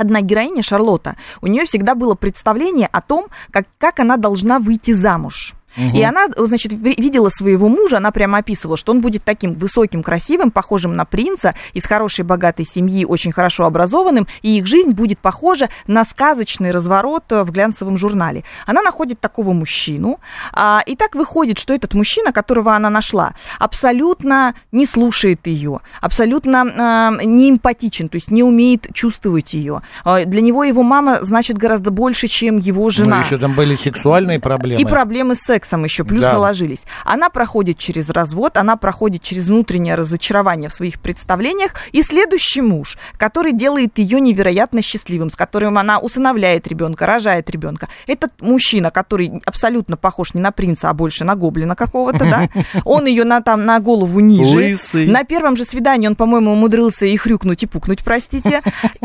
одна 0.00 0.20
героиня, 0.22 0.62
Шарлотта, 0.62 1.16
у 1.40 1.46
нее 1.46 1.64
всегда 1.64 1.94
было 1.94 2.14
представление 2.14 2.88
о 2.90 3.00
том, 3.00 3.26
как, 3.50 3.66
как 3.78 4.00
она 4.00 4.16
должна 4.16 4.58
выйти 4.58 4.92
замуж. 4.92 5.54
И 5.76 6.02
она, 6.02 6.26
значит, 6.36 6.72
ви- 6.72 6.94
видела 6.98 7.28
своего 7.28 7.68
мужа, 7.68 7.98
она 7.98 8.10
прямо 8.10 8.38
описывала, 8.38 8.76
что 8.76 8.92
он 8.92 9.00
будет 9.00 9.22
таким 9.24 9.54
высоким, 9.54 10.02
красивым, 10.02 10.50
похожим 10.50 10.92
на 10.92 11.04
принца, 11.04 11.54
из 11.74 11.84
хорошей, 11.84 12.24
богатой 12.24 12.66
семьи, 12.66 13.04
очень 13.04 13.32
хорошо 13.32 13.64
образованным, 13.64 14.26
и 14.42 14.58
их 14.58 14.66
жизнь 14.66 14.90
будет 14.90 15.18
похожа 15.20 15.68
на 15.86 16.04
сказочный 16.04 16.70
разворот 16.72 17.24
э, 17.30 17.42
в 17.44 17.50
глянцевом 17.52 17.96
журнале. 17.96 18.44
Она 18.66 18.82
находит 18.82 19.20
такого 19.20 19.52
мужчину, 19.52 20.18
а, 20.52 20.82
и 20.84 20.96
так 20.96 21.14
выходит, 21.14 21.58
что 21.58 21.72
этот 21.72 21.94
мужчина, 21.94 22.32
которого 22.32 22.74
она 22.74 22.90
нашла, 22.90 23.34
абсолютно 23.58 24.54
не 24.72 24.86
слушает 24.86 25.46
ее, 25.46 25.80
абсолютно 26.00 26.62
а, 26.62 27.24
не 27.24 27.50
эмпатичен, 27.50 28.08
то 28.08 28.16
есть 28.16 28.30
не 28.30 28.42
умеет 28.42 28.88
чувствовать 28.92 29.54
ее. 29.54 29.82
А, 30.04 30.24
Для 30.24 30.40
него 30.40 30.64
его 30.64 30.82
мама 30.82 31.20
значит 31.22 31.56
гораздо 31.56 31.90
больше, 31.90 32.26
чем 32.28 32.58
его 32.58 32.90
жена. 32.90 33.16
Ну, 33.18 33.22
еще 33.22 33.38
там 33.38 33.54
были 33.54 33.74
сексуальные 33.76 34.40
проблемы. 34.40 34.82
И 34.82 34.84
проблемы 34.84 35.34
с 35.36 35.40
сексом 35.40 35.59
еще 35.84 36.04
плюс 36.04 36.22
Да. 36.22 36.32
наложились. 36.32 36.80
Она 37.04 37.30
проходит 37.30 37.78
через 37.78 38.08
развод, 38.10 38.56
она 38.56 38.76
проходит 38.76 39.22
через 39.22 39.48
внутреннее 39.48 39.94
разочарование 39.94 40.68
в 40.68 40.72
своих 40.74 41.00
представлениях. 41.00 41.72
И 41.92 42.02
следующий 42.02 42.60
муж, 42.62 42.96
который 43.16 43.52
делает 43.52 43.98
ее 43.98 44.20
невероятно 44.20 44.82
счастливым, 44.82 45.30
с 45.30 45.36
которым 45.36 45.78
она 45.78 45.98
усыновляет 45.98 46.66
ребенка, 46.66 47.06
рожает 47.06 47.50
ребенка. 47.50 47.88
Этот 48.06 48.32
мужчина, 48.40 48.90
который 48.90 49.40
абсолютно 49.44 49.96
похож 49.96 50.34
не 50.34 50.40
на 50.40 50.52
принца, 50.52 50.90
а 50.90 50.94
больше 50.94 51.24
на 51.24 51.34
гоблина 51.36 51.76
какого-то, 51.76 52.18
да? 52.30 52.42
Он 52.84 53.06
ее 53.06 53.24
на, 53.24 53.40
там, 53.42 53.64
на 53.64 53.80
голову 53.80 54.20
ниже. 54.20 54.54
Лысый. 54.54 55.06
На 55.08 55.24
первом 55.24 55.56
же 55.56 55.64
свидании 55.64 56.08
он, 56.08 56.16
по-моему, 56.16 56.52
умудрился 56.52 57.06
и 57.06 57.16
хрюкнуть, 57.16 57.62
и 57.62 57.66
пукнуть, 57.66 58.04
простите. 58.04 58.62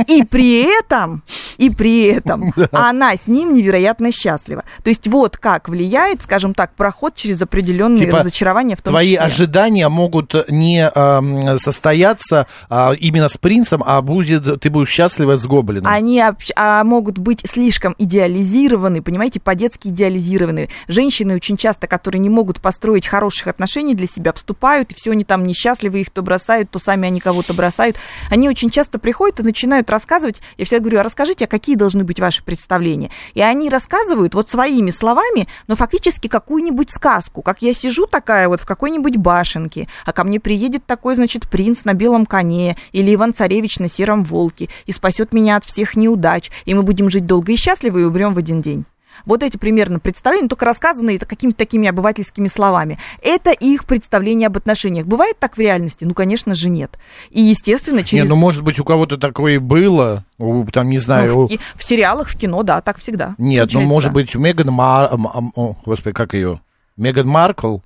И 0.08 0.24
при 0.24 0.62
этом, 0.80 1.24
и 1.58 1.70
при 1.70 2.04
этом 2.06 2.54
она 2.72 3.15
с 3.15 3.28
ним 3.28 3.54
невероятно 3.54 4.12
счастлива. 4.12 4.63
То 4.84 4.89
есть 4.89 5.08
вот 5.08 5.38
как 5.38 5.70
влияет, 5.70 6.22
скажем, 6.24 6.44
скажем 6.45 6.53
так, 6.53 6.75
проход 6.75 7.15
через 7.15 7.41
определенные 7.41 7.97
Типа, 7.97 8.19
разочарования 8.19 8.75
в 8.75 8.81
том 8.81 8.91
Твои 8.93 9.13
числе. 9.13 9.19
ожидания 9.19 9.89
могут 9.89 10.36
не 10.49 10.88
эм, 10.93 11.58
состояться 11.58 12.45
а, 12.69 12.93
именно 12.99 13.29
с 13.29 13.38
принцем, 13.38 13.81
а 13.86 14.01
будет, 14.01 14.62
ты 14.62 14.69
будешь 14.69 14.89
счастлива 14.89 15.38
с 15.38 15.45
гоблином. 15.47 15.91
Они 15.91 16.19
общ- 16.19 16.51
а, 16.55 16.84
могут 16.84 17.17
быть 17.17 17.41
слишком 17.49 17.95
идеализированы, 17.97 19.01
понимаете, 19.01 19.39
по-детски 19.39 19.88
идеализированы. 19.88 20.69
Женщины 20.88 21.36
очень 21.36 21.58
часто, 21.58 21.88
которые 21.88 22.19
не 22.19 22.29
могут 22.29 22.62
построить 22.62 23.08
хороших 23.08 23.47
отношений 23.47 23.95
для 23.95 24.08
себя, 24.08 24.31
вступают, 24.34 24.91
и 24.91 24.95
все 24.95 25.12
они 25.12 25.23
там 25.23 25.45
несчастливы, 25.45 26.01
их 26.01 26.12
то 26.12 26.21
бросают, 26.21 26.69
то 26.69 26.77
сами 26.79 27.08
они 27.08 27.19
кого-то 27.19 27.53
бросают. 27.53 27.97
Они 28.29 28.47
очень 28.49 28.69
часто 28.69 28.99
приходят 28.99 29.39
и 29.39 29.43
начинают 29.43 29.89
рассказывать, 29.89 30.41
я 30.58 30.65
всегда 30.65 30.81
говорю, 30.81 30.99
а 30.99 31.03
расскажите, 31.03 31.45
а 31.45 31.47
какие 31.47 31.75
должны 31.75 32.03
быть 32.03 32.19
ваши 32.19 32.43
представления? 32.43 33.10
И 33.34 33.41
они 33.41 33.69
рассказывают 33.69 34.36
вот 34.36 34.49
своими 34.49 34.91
словами, 34.91 35.47
но 35.67 35.75
фактически 35.75 36.27
какую-нибудь 36.36 36.91
сказку, 36.91 37.41
как 37.41 37.62
я 37.62 37.74
сижу 37.74 38.08
такая 38.08 38.50
вот 38.50 38.60
в 38.60 38.65
какой-нибудь 38.65 39.15
башенке, 39.15 39.88
а 40.06 40.12
ко 40.12 40.26
мне 40.26 40.41
приедет 40.41 40.86
такой, 40.86 41.15
значит, 41.15 41.50
принц 41.50 41.86
на 41.86 41.93
белом 41.93 42.26
коне 42.26 42.76
или 42.91 43.15
Иван-царевич 43.15 43.80
на 43.80 43.88
сером 43.88 44.26
волке 44.26 44.67
и 44.86 44.91
спасет 44.91 45.32
меня 45.32 45.56
от 45.56 45.63
всех 45.63 45.95
неудач, 45.95 46.52
и 46.65 46.74
мы 46.74 46.84
будем 46.84 47.10
жить 47.10 47.26
долго 47.26 47.54
и 47.54 47.56
счастливо 47.56 48.00
и 48.00 48.04
умрем 48.04 48.34
в 48.34 48.38
один 48.38 48.62
день. 48.62 48.84
Вот 49.25 49.43
эти 49.43 49.58
примерно 49.58 49.99
представления, 49.99 50.47
только 50.47 50.65
рассказанные 50.65 51.19
какими-то 51.19 51.58
такими 51.58 51.88
обывательскими 51.88 52.47
словами. 52.47 52.99
Это 53.21 53.51
их 53.51 53.86
представление 53.86 54.47
об 54.47 54.58
отношениях. 54.58 55.06
Бывает 55.06 55.38
так 55.39 55.58
в 55.58 55.60
реальности? 55.60 56.04
Ну, 56.04 56.13
конечно 56.13 56.54
же, 56.56 56.69
нет. 56.69 56.97
И, 57.30 57.41
естественно, 57.41 58.04
через... 58.04 58.23
Не, 58.23 58.30
ну, 58.30 58.36
может 58.36 58.63
быть, 58.63 58.80
у 58.80 58.84
кого-то 58.84 59.17
такое 59.17 59.56
и 59.56 59.58
было, 59.58 60.23
у, 60.38 60.65
там, 60.65 60.89
не 60.89 60.99
знаю... 60.99 61.32
Ну, 61.32 61.39
у- 61.39 61.45
в, 61.45 61.49
ки- 61.49 61.60
в 61.75 61.84
сериалах, 61.84 62.30
в 62.30 62.38
кино, 62.38 62.63
да, 62.63 62.82
так 62.82 62.99
всегда. 62.99 63.36
Нет, 63.38 63.65
ну, 63.65 63.71
случается. 63.71 63.88
может 63.88 64.13
быть, 64.13 64.36
у 64.36 64.39
Меган 64.39 64.71
Мар... 64.71 65.10
о, 65.13 65.75
Господи, 65.86 66.13
как 66.13 66.34
ее? 66.34 66.60
Меган 66.97 67.28
Маркл, 67.28 67.78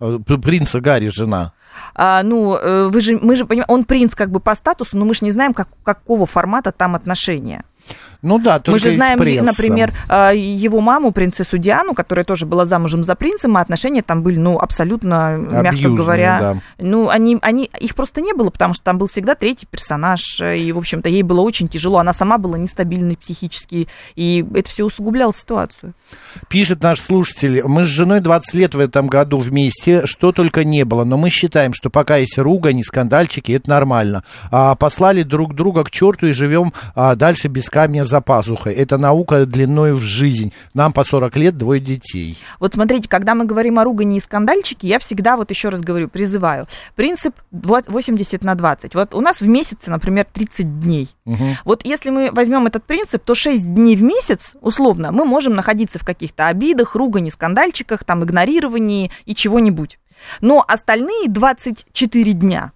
э, 0.00 0.18
принца 0.42 0.80
Гарри, 0.80 1.08
жена. 1.08 1.52
А, 1.94 2.22
ну, 2.22 2.56
э, 2.56 2.88
вы 2.88 3.00
же, 3.00 3.18
мы 3.18 3.36
же 3.36 3.44
понимаем, 3.44 3.66
он 3.68 3.84
принц 3.84 4.14
как 4.14 4.30
бы 4.30 4.40
по 4.40 4.54
статусу, 4.54 4.98
но 4.98 5.04
мы 5.04 5.14
же 5.14 5.24
не 5.24 5.30
знаем, 5.30 5.54
как, 5.54 5.68
какого 5.84 6.26
формата 6.26 6.72
там 6.72 6.94
отношения. 6.94 7.64
Ну 8.22 8.38
да, 8.38 8.58
только 8.58 8.72
мы 8.72 8.78
же 8.78 8.96
знаем, 8.96 9.18
прессы. 9.18 9.44
например, 9.44 9.92
а, 10.08 10.32
его 10.32 10.80
маму, 10.80 11.12
принцессу 11.12 11.58
Диану, 11.58 11.94
которая 11.94 12.24
тоже 12.24 12.46
была 12.46 12.66
замужем 12.66 13.04
за 13.04 13.14
принцем, 13.14 13.56
а 13.56 13.60
отношения 13.60 14.02
там 14.02 14.22
были, 14.22 14.38
ну, 14.38 14.58
абсолютно, 14.58 15.36
мягко 15.36 15.68
Абьюзные, 15.68 15.96
говоря, 15.96 16.38
да. 16.40 16.56
ну, 16.78 17.08
они, 17.08 17.38
они, 17.42 17.70
их 17.78 17.94
просто 17.94 18.20
не 18.20 18.32
было, 18.32 18.50
потому 18.50 18.74
что 18.74 18.84
там 18.84 18.98
был 18.98 19.06
всегда 19.06 19.34
третий 19.34 19.66
персонаж, 19.66 20.40
э, 20.40 20.58
и, 20.58 20.72
в 20.72 20.78
общем-то, 20.78 21.08
ей 21.08 21.22
было 21.22 21.42
очень 21.42 21.68
тяжело, 21.68 21.98
она 21.98 22.12
сама 22.12 22.38
была 22.38 22.58
нестабильной 22.58 23.16
психически, 23.16 23.88
и 24.16 24.44
это 24.54 24.68
все 24.68 24.84
усугубляло 24.84 25.32
ситуацию. 25.32 25.94
Пишет 26.48 26.82
наш 26.82 27.00
слушатель, 27.00 27.62
мы 27.64 27.84
с 27.84 27.88
женой 27.88 28.20
20 28.20 28.54
лет 28.54 28.74
в 28.74 28.80
этом 28.80 29.06
году 29.06 29.38
вместе, 29.38 30.06
что 30.06 30.32
только 30.32 30.64
не 30.64 30.84
было, 30.84 31.04
но 31.04 31.16
мы 31.16 31.30
считаем, 31.30 31.72
что 31.74 31.90
пока 31.90 32.16
есть 32.16 32.38
ругань 32.38 32.78
и 32.78 32.82
скандальчики, 32.82 33.52
это 33.52 33.70
нормально. 33.70 34.24
А, 34.50 34.74
послали 34.74 35.22
друг 35.22 35.54
друга 35.54 35.84
к 35.84 35.90
черту 35.90 36.26
и 36.26 36.32
живем 36.32 36.72
а, 36.94 37.14
дальше 37.14 37.48
без 37.48 37.68
камня 37.78 38.04
за 38.04 38.20
пазухой. 38.20 38.74
Это 38.74 38.98
наука 38.98 39.46
длиной 39.46 39.92
в 39.92 40.00
жизнь. 40.00 40.52
Нам 40.74 40.92
по 40.92 41.04
40 41.04 41.36
лет, 41.36 41.56
двое 41.56 41.80
детей. 41.80 42.36
Вот 42.58 42.74
смотрите, 42.74 43.08
когда 43.08 43.36
мы 43.36 43.44
говорим 43.44 43.78
о 43.78 43.84
ругани 43.84 44.16
и 44.16 44.20
скандальчике, 44.20 44.88
я 44.88 44.98
всегда, 44.98 45.36
вот 45.36 45.50
еще 45.50 45.68
раз 45.68 45.80
говорю, 45.80 46.08
призываю. 46.08 46.66
Принцип 46.96 47.36
80 47.52 48.42
на 48.42 48.56
20. 48.56 48.96
Вот 48.96 49.14
у 49.14 49.20
нас 49.20 49.40
в 49.40 49.48
месяце, 49.48 49.90
например, 49.90 50.26
30 50.32 50.80
дней. 50.80 51.08
Вот 51.64 51.84
если 51.84 52.10
мы 52.10 52.32
возьмем 52.32 52.66
этот 52.66 52.82
принцип, 52.82 53.22
то 53.22 53.36
6 53.36 53.72
дней 53.72 53.94
в 53.94 54.02
месяц, 54.02 54.56
условно, 54.60 55.12
мы 55.12 55.24
можем 55.24 55.54
находиться 55.54 56.00
в 56.00 56.04
каких-то 56.04 56.48
обидах, 56.48 56.96
ругани, 56.96 57.30
скандальчиках, 57.30 58.02
там, 58.02 58.24
игнорировании 58.24 59.12
и 59.24 59.36
чего-нибудь. 59.36 60.00
Но 60.40 60.64
остальные 60.66 61.28
24 61.28 62.32
дня 62.32 62.72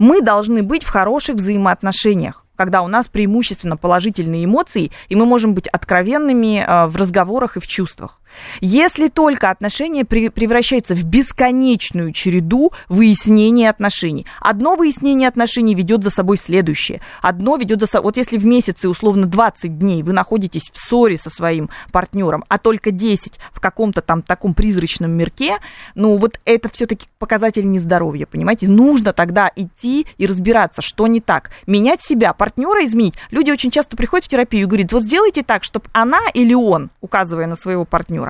мы 0.00 0.20
должны 0.20 0.64
быть 0.64 0.82
в 0.82 0.88
хороших 0.88 1.36
взаимоотношениях 1.36 2.41
когда 2.62 2.82
у 2.82 2.86
нас 2.86 3.08
преимущественно 3.08 3.76
положительные 3.76 4.44
эмоции, 4.44 4.92
и 5.08 5.16
мы 5.16 5.26
можем 5.26 5.52
быть 5.52 5.66
откровенными 5.66 6.64
э, 6.64 6.86
в 6.86 6.94
разговорах 6.94 7.56
и 7.56 7.60
в 7.60 7.66
чувствах. 7.66 8.21
Если 8.60 9.08
только 9.08 9.50
отношения 9.50 10.04
при- 10.04 10.28
превращаются 10.28 10.94
в 10.94 11.04
бесконечную 11.04 12.12
череду 12.12 12.72
выяснения 12.88 13.70
отношений. 13.70 14.26
Одно 14.40 14.76
выяснение 14.76 15.28
отношений 15.28 15.74
ведет 15.74 16.04
за 16.04 16.10
собой 16.10 16.36
следующее. 16.38 17.00
Одно 17.20 17.56
ведет 17.56 17.80
за 17.80 17.86
собой... 17.86 18.04
Вот 18.04 18.16
если 18.16 18.36
в 18.38 18.46
месяце, 18.46 18.88
условно, 18.88 19.26
20 19.26 19.78
дней 19.78 20.02
вы 20.02 20.12
находитесь 20.12 20.70
в 20.72 20.78
ссоре 20.78 21.16
со 21.16 21.30
своим 21.30 21.70
партнером, 21.90 22.44
а 22.48 22.58
только 22.58 22.90
10 22.90 23.38
в 23.52 23.60
каком-то 23.60 24.02
там 24.02 24.22
таком 24.22 24.54
призрачном 24.54 25.10
мирке, 25.10 25.58
ну 25.94 26.16
вот 26.16 26.40
это 26.44 26.68
все-таки 26.68 27.06
показатель 27.18 27.70
нездоровья, 27.70 28.26
понимаете? 28.26 28.68
Нужно 28.68 29.12
тогда 29.12 29.50
идти 29.54 30.06
и 30.18 30.26
разбираться, 30.26 30.82
что 30.82 31.06
не 31.06 31.20
так. 31.20 31.50
Менять 31.66 32.02
себя, 32.02 32.32
партнера 32.32 32.84
изменить. 32.84 33.14
Люди 33.30 33.50
очень 33.50 33.70
часто 33.70 33.96
приходят 33.96 34.26
в 34.26 34.28
терапию 34.28 34.64
и 34.64 34.66
говорят, 34.66 34.92
вот 34.92 35.02
сделайте 35.02 35.42
так, 35.42 35.64
чтобы 35.64 35.86
она 35.92 36.20
или 36.34 36.54
он, 36.54 36.90
указывая 37.00 37.46
на 37.46 37.56
своего 37.56 37.84
партнера, 37.84 38.21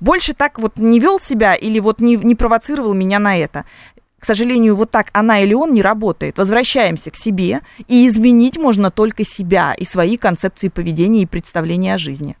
больше 0.00 0.34
так 0.34 0.58
вот 0.58 0.76
не 0.76 1.00
вел 1.00 1.20
себя 1.20 1.54
или 1.54 1.80
вот 1.80 2.00
не, 2.00 2.16
не 2.16 2.34
провоцировал 2.34 2.94
меня 2.94 3.18
на 3.18 3.36
это. 3.36 3.64
К 4.18 4.26
сожалению, 4.26 4.76
вот 4.76 4.90
так 4.90 5.08
она 5.12 5.40
или 5.40 5.54
он 5.54 5.72
не 5.72 5.80
работает. 5.80 6.36
Возвращаемся 6.36 7.10
к 7.10 7.16
себе, 7.16 7.60
и 7.88 8.06
изменить 8.06 8.58
можно 8.58 8.90
только 8.90 9.24
себя 9.24 9.72
и 9.72 9.84
свои 9.84 10.18
концепции 10.18 10.68
поведения 10.68 11.22
и 11.22 11.26
представления 11.26 11.94
о 11.94 11.98
жизни. 11.98 12.36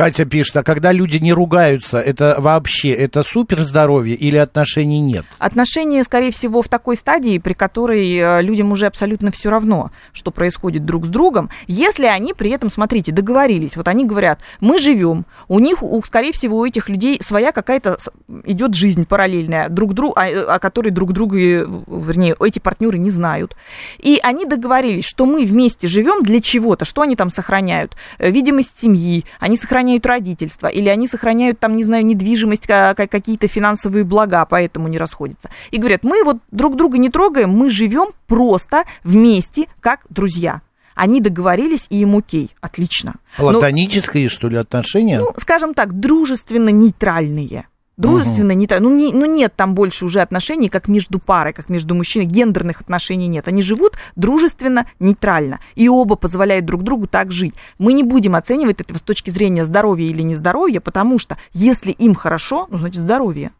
Катя 0.00 0.24
пишет, 0.24 0.56
а 0.56 0.62
когда 0.62 0.92
люди 0.92 1.18
не 1.18 1.34
ругаются, 1.34 1.98
это 1.98 2.36
вообще, 2.38 2.88
это 2.88 3.22
супер 3.22 3.58
здоровье 3.58 4.14
или 4.14 4.38
отношений 4.38 4.98
нет? 4.98 5.26
Отношения, 5.38 6.02
скорее 6.04 6.30
всего, 6.30 6.62
в 6.62 6.68
такой 6.68 6.96
стадии, 6.96 7.36
при 7.36 7.52
которой 7.52 8.16
э, 8.16 8.40
людям 8.40 8.72
уже 8.72 8.86
абсолютно 8.86 9.30
все 9.30 9.50
равно, 9.50 9.90
что 10.14 10.30
происходит 10.30 10.86
друг 10.86 11.04
с 11.04 11.10
другом, 11.10 11.50
если 11.66 12.06
они 12.06 12.32
при 12.32 12.50
этом, 12.50 12.70
смотрите, 12.70 13.12
договорились, 13.12 13.76
вот 13.76 13.88
они 13.88 14.06
говорят, 14.06 14.40
мы 14.60 14.78
живем, 14.78 15.26
у 15.48 15.58
них, 15.58 15.82
у, 15.82 16.02
скорее 16.02 16.32
всего, 16.32 16.56
у 16.60 16.64
этих 16.64 16.88
людей 16.88 17.20
своя 17.22 17.52
какая-то 17.52 17.98
идет 18.44 18.74
жизнь 18.74 19.04
параллельная, 19.04 19.68
друг 19.68 19.92
другу, 19.92 20.14
о, 20.16 20.54
о 20.54 20.58
которой 20.60 20.92
друг 20.92 21.12
друга, 21.12 21.36
э, 21.38 21.66
вернее, 21.88 22.36
эти 22.40 22.58
партнеры 22.58 22.96
не 22.96 23.10
знают. 23.10 23.54
И 23.98 24.18
они 24.22 24.46
договорились, 24.46 25.04
что 25.04 25.26
мы 25.26 25.44
вместе 25.44 25.88
живем 25.88 26.22
для 26.22 26.40
чего-то, 26.40 26.86
что 26.86 27.02
они 27.02 27.16
там 27.16 27.28
сохраняют, 27.28 27.96
Э, 28.18 28.30
видимость 28.30 28.80
семьи, 28.80 29.26
они 29.38 29.56
сохраняют 29.56 29.89
родительство, 29.98 30.66
или 30.68 30.88
они 30.88 31.06
сохраняют 31.08 31.58
там, 31.58 31.74
не 31.76 31.84
знаю, 31.84 32.06
недвижимость, 32.06 32.66
ка- 32.66 32.94
ка- 32.96 33.06
какие-то 33.08 33.48
финансовые 33.48 34.04
блага, 34.04 34.44
поэтому 34.44 34.88
не 34.88 34.98
расходятся. 34.98 35.50
И 35.70 35.78
говорят, 35.78 36.04
мы 36.04 36.22
вот 36.24 36.36
друг 36.50 36.76
друга 36.76 36.98
не 36.98 37.08
трогаем, 37.08 37.50
мы 37.50 37.70
живем 37.70 38.08
просто 38.26 38.84
вместе, 39.04 39.66
как 39.80 40.00
друзья. 40.08 40.62
Они 40.94 41.20
договорились, 41.20 41.86
и 41.88 42.00
им 42.00 42.16
окей, 42.16 42.50
отлично. 42.60 43.14
Но- 43.38 43.52
Платонические, 43.52 44.28
что 44.28 44.48
ли, 44.48 44.56
отношения? 44.56 45.18
ну, 45.20 45.32
скажем 45.38 45.72
так, 45.74 45.98
дружественно-нейтральные. 45.98 47.64
Дружественно, 48.00 48.52
нейтральные. 48.52 48.90
Ну, 48.90 48.96
не, 48.96 49.12
ну, 49.12 49.26
нет 49.26 49.54
там 49.54 49.74
больше 49.74 50.04
уже 50.04 50.20
отношений, 50.20 50.68
как 50.68 50.88
между 50.88 51.18
парой, 51.18 51.52
как 51.52 51.68
между 51.68 51.94
мужчиной. 51.94 52.26
Гендерных 52.26 52.80
отношений 52.80 53.28
нет. 53.28 53.46
Они 53.48 53.62
живут 53.62 53.94
дружественно, 54.16 54.86
нейтрально. 54.98 55.60
И 55.74 55.88
оба 55.88 56.16
позволяют 56.16 56.64
друг 56.64 56.82
другу 56.82 57.06
так 57.06 57.30
жить. 57.30 57.54
Мы 57.78 57.92
не 57.92 58.02
будем 58.02 58.34
оценивать 58.36 58.80
это 58.80 58.96
с 58.96 59.02
точки 59.02 59.30
зрения 59.30 59.64
здоровья 59.64 60.06
или 60.08 60.22
нездоровья, 60.22 60.80
потому 60.80 61.18
что 61.18 61.36
если 61.52 61.92
им 61.92 62.14
хорошо, 62.14 62.66
ну, 62.70 62.78
значит, 62.78 63.02
здоровье. 63.02 63.52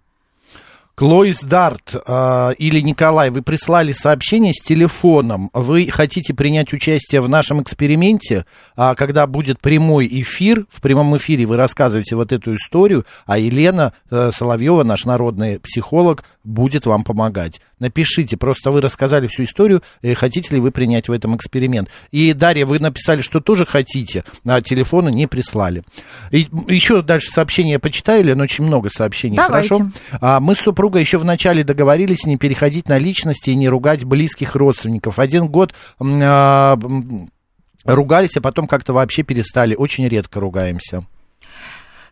Клоис 1.00 1.40
Дарт 1.40 1.94
э, 1.94 2.52
или 2.58 2.80
Николай, 2.80 3.30
вы 3.30 3.40
прислали 3.40 3.90
сообщение 3.92 4.52
с 4.52 4.60
телефоном. 4.60 5.48
Вы 5.54 5.86
хотите 5.90 6.34
принять 6.34 6.74
участие 6.74 7.22
в 7.22 7.28
нашем 7.30 7.62
эксперименте, 7.62 8.44
а 8.76 8.94
когда 8.94 9.26
будет 9.26 9.60
прямой 9.60 10.06
эфир, 10.06 10.66
в 10.68 10.82
прямом 10.82 11.16
эфире 11.16 11.46
вы 11.46 11.56
рассказываете 11.56 12.16
вот 12.16 12.34
эту 12.34 12.54
историю, 12.54 13.06
а 13.24 13.38
Елена 13.38 13.94
э, 14.10 14.30
Соловьева, 14.30 14.82
наш 14.82 15.06
народный 15.06 15.58
психолог, 15.58 16.22
будет 16.44 16.84
вам 16.84 17.02
помогать. 17.02 17.62
Напишите, 17.80 18.36
просто 18.36 18.70
вы 18.70 18.80
рассказали 18.80 19.26
всю 19.26 19.42
историю, 19.44 19.82
э, 20.02 20.14
хотите 20.14 20.54
ли 20.54 20.60
вы 20.60 20.70
принять 20.70 21.08
в 21.08 21.12
этом 21.12 21.34
эксперимент. 21.34 21.88
И, 22.12 22.32
Дарья, 22.34 22.66
вы 22.66 22.78
написали, 22.78 23.22
что 23.22 23.40
тоже 23.40 23.66
хотите, 23.66 24.22
а 24.44 24.60
телефона 24.60 25.08
не 25.08 25.26
прислали. 25.26 25.82
И 26.30 26.46
еще 26.68 27.02
дальше 27.02 27.32
сообщение 27.32 27.72
я 27.72 27.78
почитаю, 27.80 28.22
Лен, 28.24 28.40
очень 28.40 28.64
много 28.64 28.90
сообщений, 28.90 29.36
Давайте. 29.36 29.68
хорошо? 29.68 29.90
А 30.20 30.40
мы 30.40 30.54
с 30.54 30.58
супругой 30.58 31.00
еще 31.00 31.18
вначале 31.18 31.64
договорились 31.64 32.26
не 32.26 32.36
переходить 32.36 32.88
на 32.88 32.98
личности 32.98 33.50
и 33.50 33.54
не 33.54 33.68
ругать 33.68 34.04
близких 34.04 34.54
родственников. 34.54 35.18
Один 35.18 35.48
год 35.48 35.74
а, 36.00 36.78
ругались, 37.84 38.36
а 38.36 38.40
потом 38.40 38.66
как-то 38.66 38.92
вообще 38.92 39.22
перестали. 39.22 39.74
Очень 39.74 40.06
редко 40.06 40.40
ругаемся. 40.40 41.04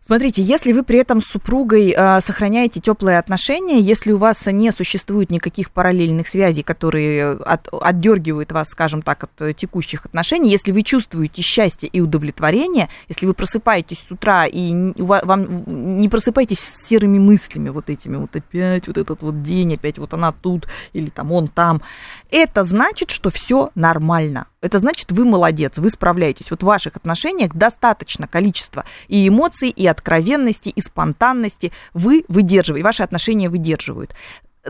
Смотрите, 0.09 0.41
если 0.43 0.73
вы 0.73 0.85
при 0.85 1.01
этом 1.01 1.21
с 1.21 1.27
супругой 1.27 1.93
э, 1.95 2.21
сохраняете 2.23 2.81
теплые 2.81 3.19
отношения, 3.19 3.79
если 3.79 4.13
у 4.13 4.17
вас 4.17 4.47
не 4.47 4.73
существует 4.73 5.29
никаких 5.29 5.71
параллельных 5.71 6.29
связей, 6.29 6.63
которые 6.63 7.33
от, 7.33 7.69
отдергивают 7.71 8.51
вас, 8.51 8.69
скажем 8.71 9.03
так, 9.03 9.25
от 9.25 9.43
э, 9.43 9.53
текущих 9.53 10.07
отношений, 10.07 10.51
если 10.51 10.73
вы 10.73 10.83
чувствуете 10.83 11.43
счастье 11.43 11.91
и 11.93 12.01
удовлетворение, 12.01 12.89
если 13.11 13.27
вы 13.27 13.35
просыпаетесь 13.35 14.03
с 14.09 14.11
утра 14.11 14.47
и 14.47 14.73
н- 14.73 14.95
у 14.97 15.05
ва- 15.05 15.21
вам 15.25 16.01
не 16.01 16.09
просыпайтесь 16.09 16.61
с 16.61 16.89
серыми 16.89 17.19
мыслями 17.19 17.69
вот 17.69 17.91
этими, 17.91 18.17
вот 18.17 18.35
опять 18.35 18.87
вот 18.87 18.97
этот 18.97 19.21
вот 19.21 19.43
день, 19.43 19.75
опять 19.75 19.99
вот 19.99 20.15
она 20.15 20.33
тут, 20.33 20.69
или 20.95 21.11
там 21.11 21.33
он 21.33 21.49
там. 21.49 21.83
Это 22.31 22.65
значит, 22.65 23.11
что 23.11 23.29
все 23.29 23.69
нормально. 23.75 24.47
Это 24.61 24.79
значит, 24.79 25.13
вы 25.13 25.25
молодец, 25.25 25.75
вы 25.77 25.89
справляетесь. 25.89 26.51
Вот 26.51 26.63
в 26.63 26.67
ваших 26.67 26.97
отношениях 26.97 27.55
достаточно 27.55 28.27
количества 28.27 28.85
и 29.07 29.29
эмоций, 29.29 29.69
и 29.69 29.87
откровенности, 29.99 30.69
и 30.69 30.81
спонтанности. 30.81 31.73
Вы 31.93 32.25
выдерживаете, 32.29 32.85
ваши 32.85 33.03
отношения 33.03 33.49
выдерживают 33.49 34.15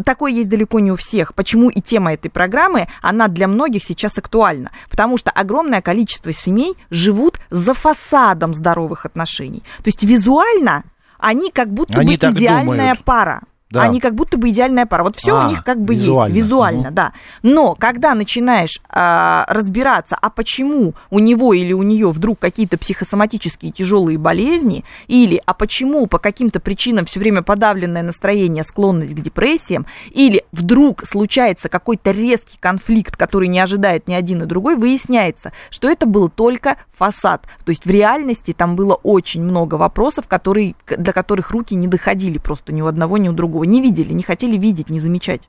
такое 0.05 0.31
есть 0.33 0.49
далеко 0.49 0.79
не 0.81 0.93
у 0.93 0.97
всех. 0.97 1.35
Почему 1.35 1.71
и 1.71 1.81
тема 1.81 2.13
этой 2.13 2.31
программы, 2.31 2.87
она 3.03 3.27
для 3.27 3.49
многих 3.49 3.83
сейчас 3.83 4.17
актуальна. 4.17 4.71
Потому 4.91 5.17
что 5.17 5.31
огромное 5.31 5.83
количество 5.83 6.33
семей 6.33 6.75
живут 6.91 7.39
за 7.51 7.75
фасадом 7.75 8.55
здоровых 8.55 9.07
отношений. 9.07 9.63
То 9.79 9.87
есть 9.87 10.03
визуально 10.05 10.85
они 11.19 11.51
как 11.51 11.73
будто 11.73 11.99
Они 11.99 12.17
бы 12.17 12.31
идеальная 12.31 12.65
думают. 12.65 13.05
пара. 13.05 13.43
Да. 13.71 13.83
Они 13.83 14.01
как 14.01 14.15
будто 14.15 14.39
бы 14.39 14.49
идеальная 14.49 14.87
пара. 14.87 15.05
Вот 15.05 15.17
все 15.17 15.37
А, 15.37 15.47
у 15.47 15.51
них 15.51 15.63
как 15.63 15.79
бы 15.81 15.93
визуально. 15.95 16.33
есть, 16.35 16.45
визуально, 16.47 16.87
Мгм. 16.87 16.95
да. 16.95 17.13
Но 17.43 17.75
когда 17.75 18.15
начинаешь 18.15 18.81
а, 18.89 19.45
разбираться, 19.49 20.17
а 20.21 20.31
почему 20.31 20.95
у 21.11 21.19
него 21.19 21.53
или 21.53 21.75
у 21.75 21.83
нее 21.83 22.11
вдруг 22.11 22.39
какие-то 22.39 22.79
психосоматические 22.79 23.71
тяжелые 23.73 24.17
болезни, 24.17 24.85
или 25.07 25.41
а 25.45 25.53
почему 25.53 26.07
по 26.07 26.19
каким-то 26.19 26.61
причинам 26.61 27.05
все 27.05 27.21
время 27.21 27.43
подавленное 27.43 28.03
настроение, 28.03 28.65
склонность 28.65 29.15
к 29.15 29.21
депрессиям, 29.21 29.85
или 30.11 30.45
вдруг 30.53 31.07
случается 31.07 31.69
какой-то 31.69 32.11
резкий 32.11 32.57
конфликт, 32.59 33.17
который 33.17 33.49
не 33.49 33.61
ожидает 33.61 34.09
ни 34.09 34.15
один 34.15 34.43
и 34.43 34.47
другой, 34.47 34.77
выясняется, 34.77 35.53
что 35.71 35.89
это 35.91 36.07
был 36.07 36.31
только 36.31 36.77
фасад. 36.97 37.43
То 37.65 37.71
есть 37.71 37.85
в 37.85 37.91
реальности 37.91 38.53
там 38.53 38.77
было 38.77 38.95
очень 38.95 39.43
много 39.43 39.75
вопросов, 39.75 40.27
которые, 40.27 40.75
до 40.89 41.13
которых 41.13 41.51
руки 41.51 41.75
не 41.75 41.87
доходили 41.87 42.39
просто 42.39 42.73
ни 42.73 42.81
у 42.81 42.87
одного, 42.87 43.19
ни 43.19 43.29
у 43.29 43.33
другого. 43.33 43.58
Не 43.65 43.81
видели, 43.81 44.13
не 44.13 44.23
хотели 44.23 44.57
видеть, 44.57 44.91
не 44.91 45.01
замечать. 45.01 45.49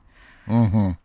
Мгм. 0.50 0.96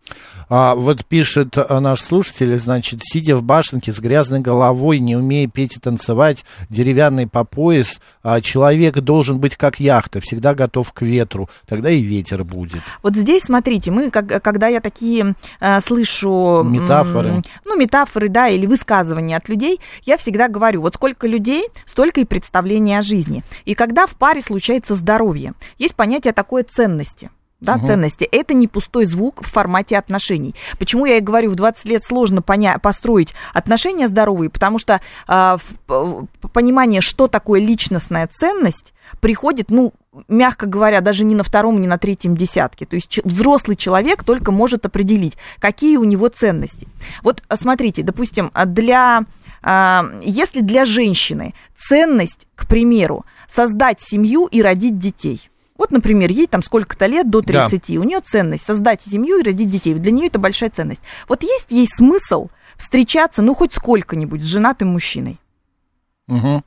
А, 0.50 0.76
вот 0.76 1.06
пишет 1.06 1.58
а, 1.58 1.80
наш 1.80 2.02
слушатель, 2.02 2.58
значит, 2.60 3.00
сидя 3.04 3.36
в 3.36 3.44
башенке 3.44 3.92
с 3.92 4.00
грязной 4.00 4.40
головой, 4.40 5.00
не 5.00 5.16
умея 5.16 5.48
петь 5.48 5.78
и 5.78 5.80
танцевать, 5.80 6.46
деревянный 6.70 7.28
по 7.28 7.44
пояс, 7.44 8.00
а, 8.24 8.42
человек 8.42 9.00
должен 9.00 9.40
быть 9.40 9.56
как 9.56 9.80
яхта, 9.80 10.22
всегда 10.22 10.54
готов 10.54 10.92
к 10.94 11.02
ветру, 11.02 11.50
тогда 11.68 11.90
и 11.90 12.02
ветер 12.02 12.44
будет. 12.44 12.82
Вот 13.02 13.16
здесь, 13.16 13.44
смотрите, 13.44 13.92
мы, 13.92 14.12
как, 14.12 14.44
когда 14.44 14.68
я 14.68 14.82
такие 14.82 15.36
э, 15.60 15.80
слышу... 15.82 16.64
Метафоры. 16.64 17.44
ну, 17.64 17.78
метафоры, 17.78 18.30
да, 18.30 18.48
или 18.48 18.66
высказывания 18.66 19.38
от 19.38 19.50
людей, 19.50 19.80
я 20.06 20.18
всегда 20.18 20.48
говорю, 20.48 20.82
вот 20.82 20.96
сколько 20.96 21.28
людей, 21.28 21.66
столько 21.86 22.22
и 22.22 22.26
представления 22.26 23.00
о 23.00 23.02
жизни. 23.02 23.44
И 23.66 23.74
когда 23.74 24.06
в 24.06 24.16
паре 24.16 24.42
случается 24.42 24.96
здоровье, 24.96 25.54
есть 25.78 25.96
понятие 25.96 26.34
такое 26.34 26.64
ценности. 26.64 27.30
Да, 27.62 27.78
ценности. 27.80 28.26
Это 28.26 28.54
не 28.54 28.68
пустой 28.68 29.06
звук 29.06 29.42
в 29.42 29.48
формате 29.50 29.98
отношений. 29.98 30.54
Почему 30.78 31.06
я 31.06 31.18
и 31.18 31.22
говорю, 31.22 31.52
в 31.52 31.56
20 31.56 31.86
лет 31.86 32.04
сложно 32.04 32.42
поня- 32.42 32.80
построить 32.80 33.34
отношения 33.54 34.08
здоровые, 34.08 34.50
потому 34.50 34.78
что 34.78 35.00
а, 35.26 35.58
п- 35.88 36.26
понимание, 36.52 37.02
что 37.02 37.28
такое 37.28 37.62
личностная 37.62 38.28
ценность, 38.28 38.94
приходит, 39.22 39.72
ну, 39.72 39.94
мягко 40.28 40.66
говоря, 40.66 41.02
даже 41.02 41.24
не 41.24 41.34
на 41.34 41.44
втором, 41.44 41.80
не 41.80 41.88
на 41.88 41.98
третьем 41.98 42.36
десятке. 42.36 42.86
То 42.86 42.96
есть 42.96 43.20
взрослый 43.24 43.78
человек 43.78 44.24
только 44.24 44.52
может 44.52 44.86
определить, 44.86 45.38
какие 45.60 45.98
у 45.98 46.04
него 46.04 46.28
ценности. 46.28 46.88
Вот 47.24 47.42
а, 47.48 47.56
смотрите, 47.58 48.04
допустим, 48.04 48.52
а, 48.54 48.66
для, 48.66 49.24
а, 49.64 50.06
если 50.22 50.60
для 50.62 50.86
женщины 50.86 51.54
ценность, 51.76 52.48
к 52.56 52.68
примеру, 52.68 53.26
создать 53.48 54.02
семью 54.02 54.46
и 54.46 54.62
родить 54.62 55.00
детей. 55.00 55.50
Вот, 55.78 55.92
например, 55.92 56.32
ей 56.32 56.48
там 56.48 56.64
сколько-то 56.64 57.06
лет, 57.06 57.30
до 57.30 57.42
Да. 57.42 57.68
30, 57.70 57.98
у 57.98 58.04
нее 58.04 58.22
ценность 58.22 58.66
создать 58.66 59.02
семью 59.02 59.40
и 59.40 59.44
родить 59.44 59.70
детей. 59.70 59.94
Для 59.94 60.12
нее 60.12 60.28
это 60.28 60.40
большая 60.40 60.70
ценность. 60.70 61.02
Вот 61.28 61.44
есть 61.44 61.72
ей 61.72 61.88
смысл 61.88 62.50
встречаться, 62.78 63.42
ну, 63.42 63.54
хоть 63.54 63.74
сколько-нибудь 63.74 64.42
с 64.42 64.46
женатым 64.46 64.90
мужчиной? 64.90 65.40
Мгм. 66.28 66.64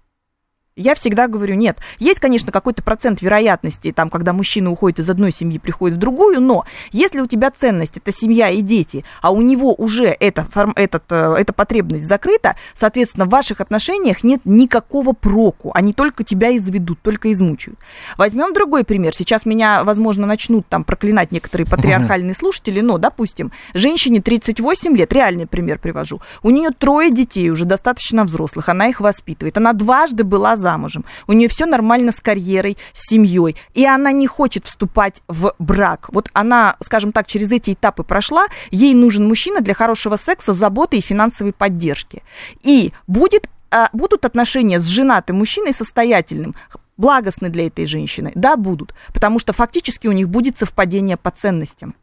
Я 0.79 0.95
всегда 0.95 1.27
говорю, 1.27 1.57
нет. 1.57 1.79
Есть, 1.99 2.21
конечно, 2.21 2.53
какой-то 2.53 2.85
процент 2.85 3.21
вероятности, 3.21 3.91
там, 3.91 4.09
когда 4.09 4.33
мужчина 4.33 4.71
уходит 4.71 5.01
из 5.01 5.11
одной 5.11 5.33
семьи, 5.33 5.59
приходит 5.59 5.97
в 5.97 6.01
другую, 6.01 6.41
но 6.41 6.65
если 6.93 7.21
у 7.21 7.27
тебя 7.27 7.51
ценность 7.51 7.97
это 7.97 8.13
семья 8.13 8.49
и 8.49 8.63
дети, 8.63 9.05
а 9.21 9.33
у 9.33 9.43
него 9.43 9.75
уже 9.75 10.05
эта, 10.05 10.47
этот, 10.77 11.05
э, 11.11 11.35
эта 11.37 11.53
потребность 11.53 12.07
закрыта, 12.07 12.55
соответственно, 12.75 13.27
в 13.27 13.31
ваших 13.31 13.61
отношениях 13.61 14.23
нет 14.23 14.43
никакого 14.45 15.13
проку. 15.13 15.73
Они 15.75 15.93
только 15.93 16.23
тебя 16.23 16.57
изведут, 16.57 17.01
только 17.03 17.33
измучают. 17.33 17.79
Возьмем 18.17 18.55
другой 18.55 18.85
пример. 18.85 19.13
Сейчас 19.17 19.47
меня, 19.47 19.83
возможно, 19.83 20.27
начнут 20.27 20.67
там 20.69 20.85
проклинать 20.85 21.33
некоторые 21.33 21.67
патриархальные 21.71 22.35
слушатели, 22.35 22.81
но, 22.81 22.99
допустим, 22.99 23.51
женщине 23.75 24.23
38 24.23 24.97
лет, 24.97 25.13
реальный 25.13 25.49
пример 25.49 25.81
привожу, 25.81 26.21
у 26.45 26.51
нее 26.51 26.71
трое 26.71 27.11
детей 27.11 27.51
уже 27.51 27.65
достаточно 27.65 28.23
взрослых, 28.23 28.69
она 28.69 28.87
их 28.87 29.01
воспитывает, 29.01 29.57
она 29.57 29.73
дважды 29.73 30.23
была 30.23 30.55
замужем, 30.69 31.05
у 31.27 31.33
нее 31.33 31.49
все 31.49 31.65
нормально 31.65 32.13
с 32.13 32.21
карьерой, 32.21 32.77
с 32.93 33.09
семьей, 33.09 33.57
и 33.73 33.87
она 33.87 34.13
не 34.13 34.27
хочет 34.27 34.67
вступать 34.67 35.23
в 35.29 35.55
брак. 35.59 36.11
Вот 36.13 36.29
она, 36.35 36.77
скажем 36.83 37.13
так, 37.13 37.27
через 37.27 37.51
эти 37.51 37.73
этапы 37.73 38.03
прошла, 38.03 38.49
ей 38.71 38.93
нужен 38.95 39.27
мужчина 39.27 39.61
для 39.63 39.73
хорошего 39.73 40.17
секса, 40.17 40.53
заботы 40.53 40.99
и 40.99 41.01
финансовой 41.01 41.55
поддержки. 41.55 42.23
И 42.63 42.93
будет, 43.07 43.49
а, 43.71 43.89
будут 43.95 44.27
отношения 44.27 44.79
с 44.79 44.87
женатым 44.87 45.39
мужчиной 45.39 45.73
состоятельным, 45.73 46.55
благостны 46.99 47.49
для 47.49 47.67
этой 47.69 47.87
женщины? 47.87 48.33
Да, 48.35 48.57
будут, 48.57 48.95
потому 49.15 49.39
что 49.39 49.55
фактически 49.55 50.07
у 50.07 50.13
них 50.13 50.29
будет 50.29 50.59
совпадение 50.59 51.17
по 51.17 51.31
ценностям. 51.31 51.95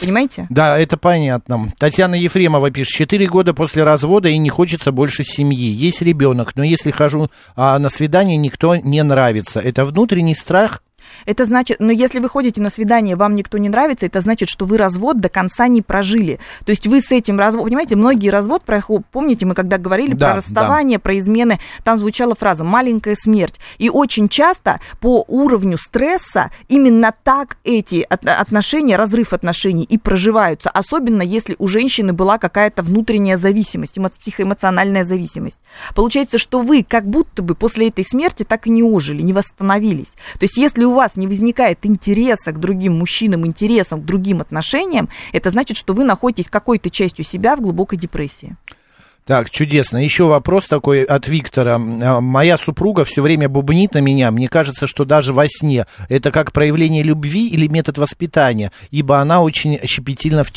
Понимаете? 0.00 0.46
Да, 0.50 0.78
это 0.78 0.96
понятно. 0.96 1.72
Татьяна 1.78 2.14
Ефремова 2.14 2.70
пишет, 2.70 2.94
четыре 2.94 3.26
года 3.26 3.54
после 3.54 3.82
развода 3.82 4.28
и 4.28 4.38
не 4.38 4.50
хочется 4.50 4.92
больше 4.92 5.24
семьи. 5.24 5.68
Есть 5.68 6.02
ребенок, 6.02 6.54
но 6.56 6.64
если 6.64 6.90
хожу 6.90 7.30
а, 7.54 7.78
на 7.78 7.88
свидание, 7.88 8.36
никто 8.36 8.76
не 8.76 9.02
нравится. 9.02 9.60
Это 9.60 9.84
внутренний 9.84 10.34
страх? 10.34 10.82
Это 11.24 11.44
значит, 11.44 11.80
но 11.80 11.92
если 11.92 12.18
вы 12.20 12.28
ходите 12.28 12.60
на 12.60 12.70
свидание, 12.70 13.16
вам 13.16 13.34
никто 13.34 13.58
не 13.58 13.68
нравится, 13.68 14.06
это 14.06 14.20
значит, 14.20 14.48
что 14.48 14.64
вы 14.66 14.78
развод 14.78 15.20
до 15.20 15.28
конца 15.28 15.68
не 15.68 15.82
прожили. 15.82 16.38
То 16.64 16.70
есть 16.70 16.86
вы 16.86 17.00
с 17.00 17.10
этим 17.10 17.38
разводом, 17.38 17.68
понимаете, 17.68 17.96
многие 17.96 18.28
развод 18.28 18.62
помните, 19.10 19.46
мы 19.46 19.54
когда 19.54 19.78
говорили 19.78 20.14
Да, 20.14 20.28
про 20.28 20.36
расставание, 20.36 20.98
про 20.98 21.18
измены, 21.18 21.60
там 21.84 21.96
звучала 21.96 22.34
фраза 22.34 22.64
«маленькая 22.64 23.14
смерть». 23.14 23.56
И 23.78 23.88
очень 23.90 24.28
часто 24.28 24.80
по 25.00 25.24
уровню 25.28 25.78
стресса 25.78 26.50
именно 26.68 27.12
так 27.24 27.58
эти 27.64 28.06
от- 28.08 28.26
отношения, 28.26 28.96
разрыв 28.96 29.32
отношений 29.32 29.84
и 29.84 29.98
проживаются, 29.98 30.70
особенно 30.70 31.22
если 31.22 31.56
у 31.58 31.66
женщины 31.66 32.12
была 32.12 32.38
какая-то 32.38 32.82
внутренняя 32.82 33.36
зависимость, 33.36 33.96
эмо- 33.98 34.12
психоэмоциональная 34.20 35.04
зависимость. 35.04 35.58
Получается, 35.94 36.38
что 36.38 36.60
вы 36.60 36.84
как 36.88 37.06
будто 37.06 37.42
бы 37.42 37.54
после 37.54 37.88
этой 37.88 38.04
смерти 38.04 38.44
так 38.44 38.66
и 38.66 38.70
не 38.70 38.82
ожили, 38.82 39.22
не 39.22 39.32
восстановились. 39.32 40.08
То 40.34 40.42
есть 40.42 40.56
если 40.56 40.84
у 40.84 40.92
вас 40.96 41.16
не 41.16 41.26
возникает 41.26 41.86
интереса 41.86 42.52
к 42.52 42.58
другим 42.58 42.98
мужчинам, 42.98 43.46
интересам 43.46 44.02
к 44.02 44.04
другим 44.04 44.40
отношениям, 44.40 45.08
это 45.32 45.50
значит, 45.50 45.76
что 45.76 45.94
вы 45.94 46.04
находитесь 46.04 46.48
какой-то 46.48 46.90
частью 46.90 47.24
себя 47.24 47.54
в 47.54 47.60
глубокой 47.60 47.98
депрессии. 47.98 48.56
Так, 49.26 49.50
чудесно. 49.50 49.98
Еще 49.98 50.24
вопрос 50.24 50.68
такой 50.68 51.02
от 51.02 51.26
Виктора. 51.26 51.74
А, 51.74 52.20
Моя 52.20 52.56
супруга 52.56 53.04
все 53.04 53.22
время 53.22 53.48
бубнит 53.48 53.94
на 53.94 53.98
меня. 53.98 54.30
Мне 54.30 54.48
кажется, 54.48 54.86
что 54.86 55.04
даже 55.04 55.32
во 55.32 55.48
сне 55.48 55.86
это 56.08 56.30
как 56.30 56.52
проявление 56.52 57.02
любви 57.02 57.48
или 57.48 57.66
метод 57.66 57.98
воспитания, 57.98 58.70
ибо 58.92 59.18
она 59.18 59.42
очень 59.42 59.80
щепетильна 59.84 60.44
в 60.44 60.52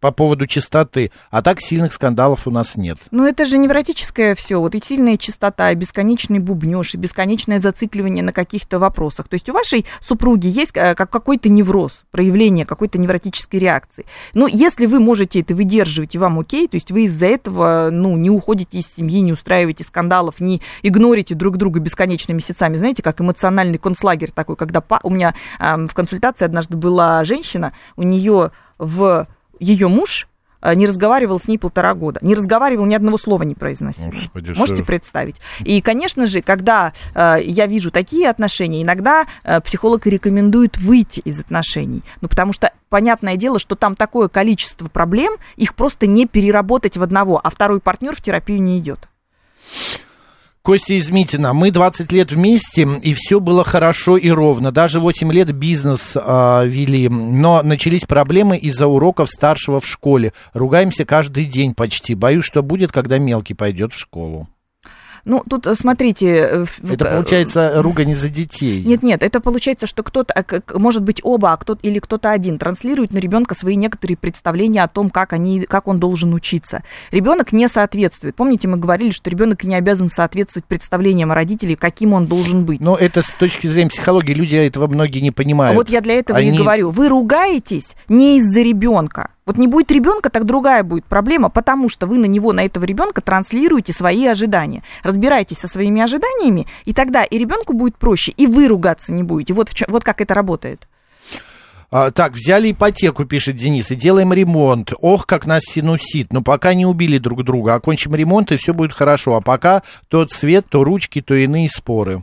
по 0.00 0.12
поводу 0.12 0.46
чистоты, 0.46 1.12
а 1.30 1.42
так 1.42 1.60
сильных 1.60 1.92
скандалов 1.92 2.46
у 2.46 2.50
нас 2.50 2.76
нет. 2.76 2.98
Но 3.10 3.26
это 3.26 3.44
же 3.44 3.58
невротическое 3.58 4.34
все, 4.34 4.58
вот 4.58 4.74
и 4.74 4.82
сильная 4.84 5.16
чистота, 5.16 5.70
и 5.70 5.74
бесконечный 5.74 6.38
бубнеж, 6.38 6.94
и 6.94 6.96
бесконечное 6.98 7.60
зацикливание 7.60 8.24
на 8.24 8.32
каких-то 8.32 8.78
вопросах. 8.78 9.28
То 9.28 9.34
есть 9.34 9.48
у 9.48 9.52
вашей 9.52 9.86
супруги 10.00 10.46
есть 10.46 10.72
э, 10.74 10.94
как 10.94 11.10
какой-то 11.10 11.48
невроз, 11.48 12.04
проявление 12.10 12.64
какой-то 12.64 12.98
невротической 12.98 13.60
реакции. 13.60 14.06
Но 14.34 14.46
если 14.46 14.86
вы 14.86 15.00
можете 15.00 15.40
это 15.40 15.54
выдерживать, 15.54 16.14
и 16.14 16.18
вам 16.18 16.38
окей, 16.38 16.66
то 16.66 16.76
есть 16.76 16.90
вы 16.90 17.04
из-за 17.04 17.26
этого 17.26 17.90
ну, 17.92 18.16
не 18.16 18.30
уходите 18.30 18.78
из 18.78 18.86
семьи, 18.94 19.20
не 19.20 19.32
устраиваете 19.32 19.84
скандалов, 19.84 20.40
не 20.40 20.62
игнорите 20.82 21.34
друг 21.34 21.58
друга 21.58 21.80
бесконечными 21.80 22.38
месяцами, 22.38 22.76
знаете, 22.76 23.02
как 23.02 23.20
эмоциональный 23.20 23.78
концлагерь 23.78 24.30
такой, 24.34 24.56
когда 24.56 24.82
у 25.02 25.10
меня 25.10 25.34
в 25.58 25.92
консультации 25.92 26.44
однажды 26.44 26.76
была 26.76 27.22
женщина, 27.24 27.72
у 27.96 28.02
нее 28.02 28.50
в 28.78 29.26
ее 29.60 29.86
муж 29.88 30.26
э, 30.62 30.74
не 30.74 30.86
разговаривал 30.86 31.38
с 31.40 31.46
ней 31.46 31.58
полтора 31.58 31.94
года. 31.94 32.18
Не 32.22 32.34
разговаривал, 32.34 32.86
ни 32.86 32.94
одного 32.94 33.16
слова 33.18 33.44
не 33.44 33.54
произносил. 33.54 34.10
Господи, 34.10 34.48
Можете 34.58 34.76
что- 34.78 34.84
представить? 34.84 35.36
И, 35.60 35.80
конечно 35.80 36.26
же, 36.26 36.42
когда 36.42 36.92
э, 37.14 37.36
я 37.44 37.66
вижу 37.66 37.90
такие 37.90 38.28
отношения, 38.28 38.82
иногда 38.82 39.26
э, 39.44 39.60
психолог 39.60 40.06
и 40.06 40.10
рекомендует 40.10 40.76
выйти 40.78 41.20
из 41.20 41.38
отношений. 41.38 42.02
Ну, 42.20 42.28
потому 42.28 42.52
что 42.52 42.72
понятное 42.88 43.36
дело, 43.36 43.58
что 43.58 43.76
там 43.76 43.94
такое 43.94 44.28
количество 44.28 44.88
проблем, 44.88 45.34
их 45.56 45.74
просто 45.74 46.06
не 46.06 46.26
переработать 46.26 46.96
в 46.96 47.02
одного, 47.02 47.40
а 47.42 47.50
второй 47.50 47.80
партнер 47.80 48.16
в 48.16 48.20
терапию 48.20 48.60
не 48.60 48.78
идет. 48.80 49.08
Костя 50.62 50.92
из 50.92 51.10
Митина. 51.10 51.54
Мы 51.54 51.70
20 51.70 52.12
лет 52.12 52.32
вместе, 52.32 52.86
и 53.02 53.14
все 53.14 53.40
было 53.40 53.64
хорошо 53.64 54.18
и 54.18 54.28
ровно. 54.28 54.72
Даже 54.72 55.00
8 55.00 55.32
лет 55.32 55.52
бизнес 55.52 56.12
а, 56.14 56.64
вели. 56.64 57.08
Но 57.08 57.62
начались 57.62 58.04
проблемы 58.04 58.58
из-за 58.58 58.86
уроков 58.86 59.30
старшего 59.30 59.80
в 59.80 59.86
школе. 59.86 60.34
Ругаемся 60.52 61.06
каждый 61.06 61.46
день 61.46 61.74
почти. 61.74 62.14
Боюсь, 62.14 62.44
что 62.44 62.62
будет, 62.62 62.92
когда 62.92 63.18
мелкий 63.18 63.54
пойдет 63.54 63.94
в 63.94 63.98
школу. 63.98 64.48
Ну, 65.24 65.42
тут, 65.48 65.66
э, 65.66 65.74
смотрите... 65.74 66.26
э, 66.28 66.66
Это 66.88 67.04
э, 67.06 67.14
получается 67.16 67.82
ругань 67.82 68.10
из-за 68.10 68.28
детей. 68.28 68.82
Нет, 68.84 69.02
нет, 69.02 69.22
это 69.22 69.40
получается, 69.40 69.86
что 69.86 70.02
кто-то, 70.02 70.44
может 70.74 71.02
быть, 71.02 71.20
оба, 71.22 71.52
а 71.52 71.56
кто 71.56 71.78
или 71.82 71.98
кто-то 71.98 72.30
один 72.30 72.58
транслирует 72.58 73.12
на 73.12 73.18
ребенка 73.18 73.54
свои 73.54 73.76
некоторые 73.76 74.16
представления 74.16 74.82
о 74.82 74.88
том, 74.88 75.10
как 75.10 75.32
они, 75.32 75.62
как 75.62 75.88
он 75.88 75.98
должен 75.98 76.32
учиться. 76.34 76.82
Ребенок 77.10 77.52
не 77.52 77.68
соответствует. 77.68 78.34
Помните, 78.36 78.68
мы 78.68 78.76
говорили, 78.76 79.10
что 79.10 79.30
ребенок 79.30 79.64
не 79.64 79.74
обязан 79.74 80.10
соответствовать 80.10 80.64
представлениям 80.66 81.32
родителей, 81.32 81.76
каким 81.76 82.12
он 82.12 82.26
должен 82.26 82.64
быть. 82.64 82.80
Но 82.80 82.96
это 82.96 83.22
с 83.22 83.30
точки 83.32 83.66
зрения 83.66 83.90
психологии 83.90 84.32
люди 84.32 84.56
этого 84.56 84.86
многие 84.86 85.20
не 85.20 85.30
понимают. 85.30 85.76
Вот 85.76 85.88
я 85.90 86.00
для 86.00 86.14
этого 86.14 86.38
и 86.38 86.48
Они- 86.48 86.58
говорю. 86.58 86.90
Вы 86.90 87.08
ругаетесь 87.08 87.94
не 88.08 88.38
из-за 88.38 88.60
ребенка. 88.62 89.30
Вот 89.50 89.58
не 89.58 89.66
будет 89.66 89.90
ребенка, 89.90 90.30
так 90.30 90.44
другая 90.46 90.84
будет 90.84 91.04
проблема, 91.06 91.48
потому 91.48 91.88
что 91.88 92.06
вы 92.06 92.18
на 92.18 92.26
него, 92.26 92.52
на 92.52 92.64
этого 92.64 92.84
ребенка 92.84 93.20
транслируете 93.20 93.92
свои 93.92 94.24
ожидания. 94.26 94.84
Разбирайтесь 95.02 95.58
со 95.58 95.66
своими 95.66 96.00
ожиданиями, 96.00 96.68
и 96.84 96.92
тогда 96.92 97.24
и 97.24 97.36
ребенку 97.36 97.72
будет 97.72 97.96
проще, 97.96 98.30
и 98.30 98.46
вы 98.46 98.68
ругаться 98.68 99.12
не 99.12 99.24
будете. 99.24 99.52
Вот, 99.52 99.70
чё- 99.74 99.86
вот 99.88 100.04
как 100.04 100.20
это 100.20 100.34
работает. 100.34 100.86
А, 101.90 102.12
так, 102.12 102.34
взяли 102.34 102.70
ипотеку, 102.70 103.24
пишет 103.24 103.56
Денис, 103.56 103.90
и 103.90 103.96
делаем 103.96 104.32
ремонт. 104.32 104.92
Ох, 105.00 105.26
как 105.26 105.46
нас 105.46 105.62
синусит. 105.64 106.32
Но 106.32 106.42
пока 106.42 106.72
не 106.74 106.86
убили 106.86 107.18
друг 107.18 107.42
друга. 107.42 107.74
Окончим 107.74 108.14
ремонт, 108.14 108.52
и 108.52 108.56
все 108.56 108.72
будет 108.72 108.92
хорошо. 108.92 109.34
А 109.34 109.40
пока 109.40 109.82
то 110.08 110.24
цвет, 110.26 110.66
то 110.68 110.84
ручки, 110.84 111.20
то 111.20 111.34
иные 111.34 111.68
споры. 111.68 112.22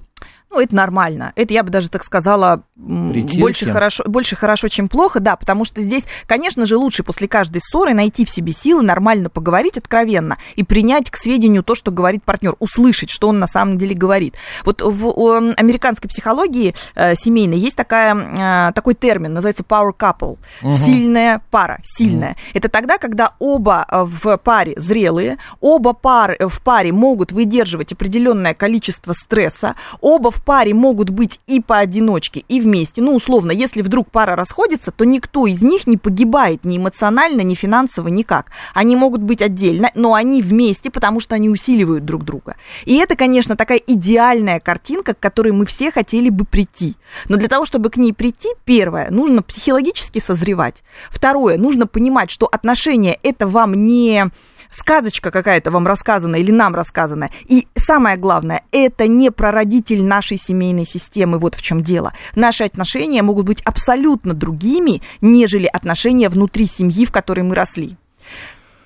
Ну, 0.57 0.63
это 0.63 0.75
нормально. 0.75 1.33
Это, 1.35 1.53
я 1.53 1.61
бы 1.61 1.69
даже 1.69 1.87
так 1.87 2.03
сказала, 2.03 2.63
Притирки. 2.75 3.39
больше 3.39 3.69
хорошо, 3.69 4.03
больше 4.07 4.35
хорошо, 4.35 4.69
чем 4.69 4.87
плохо, 4.87 5.19
да, 5.19 5.35
потому 5.35 5.65
что 5.65 5.83
здесь, 5.83 6.05
конечно 6.25 6.65
же, 6.65 6.77
лучше 6.77 7.03
после 7.03 7.27
каждой 7.27 7.61
ссоры 7.61 7.93
найти 7.93 8.25
в 8.25 8.29
себе 8.31 8.53
силы, 8.53 8.81
нормально 8.81 9.29
поговорить 9.29 9.77
откровенно 9.77 10.39
и 10.55 10.63
принять 10.63 11.11
к 11.11 11.17
сведению 11.17 11.61
то, 11.61 11.75
что 11.75 11.91
говорит 11.91 12.23
партнер, 12.23 12.55
услышать, 12.57 13.11
что 13.11 13.27
он 13.27 13.37
на 13.37 13.45
самом 13.45 13.77
деле 13.77 13.93
говорит. 13.93 14.33
Вот 14.65 14.81
в 14.81 15.53
американской 15.57 16.09
психологии 16.09 16.73
э, 16.95 17.13
семейной 17.13 17.59
есть 17.59 17.75
такая, 17.75 18.15
э, 18.15 18.71
такой 18.73 18.95
термин, 18.95 19.35
называется 19.35 19.61
power 19.61 19.91
couple, 19.95 20.39
сильная 20.61 21.43
пара, 21.51 21.81
сильная. 21.83 22.35
Это 22.55 22.67
тогда, 22.67 22.97
когда 22.97 23.33
оба 23.37 23.85
э, 23.87 24.03
в 24.07 24.37
паре 24.37 24.73
зрелые, 24.77 25.37
оба 25.61 25.93
пары 25.93 26.35
э, 26.39 26.47
в 26.47 26.63
паре 26.63 26.91
могут 26.91 27.31
выдерживать 27.31 27.91
определенное 27.91 28.55
количество 28.55 29.13
стресса, 29.13 29.75
оба 30.01 30.31
в 30.31 30.46
паре 30.47 30.73
могут 30.73 31.09
быть 31.09 31.41
и 31.45 31.59
поодиночке, 31.59 32.45
и 32.47 32.61
вместе. 32.61 33.01
Ну, 33.01 33.13
условно, 33.13 33.51
если 33.51 33.81
вдруг 33.81 34.09
пара 34.09 34.33
расходится, 34.37 34.91
то 34.91 35.03
никто 35.03 35.45
из 35.45 35.61
них 35.61 35.87
не 35.87 35.97
погибает 35.97 36.63
ни 36.63 36.77
эмоционально, 36.77 37.41
ни 37.41 37.53
финансово, 37.53 38.07
никак. 38.07 38.51
Они 38.73 38.95
могут 38.95 39.21
быть 39.21 39.41
отдельно, 39.41 39.91
но 39.93 40.13
они 40.13 40.41
вместе, 40.41 40.89
потому 40.89 41.19
что 41.19 41.35
они 41.35 41.49
усиливают 41.49 42.05
друг 42.05 42.23
друга. 42.23 42.55
И 42.85 42.95
это, 42.95 43.17
конечно, 43.17 43.57
такая 43.57 43.81
идеальная 43.85 44.61
картинка, 44.61 45.13
к 45.13 45.19
которой 45.19 45.51
мы 45.51 45.65
все 45.65 45.91
хотели 45.91 46.29
бы 46.29 46.45
прийти. 46.45 46.95
Но 47.27 47.35
для 47.35 47.49
того, 47.49 47.65
чтобы 47.65 47.89
к 47.89 47.97
ней 47.97 48.13
прийти, 48.13 48.47
первое, 48.63 49.11
нужно 49.11 49.41
психологически 49.41 50.19
созревать. 50.19 50.81
Второе, 51.09 51.57
нужно 51.57 51.87
понимать, 51.87 52.31
что 52.31 52.45
отношения 52.45 53.19
это 53.21 53.47
вам 53.47 53.73
не 53.73 54.29
сказочка 54.71 55.31
какая-то 55.31 55.71
вам 55.71 55.87
рассказана 55.87 56.35
или 56.35 56.51
нам 56.51 56.75
рассказана. 56.75 57.29
И 57.45 57.67
самое 57.77 58.17
главное, 58.17 58.63
это 58.71 59.07
не 59.07 59.31
прародитель 59.31 60.03
нашей 60.03 60.37
семейной 60.37 60.85
системы, 60.85 61.39
вот 61.39 61.55
в 61.55 61.61
чем 61.61 61.83
дело. 61.83 62.13
Наши 62.35 62.63
отношения 62.63 63.21
могут 63.21 63.45
быть 63.45 63.61
абсолютно 63.61 64.33
другими, 64.33 65.01
нежели 65.21 65.65
отношения 65.65 66.29
внутри 66.29 66.67
семьи, 66.67 67.05
в 67.05 67.11
которой 67.11 67.41
мы 67.41 67.55
росли. 67.55 67.97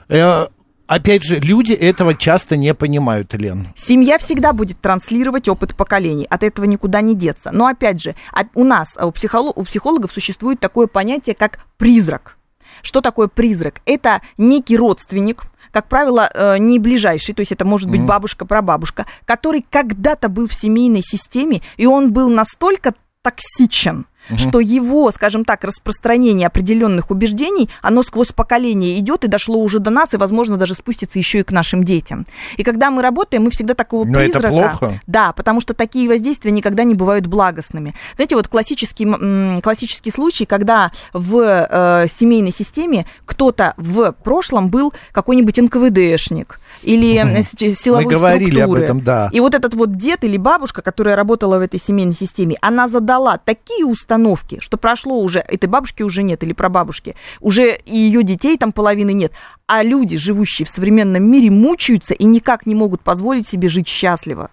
Э, 0.09 0.47
опять 0.88 1.23
же, 1.23 1.39
люди 1.39 1.73
этого 1.73 2.13
часто 2.13 2.57
не 2.57 2.73
понимают, 2.73 3.34
Лен. 3.34 3.67
Семья 3.75 4.17
всегда 4.17 4.53
будет 4.53 4.79
транслировать 4.82 5.47
опыт 5.47 5.75
поколений, 5.75 6.27
от 6.29 6.43
этого 6.43 6.65
никуда 6.65 7.01
не 7.01 7.15
деться. 7.15 7.51
Но 7.51 7.67
опять 7.67 8.01
же, 8.01 8.15
у 8.55 8.63
нас, 8.63 8.89
а 8.95 9.05
у, 9.07 9.11
психоло- 9.11 9.53
у 9.55 9.63
психологов 9.63 10.11
существует 10.11 10.59
такое 10.59 10.88
понятие, 10.88 11.36
как 11.36 11.59
призрак. 11.77 12.38
Что 12.82 13.01
такое 13.01 13.27
призрак? 13.27 13.82
Это 13.86 14.21
некий 14.38 14.75
родственник, 14.75 15.43
как 15.72 15.88
правило, 15.88 16.30
э, 16.34 16.57
не 16.57 16.80
ближайший, 16.80 17.34
то 17.34 17.41
есть 17.41 17.51
это 17.51 17.65
может 17.65 17.89
быть 17.89 18.01
бабушка, 18.01 18.45
прабабушка, 18.45 19.05
который 19.26 19.65
когда-то 19.69 20.30
был 20.30 20.47
в 20.47 20.53
семейной 20.53 21.01
системе, 21.01 21.61
и 21.78 21.86
он 21.86 22.11
был 22.11 22.30
настолько 22.30 22.93
токсичен, 23.22 24.05
что 24.36 24.59
его, 24.59 25.11
скажем 25.11 25.45
так, 25.45 25.63
распространение 25.63 26.47
определенных 26.47 27.11
убеждений, 27.11 27.69
оно 27.82 28.03
сквозь 28.03 28.32
поколение 28.32 28.97
идет 28.99 29.24
и 29.26 29.28
дошло 29.28 29.59
уже 29.59 29.80
до 29.80 29.89
нас, 29.89 30.13
и, 30.13 30.17
возможно, 30.17 30.57
даже 30.57 30.74
спустится 30.76 31.19
еще 31.19 31.39
и 31.39 31.43
к 31.43 31.51
нашим 31.51 31.84
детям. 31.84 32.26
И 32.57 32.63
когда 32.63 32.91
мы 32.91 33.01
работаем, 33.01 33.43
мы 33.43 33.51
всегда 33.51 33.74
такого 33.74 34.05
Но 34.05 34.19
это 34.19 34.39
призрака... 34.39 34.78
плохо? 34.78 35.01
Да, 35.07 35.32
потому 35.34 35.59
что 35.61 35.74
такие 35.74 36.07
воздействия 36.07 36.51
никогда 36.51 36.84
не 36.84 36.95
бывают 36.95 37.26
благостными. 37.28 37.93
Знаете, 38.15 38.36
вот 38.36 38.47
классический, 38.47 39.61
классический 39.61 40.11
случай, 40.11 40.45
когда 40.45 40.91
в 41.13 41.38
э, 41.39 42.07
семейной 42.19 42.53
системе 42.53 43.05
кто-то 43.26 43.74
в 43.78 44.11
прошлом 44.24 44.69
был 44.69 44.93
какой-нибудь 45.11 45.57
НКВДшник 45.57 46.59
или 46.84 47.17
с- 47.41 47.76
силовой 47.82 48.05
Мы 48.05 48.11
говорили 48.11 48.59
об 48.59 48.69
структуры. 48.72 48.82
этом, 48.84 49.01
да. 49.01 49.30
И 49.32 49.39
вот 49.39 49.55
этот 49.55 49.74
вот 49.74 49.97
дед 49.97 50.24
или 50.24 50.38
бабушка, 50.38 50.82
которая 50.82 51.15
работала 51.15 51.57
в 51.57 51.61
этой 51.61 51.80
семейной 51.80 52.15
системе, 52.15 52.55
она 52.61 52.88
задала 52.88 53.38
такие 53.38 53.86
установки, 53.86 54.11
что 54.59 54.78
прошло 54.78 55.20
уже, 55.20 55.39
этой 55.39 55.68
бабушки 55.68 56.03
уже 56.03 56.24
нет, 56.24 56.43
или 56.43 56.53
прабабушки, 56.53 57.16
уже 57.39 57.78
и 57.86 57.95
ее 57.95 58.24
детей 58.24 58.57
там 58.57 58.72
половины 58.72 59.14
нет. 59.14 59.32
А 59.68 59.84
люди, 59.84 60.18
живущие 60.18 60.66
в 60.66 60.70
современном 60.70 61.24
мире, 61.24 61.49
мучаются 61.49 62.14
и 62.14 62.26
никак 62.26 62.66
не 62.66 62.76
могут 62.76 63.01
позволить 63.01 63.47
себе 63.47 63.70
жить 63.70 63.88
счастливо. 63.88 64.51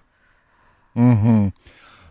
Мгм. 0.93 1.53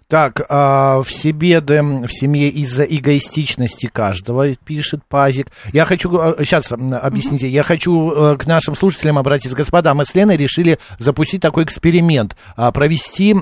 Так, 0.09 0.41
а, 0.49 1.03
все 1.03 1.33
беды 1.33 1.83
в 1.83 2.09
семье 2.09 2.49
из-за 2.49 2.83
эгоистичности 2.85 3.91
каждого, 3.93 4.55
пишет 4.55 5.03
Пазик. 5.07 5.49
Я 5.75 5.85
хочу, 5.85 6.11
сейчас 6.39 6.73
объясните, 6.73 7.47
я 7.47 7.63
хочу 7.63 8.11
э, 8.11 8.37
к 8.39 8.47
нашим 8.47 8.75
слушателям 8.75 9.19
обратиться. 9.19 9.55
Господа, 9.55 9.93
мы 9.93 10.07
с 10.07 10.15
Леной 10.15 10.39
решили 10.39 10.79
запустить 10.99 11.43
такой 11.43 11.65
эксперимент, 11.65 12.39
а, 12.57 12.73
провести 12.73 13.37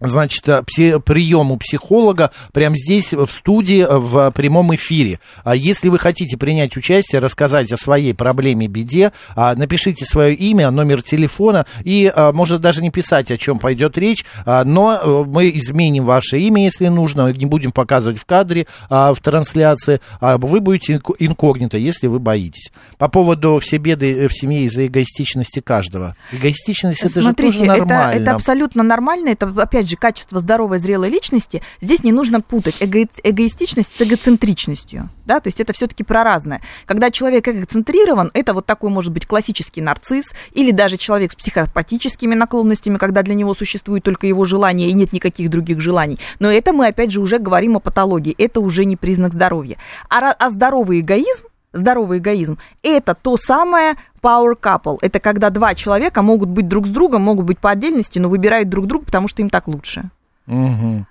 Значит, 0.00 0.48
э, 0.48 0.62
прием 1.00 1.50
у 1.50 1.56
психолога 1.56 2.30
прямо 2.52 2.76
здесь, 2.76 3.12
в 3.12 3.28
студии, 3.28 3.82
э, 3.82 3.98
в 3.98 4.30
прямом 4.32 4.74
эфире. 4.74 5.20
А 5.44 5.54
Если 5.54 5.88
вы 5.88 5.98
хотите 5.98 6.36
принять 6.36 6.76
участие, 6.76 7.20
рассказать 7.20 7.70
о 7.72 7.76
своей 7.76 8.14
проблеме, 8.14 8.66
беде, 8.66 9.12
а, 9.36 9.54
напишите 9.54 10.04
свое 10.04 10.34
имя, 10.34 10.70
номер 10.70 11.02
телефона, 11.02 11.66
и 11.84 12.10
а, 12.14 12.32
может 12.32 12.60
даже 12.60 12.82
не 12.82 12.90
писать, 12.90 13.30
о 13.30 13.36
чем 13.36 13.58
пойдет 13.58 13.98
речь, 13.98 14.24
но 14.46 14.98
э, 15.02 15.24
мы 15.26 15.50
изменим 15.50 16.04
ваше 16.04 16.38
имя, 16.38 16.64
если 16.64 16.88
нужно, 16.88 17.32
не 17.32 17.46
будем 17.46 17.72
показывать 17.72 18.18
в 18.18 18.24
кадре, 18.24 18.66
в 18.88 19.16
трансляции, 19.22 20.00
вы 20.20 20.60
будете 20.60 20.94
инко- 20.94 21.14
инкогнито, 21.18 21.76
если 21.78 22.06
вы 22.06 22.18
боитесь. 22.18 22.72
По 22.98 23.08
поводу 23.08 23.58
все 23.58 23.76
беды 23.78 24.28
в 24.28 24.32
семье 24.32 24.62
из-за 24.62 24.86
эгоистичности 24.86 25.60
каждого. 25.60 26.16
Эгоистичность, 26.32 27.02
это 27.02 27.22
же 27.22 27.32
тоже 27.34 27.64
это, 27.64 27.66
нормально. 27.66 28.20
это 28.20 28.34
абсолютно 28.34 28.82
нормально. 28.82 29.30
Это, 29.30 29.52
опять 29.56 29.88
же, 29.88 29.89
качество 29.96 30.40
здоровой, 30.40 30.78
зрелой 30.78 31.10
личности. 31.10 31.62
Здесь 31.80 32.02
не 32.02 32.12
нужно 32.12 32.40
путать 32.40 32.76
эго- 32.80 33.08
эгоистичность 33.22 33.96
с 33.96 34.02
эгоцентричностью. 34.02 35.08
Да? 35.26 35.40
То 35.40 35.48
есть 35.48 35.60
это 35.60 35.72
все-таки 35.72 36.04
про 36.04 36.24
разное. 36.24 36.60
Когда 36.86 37.10
человек 37.10 37.48
эгоцентрирован, 37.48 38.30
это 38.34 38.52
вот 38.52 38.66
такой 38.66 38.90
может 38.90 39.12
быть 39.12 39.26
классический 39.26 39.80
нарцисс, 39.80 40.26
или 40.52 40.70
даже 40.70 40.96
человек 40.96 41.32
с 41.32 41.36
психопатическими 41.36 42.34
наклонностями, 42.34 42.96
когда 42.96 43.22
для 43.22 43.34
него 43.34 43.54
существует 43.54 44.02
только 44.02 44.26
его 44.26 44.44
желание 44.44 44.88
и 44.88 44.92
нет 44.92 45.12
никаких 45.12 45.50
других 45.50 45.80
желаний. 45.80 46.18
Но 46.38 46.50
это 46.50 46.72
мы, 46.72 46.88
опять 46.88 47.12
же, 47.12 47.20
уже 47.20 47.38
говорим 47.38 47.76
о 47.76 47.80
патологии. 47.80 48.34
Это 48.38 48.60
уже 48.60 48.84
не 48.84 48.96
признак 48.96 49.32
здоровья. 49.32 49.76
А, 50.08 50.30
а 50.30 50.50
здоровый 50.50 51.00
эгоизм 51.00 51.44
Здоровый 51.72 52.18
эгоизм– 52.18 52.58
это 52.82 53.14
то 53.14 53.36
самое 53.36 53.94
power 54.22 54.54
couple. 54.60 54.98
Это 55.00 55.20
когда 55.20 55.50
два 55.50 55.74
человека 55.74 56.22
могут 56.22 56.48
быть 56.48 56.68
друг 56.68 56.86
с 56.86 56.90
другом, 56.90 57.22
могут 57.22 57.46
быть 57.46 57.58
по 57.58 57.70
отдельности, 57.70 58.18
но 58.18 58.28
выбирают 58.28 58.68
друг 58.68 58.86
друга, 58.86 59.06
потому 59.06 59.28
что 59.28 59.42
им 59.42 59.50
так 59.50 59.68
лучше. 59.68 60.10
Мгм. 60.46 61.06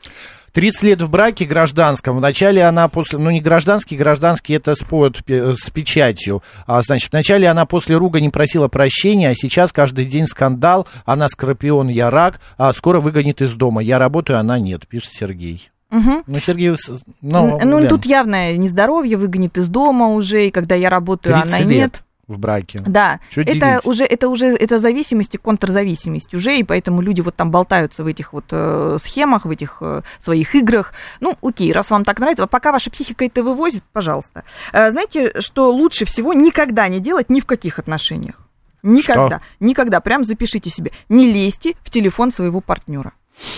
30 0.52 0.84
лет 0.84 1.02
в 1.02 1.10
браке 1.10 1.46
гражданском. 1.46 2.18
Вначале 2.18 2.64
она 2.64 2.88
после... 2.88 3.20
Ну, 3.20 3.30
не 3.30 3.40
гражданский, 3.40 3.96
гражданский 3.96 4.54
это 4.54 4.76
спот 4.76 5.24
пе- 5.24 5.54
с 5.54 5.70
печатью. 5.70 6.44
А, 6.66 6.82
значит, 6.82 7.12
вначале 7.12 7.48
она 7.48 7.66
после 7.66 7.96
руга 7.96 8.20
не 8.20 8.30
просила 8.30 8.68
прощения, 8.68 9.30
а 9.30 9.36
сейчас 9.36 9.72
каждый 9.72 10.06
день 10.06 10.28
скандал. 10.28 10.88
Она 11.06 11.30
скорпион, 11.30 11.88
я 11.88 12.10
рак. 12.10 12.42
А 12.58 12.74
скоро 12.74 13.00
выгонит 13.00 13.42
из 13.42 13.54
дома. 13.54 13.82
Я 13.82 14.00
работаю, 14.00 14.40
она 14.40 14.60
нет, 14.60 14.88
пишет 14.88 15.14
Сергей. 15.14 15.70
Мгм. 15.90 16.24
Ну, 16.28 16.40
Сергей... 16.40 16.76
Ну, 17.22 17.60
ну, 17.64 17.80
Лен, 17.80 17.90
тут 17.90 18.06
явное 18.06 18.56
нездоровье, 18.58 19.18
выгонит 19.18 19.58
из 19.58 19.68
дома 19.68 20.10
уже, 20.10 20.48
и 20.48 20.52
когда 20.52 20.76
я 20.76 20.90
работаю, 20.90 21.36
30 21.42 21.48
она 21.48 21.60
лет. 21.70 21.78
нет. 21.82 22.04
в 22.28 22.38
браке. 22.38 22.84
Да, 22.86 23.20
Чё 23.32 23.42
это 23.42 23.54
делить? 23.54 23.86
уже, 23.86 24.04
это 24.06 24.30
уже, 24.30 24.46
это 24.48 24.78
зависимость 24.78 25.34
и 25.34 25.40
контрзависимость 25.40 26.36
уже, 26.36 26.60
и 26.60 26.64
поэтому 26.64 27.02
люди 27.02 27.22
вот 27.22 27.36
там 27.36 27.50
болтаются 27.50 28.04
в 28.04 28.08
этих 28.08 28.34
вот 28.34 28.46
э, 28.52 28.98
схемах, 29.02 29.46
в 29.46 29.50
этих 29.50 29.78
э, 29.82 30.04
своих 30.20 30.54
играх. 30.54 30.94
Ну, 31.22 31.36
окей, 31.42 31.74
раз 31.74 31.90
вам 31.90 32.06
так 32.06 32.20
нравится, 32.20 32.46
пока 32.46 32.72
ваша 32.72 32.92
психика 32.92 33.26
это 33.26 33.42
вывозит, 33.42 33.84
пожалуйста. 33.92 34.44
Э, 34.72 34.92
знаете, 34.92 35.42
что 35.42 35.72
лучше 35.72 36.06
всего 36.06 36.34
никогда 36.34 36.88
не 36.88 37.00
делать 37.00 37.32
ни 37.32 37.40
в 37.40 37.48
каких 37.48 37.80
отношениях? 37.80 38.36
Никогда, 38.84 39.38
Что? 39.40 39.42
никогда, 39.60 40.00
прям 40.00 40.24
запишите 40.24 40.70
себе, 40.70 40.92
не 41.10 41.32
лезьте 41.32 41.74
в 41.82 41.90
телефон 41.90 42.32
своего 42.32 42.62
партнера. 42.62 43.14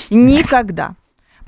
Никогда. 0.09 0.95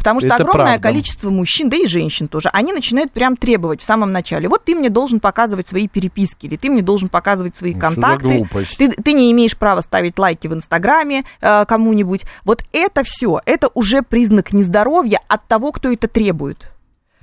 Потому 0.04 0.20
что 0.20 0.28
Это 0.28 0.36
огромное 0.44 0.66
правда. 0.74 0.84
количество 0.90 1.30
мужчин, 1.30 1.70
да 1.70 1.78
и 1.78 1.88
женщин 1.88 2.28
тоже, 2.28 2.50
они 2.52 2.74
начинают 2.74 3.14
прям 3.14 3.38
требовать 3.38 3.82
в 3.82 3.86
самом 3.86 4.12
начале. 4.12 4.50
Вот 4.50 4.66
ты 4.66 4.76
мне 4.76 4.90
должен 4.90 5.22
показывать 5.22 5.68
свои 5.70 5.88
переписки, 5.88 6.46
или 6.46 6.58
ты 6.58 6.70
мне 6.70 6.82
должен 6.82 7.08
показывать 7.08 7.56
свои 7.56 7.74
Ну, 7.74 7.80
контакты. 7.80 8.46
Ты, 8.78 8.90
ты 8.90 9.14
не 9.14 9.32
имеешь 9.32 9.56
права 9.58 9.80
ставить 9.80 10.20
лайки 10.20 10.48
в 10.48 10.54
Инстаграме 10.54 11.24
э, 11.40 11.66
кому-нибудь. 11.66 12.24
Вот 12.44 12.64
это 12.74 13.04
все, 13.04 13.40
это 13.46 13.70
уже 13.74 14.02
признак 14.02 14.52
нездоровья 14.52 15.22
от 15.30 15.48
того, 15.48 15.72
кто 15.72 15.90
это 15.92 16.10
требует. 16.10 16.73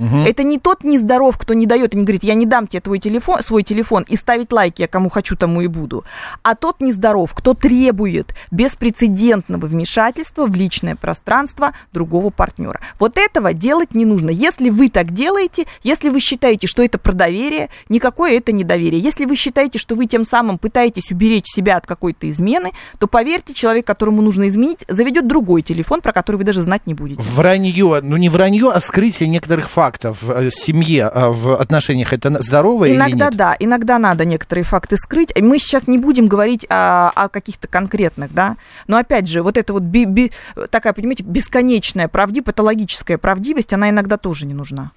Это 0.01 0.43
не 0.43 0.59
тот 0.59 0.83
нездоров, 0.83 1.37
кто 1.37 1.55
не 1.55 1.67
дает 1.67 1.95
и 1.95 1.99
не 1.99 2.05
говорит, 2.05 2.25
я 2.25 2.35
не 2.35 2.47
дам 2.47 2.67
тебе 2.67 2.81
твой 2.81 2.99
телефон, 2.99 3.43
свой 3.43 3.63
телефон 3.63 4.05
и 4.09 4.17
ставить 4.17 4.53
лайки 4.53 4.83
я 4.83 4.89
кому 4.89 5.11
хочу, 5.11 5.37
тому 5.37 5.61
и 5.61 5.67
буду. 5.67 6.05
А 6.43 6.55
тот 6.55 6.81
нездоров, 6.81 7.35
кто 7.35 7.55
требует 7.55 8.35
беспрецедентного 8.51 9.67
вмешательства 9.67 10.47
в 10.47 10.55
личное 10.55 10.97
пространство 10.97 11.75
другого 11.93 12.31
партнера. 12.31 12.81
Вот 12.99 13.19
этого 13.19 13.53
делать 13.53 13.95
не 13.95 14.07
нужно. 14.07 14.31
Если 14.31 14.71
вы 14.71 14.89
так 14.89 15.13
делаете, 15.13 15.67
если 15.83 16.09
вы 16.09 16.21
считаете, 16.21 16.67
что 16.67 16.83
это 16.83 16.99
про 16.99 17.13
доверие, 17.13 17.69
никакое 17.89 18.39
это 18.39 18.53
не 18.53 18.65
доверие. 18.65 19.01
Если 19.01 19.27
вы 19.27 19.37
считаете, 19.37 19.79
что 19.79 19.95
вы 19.95 20.07
тем 20.07 20.25
самым 20.25 20.59
пытаетесь 20.59 21.11
уберечь 21.11 21.47
себя 21.47 21.77
от 21.77 21.87
какой-то 21.87 22.29
измены, 22.31 22.73
то 22.99 23.07
поверьте, 23.07 23.53
человек, 23.53 23.87
которому 23.87 24.23
нужно 24.23 24.49
изменить, 24.49 24.85
заведет 24.89 25.27
другой 25.27 25.63
телефон, 25.63 26.01
про 26.01 26.13
который 26.13 26.37
вы 26.37 26.45
даже 26.45 26.63
знать 26.63 26.87
не 26.87 26.95
будете. 26.95 27.23
Вранье, 27.35 28.01
ну 28.03 28.17
не 28.17 28.29
вранье, 28.29 28.71
а 28.71 28.81
скрытие 28.81 29.29
некоторых 29.29 29.69
фактов 29.69 29.90
в 29.99 30.31
э, 30.31 30.51
семье, 30.51 31.11
э, 31.13 31.29
в 31.29 31.55
отношениях, 31.55 32.13
это 32.13 32.43
здорово 32.43 32.87
или 32.87 32.97
Иногда 32.97 33.27
нет? 33.27 33.37
да, 33.37 33.57
иногда 33.59 33.99
надо 33.99 34.25
некоторые 34.25 34.65
факты 34.65 34.97
скрыть. 34.97 35.31
Мы 35.37 35.59
сейчас 35.59 35.87
не 35.87 35.99
будем 35.99 36.29
говорить 36.29 36.67
о, 36.69 37.11
о 37.11 37.29
каких-то 37.29 37.69
конкретных, 37.69 38.33
да. 38.33 38.57
Но 38.87 38.97
опять 38.97 39.29
же, 39.29 39.43
вот 39.43 39.57
эта 39.57 39.73
вот 39.73 39.83
би- 39.83 40.05
би- 40.05 40.33
такая, 40.71 40.93
понимаете, 40.93 41.23
бесконечная 41.23 42.09
правдивость, 42.09 42.47
патологическая 42.47 43.19
правдивость, 43.19 43.73
она 43.73 43.91
иногда 43.91 44.17
тоже 44.17 44.47
не 44.47 44.55
нужна. 44.55 44.93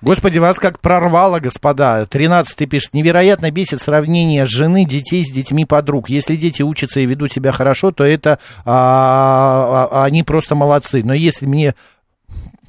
Господи, 0.00 0.38
вас 0.38 0.60
как 0.60 0.78
прорвало, 0.78 1.40
господа. 1.40 2.06
13 2.06 2.68
пишет, 2.70 2.94
невероятно 2.94 3.50
бесит 3.50 3.80
сравнение 3.80 4.44
жены, 4.46 4.84
детей 4.84 5.24
с 5.24 5.30
детьми 5.30 5.64
подруг. 5.64 6.08
Если 6.08 6.36
дети 6.36 6.62
учатся 6.62 7.00
и 7.00 7.06
ведут 7.06 7.32
себя 7.32 7.50
хорошо, 7.50 7.90
то 7.90 8.04
это 8.04 8.38
а, 8.64 9.88
а, 9.90 10.04
они 10.04 10.22
просто 10.22 10.54
молодцы. 10.54 11.02
Но 11.04 11.14
если 11.14 11.46
мне, 11.46 11.74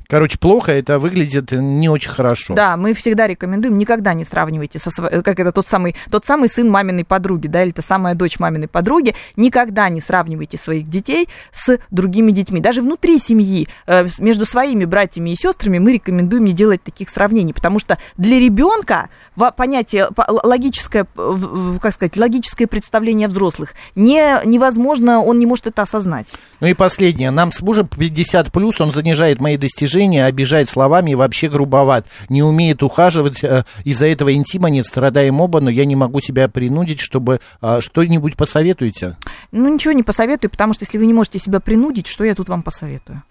короче, 0.10 0.38
плохо, 0.39 0.72
это 0.72 0.99
выглядит 0.99 1.51
не 1.51 1.88
очень 1.88 2.10
хорошо. 2.10 2.55
Да, 2.55 2.76
мы 2.76 2.93
всегда 2.93 3.28
рекомендуем, 3.28 3.78
никогда 3.78 4.14
не 4.14 4.26
сравнивайте 4.26 4.80
со 4.80 4.89
сво- 4.89 5.22
как 5.22 5.39
это 5.39 5.51
тот 5.51 5.68
самый, 5.68 5.95
тот 6.10 6.26
самый 6.26 6.49
сын 6.49 6.70
маминой 6.70 7.05
подруги, 7.05 7.47
да, 7.47 7.64
или 7.64 7.72
та 7.72 7.82
самая 7.82 8.16
дочь 8.16 8.39
маминой 8.39 8.68
подруги, 8.68 9.14
никогда 9.36 9.88
не 9.89 10.01
сравнивайте 10.01 10.57
своих 10.57 10.89
детей 10.89 11.30
с 11.53 11.78
другими 11.91 12.32
детьми. 12.32 12.60
Даже 12.60 12.82
внутри 12.82 13.20
семьи, 13.20 13.68
э, 13.86 14.07
между 14.18 14.45
своими 14.45 14.86
братьями 14.86 15.30
и 15.30 15.36
сестрами 15.36 15.78
мы 15.78 15.93
рекомендуем 15.93 16.43
не 16.45 16.53
делать 16.53 16.82
таких 16.82 17.10
сравнений, 17.10 17.53
потому 17.53 17.78
что 17.78 17.99
для 18.18 18.39
ребенка 18.39 19.10
понятие, 19.55 20.10
логическое, 20.43 21.05
э, 21.16 21.78
как 21.80 21.93
сказать, 21.93 22.18
логическое 22.18 22.66
представление 22.66 23.28
взрослых 23.28 23.74
не, 23.93 24.41
невозможно, 24.45 25.22
он 25.22 25.38
не 25.38 25.45
может 25.45 25.68
это 25.68 25.84
осознать. 25.84 26.28
Ну 26.60 26.68
и 26.68 26.74
последнее. 26.74 27.30
Нам 27.30 27.51
с 27.51 27.62
мужем 27.62 27.88
50 27.88 28.51
плюс, 28.51 28.82
он 28.82 28.91
занижает 28.91 29.39
мои 29.39 29.55
достижения, 29.57 29.99
обижает 30.08 30.70
словами 30.70 31.12
и 31.12 31.16
вообще 31.16 31.50
грубоват. 31.50 32.06
Не 32.30 32.43
умеет 32.43 32.84
ухаживать, 32.84 33.43
э, 33.43 33.64
из-за 33.84 34.06
этого 34.08 34.34
интима 34.34 34.70
нет, 34.70 34.86
страдаем 34.86 35.41
оба, 35.41 35.62
но 35.62 35.70
я 35.70 35.86
не 35.86 35.95
могу 35.95 36.22
себя 36.22 36.47
принудить, 36.47 37.00
чтобы 37.02 37.39
э, 37.62 37.80
что-нибудь 37.82 38.36
посоветуете. 38.38 39.16
Ну, 39.52 39.74
ничего 39.74 39.93
не 39.93 40.04
посоветую, 40.04 40.52
потому 40.52 40.74
что 40.74 40.86
если 40.86 40.97
вы 40.97 41.06
не 41.06 41.14
можете 41.14 41.39
себя 41.39 41.60
принудить, 41.60 42.08
что 42.08 42.24
я 42.24 42.36
тут 42.36 42.50
вам 42.50 42.64
посоветую? 42.64 43.22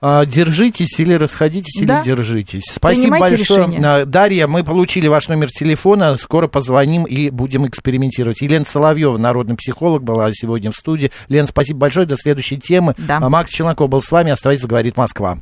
А, 0.00 0.24
Держитесь 0.24 0.98
или 1.00 1.14
расходитесь, 1.14 1.84
Да. 1.84 1.98
или 1.98 2.04
держитесь. 2.04 2.62
Спасибо 2.72 3.02
Принимайте 3.02 3.36
большое. 3.36 3.60
решение. 3.66 3.80
А, 3.84 4.04
Дарья, 4.04 4.46
мы 4.46 4.62
получили 4.62 5.08
ваш 5.08 5.26
номер 5.28 5.48
телефона. 5.50 6.16
Скоро 6.16 6.46
позвоним 6.46 7.02
и 7.02 7.30
будем 7.30 7.66
экспериментировать. 7.66 8.40
Елена 8.40 8.64
Соловьева, 8.64 9.18
народный 9.18 9.56
психолог, 9.56 10.04
была 10.04 10.30
сегодня 10.32 10.70
в 10.70 10.76
студии. 10.76 11.10
Лен, 11.28 11.48
спасибо 11.48 11.80
большое. 11.80 12.06
До 12.06 12.16
следующей 12.16 12.58
темы. 12.58 12.94
Да. 12.96 13.16
А 13.20 13.28
Макс 13.28 13.50
Челноков 13.50 13.88
был 13.88 14.00
с 14.00 14.12
вами. 14.12 14.30
Оставайтесь, 14.30 14.66
говорит 14.66 14.96
Москва. 14.96 15.36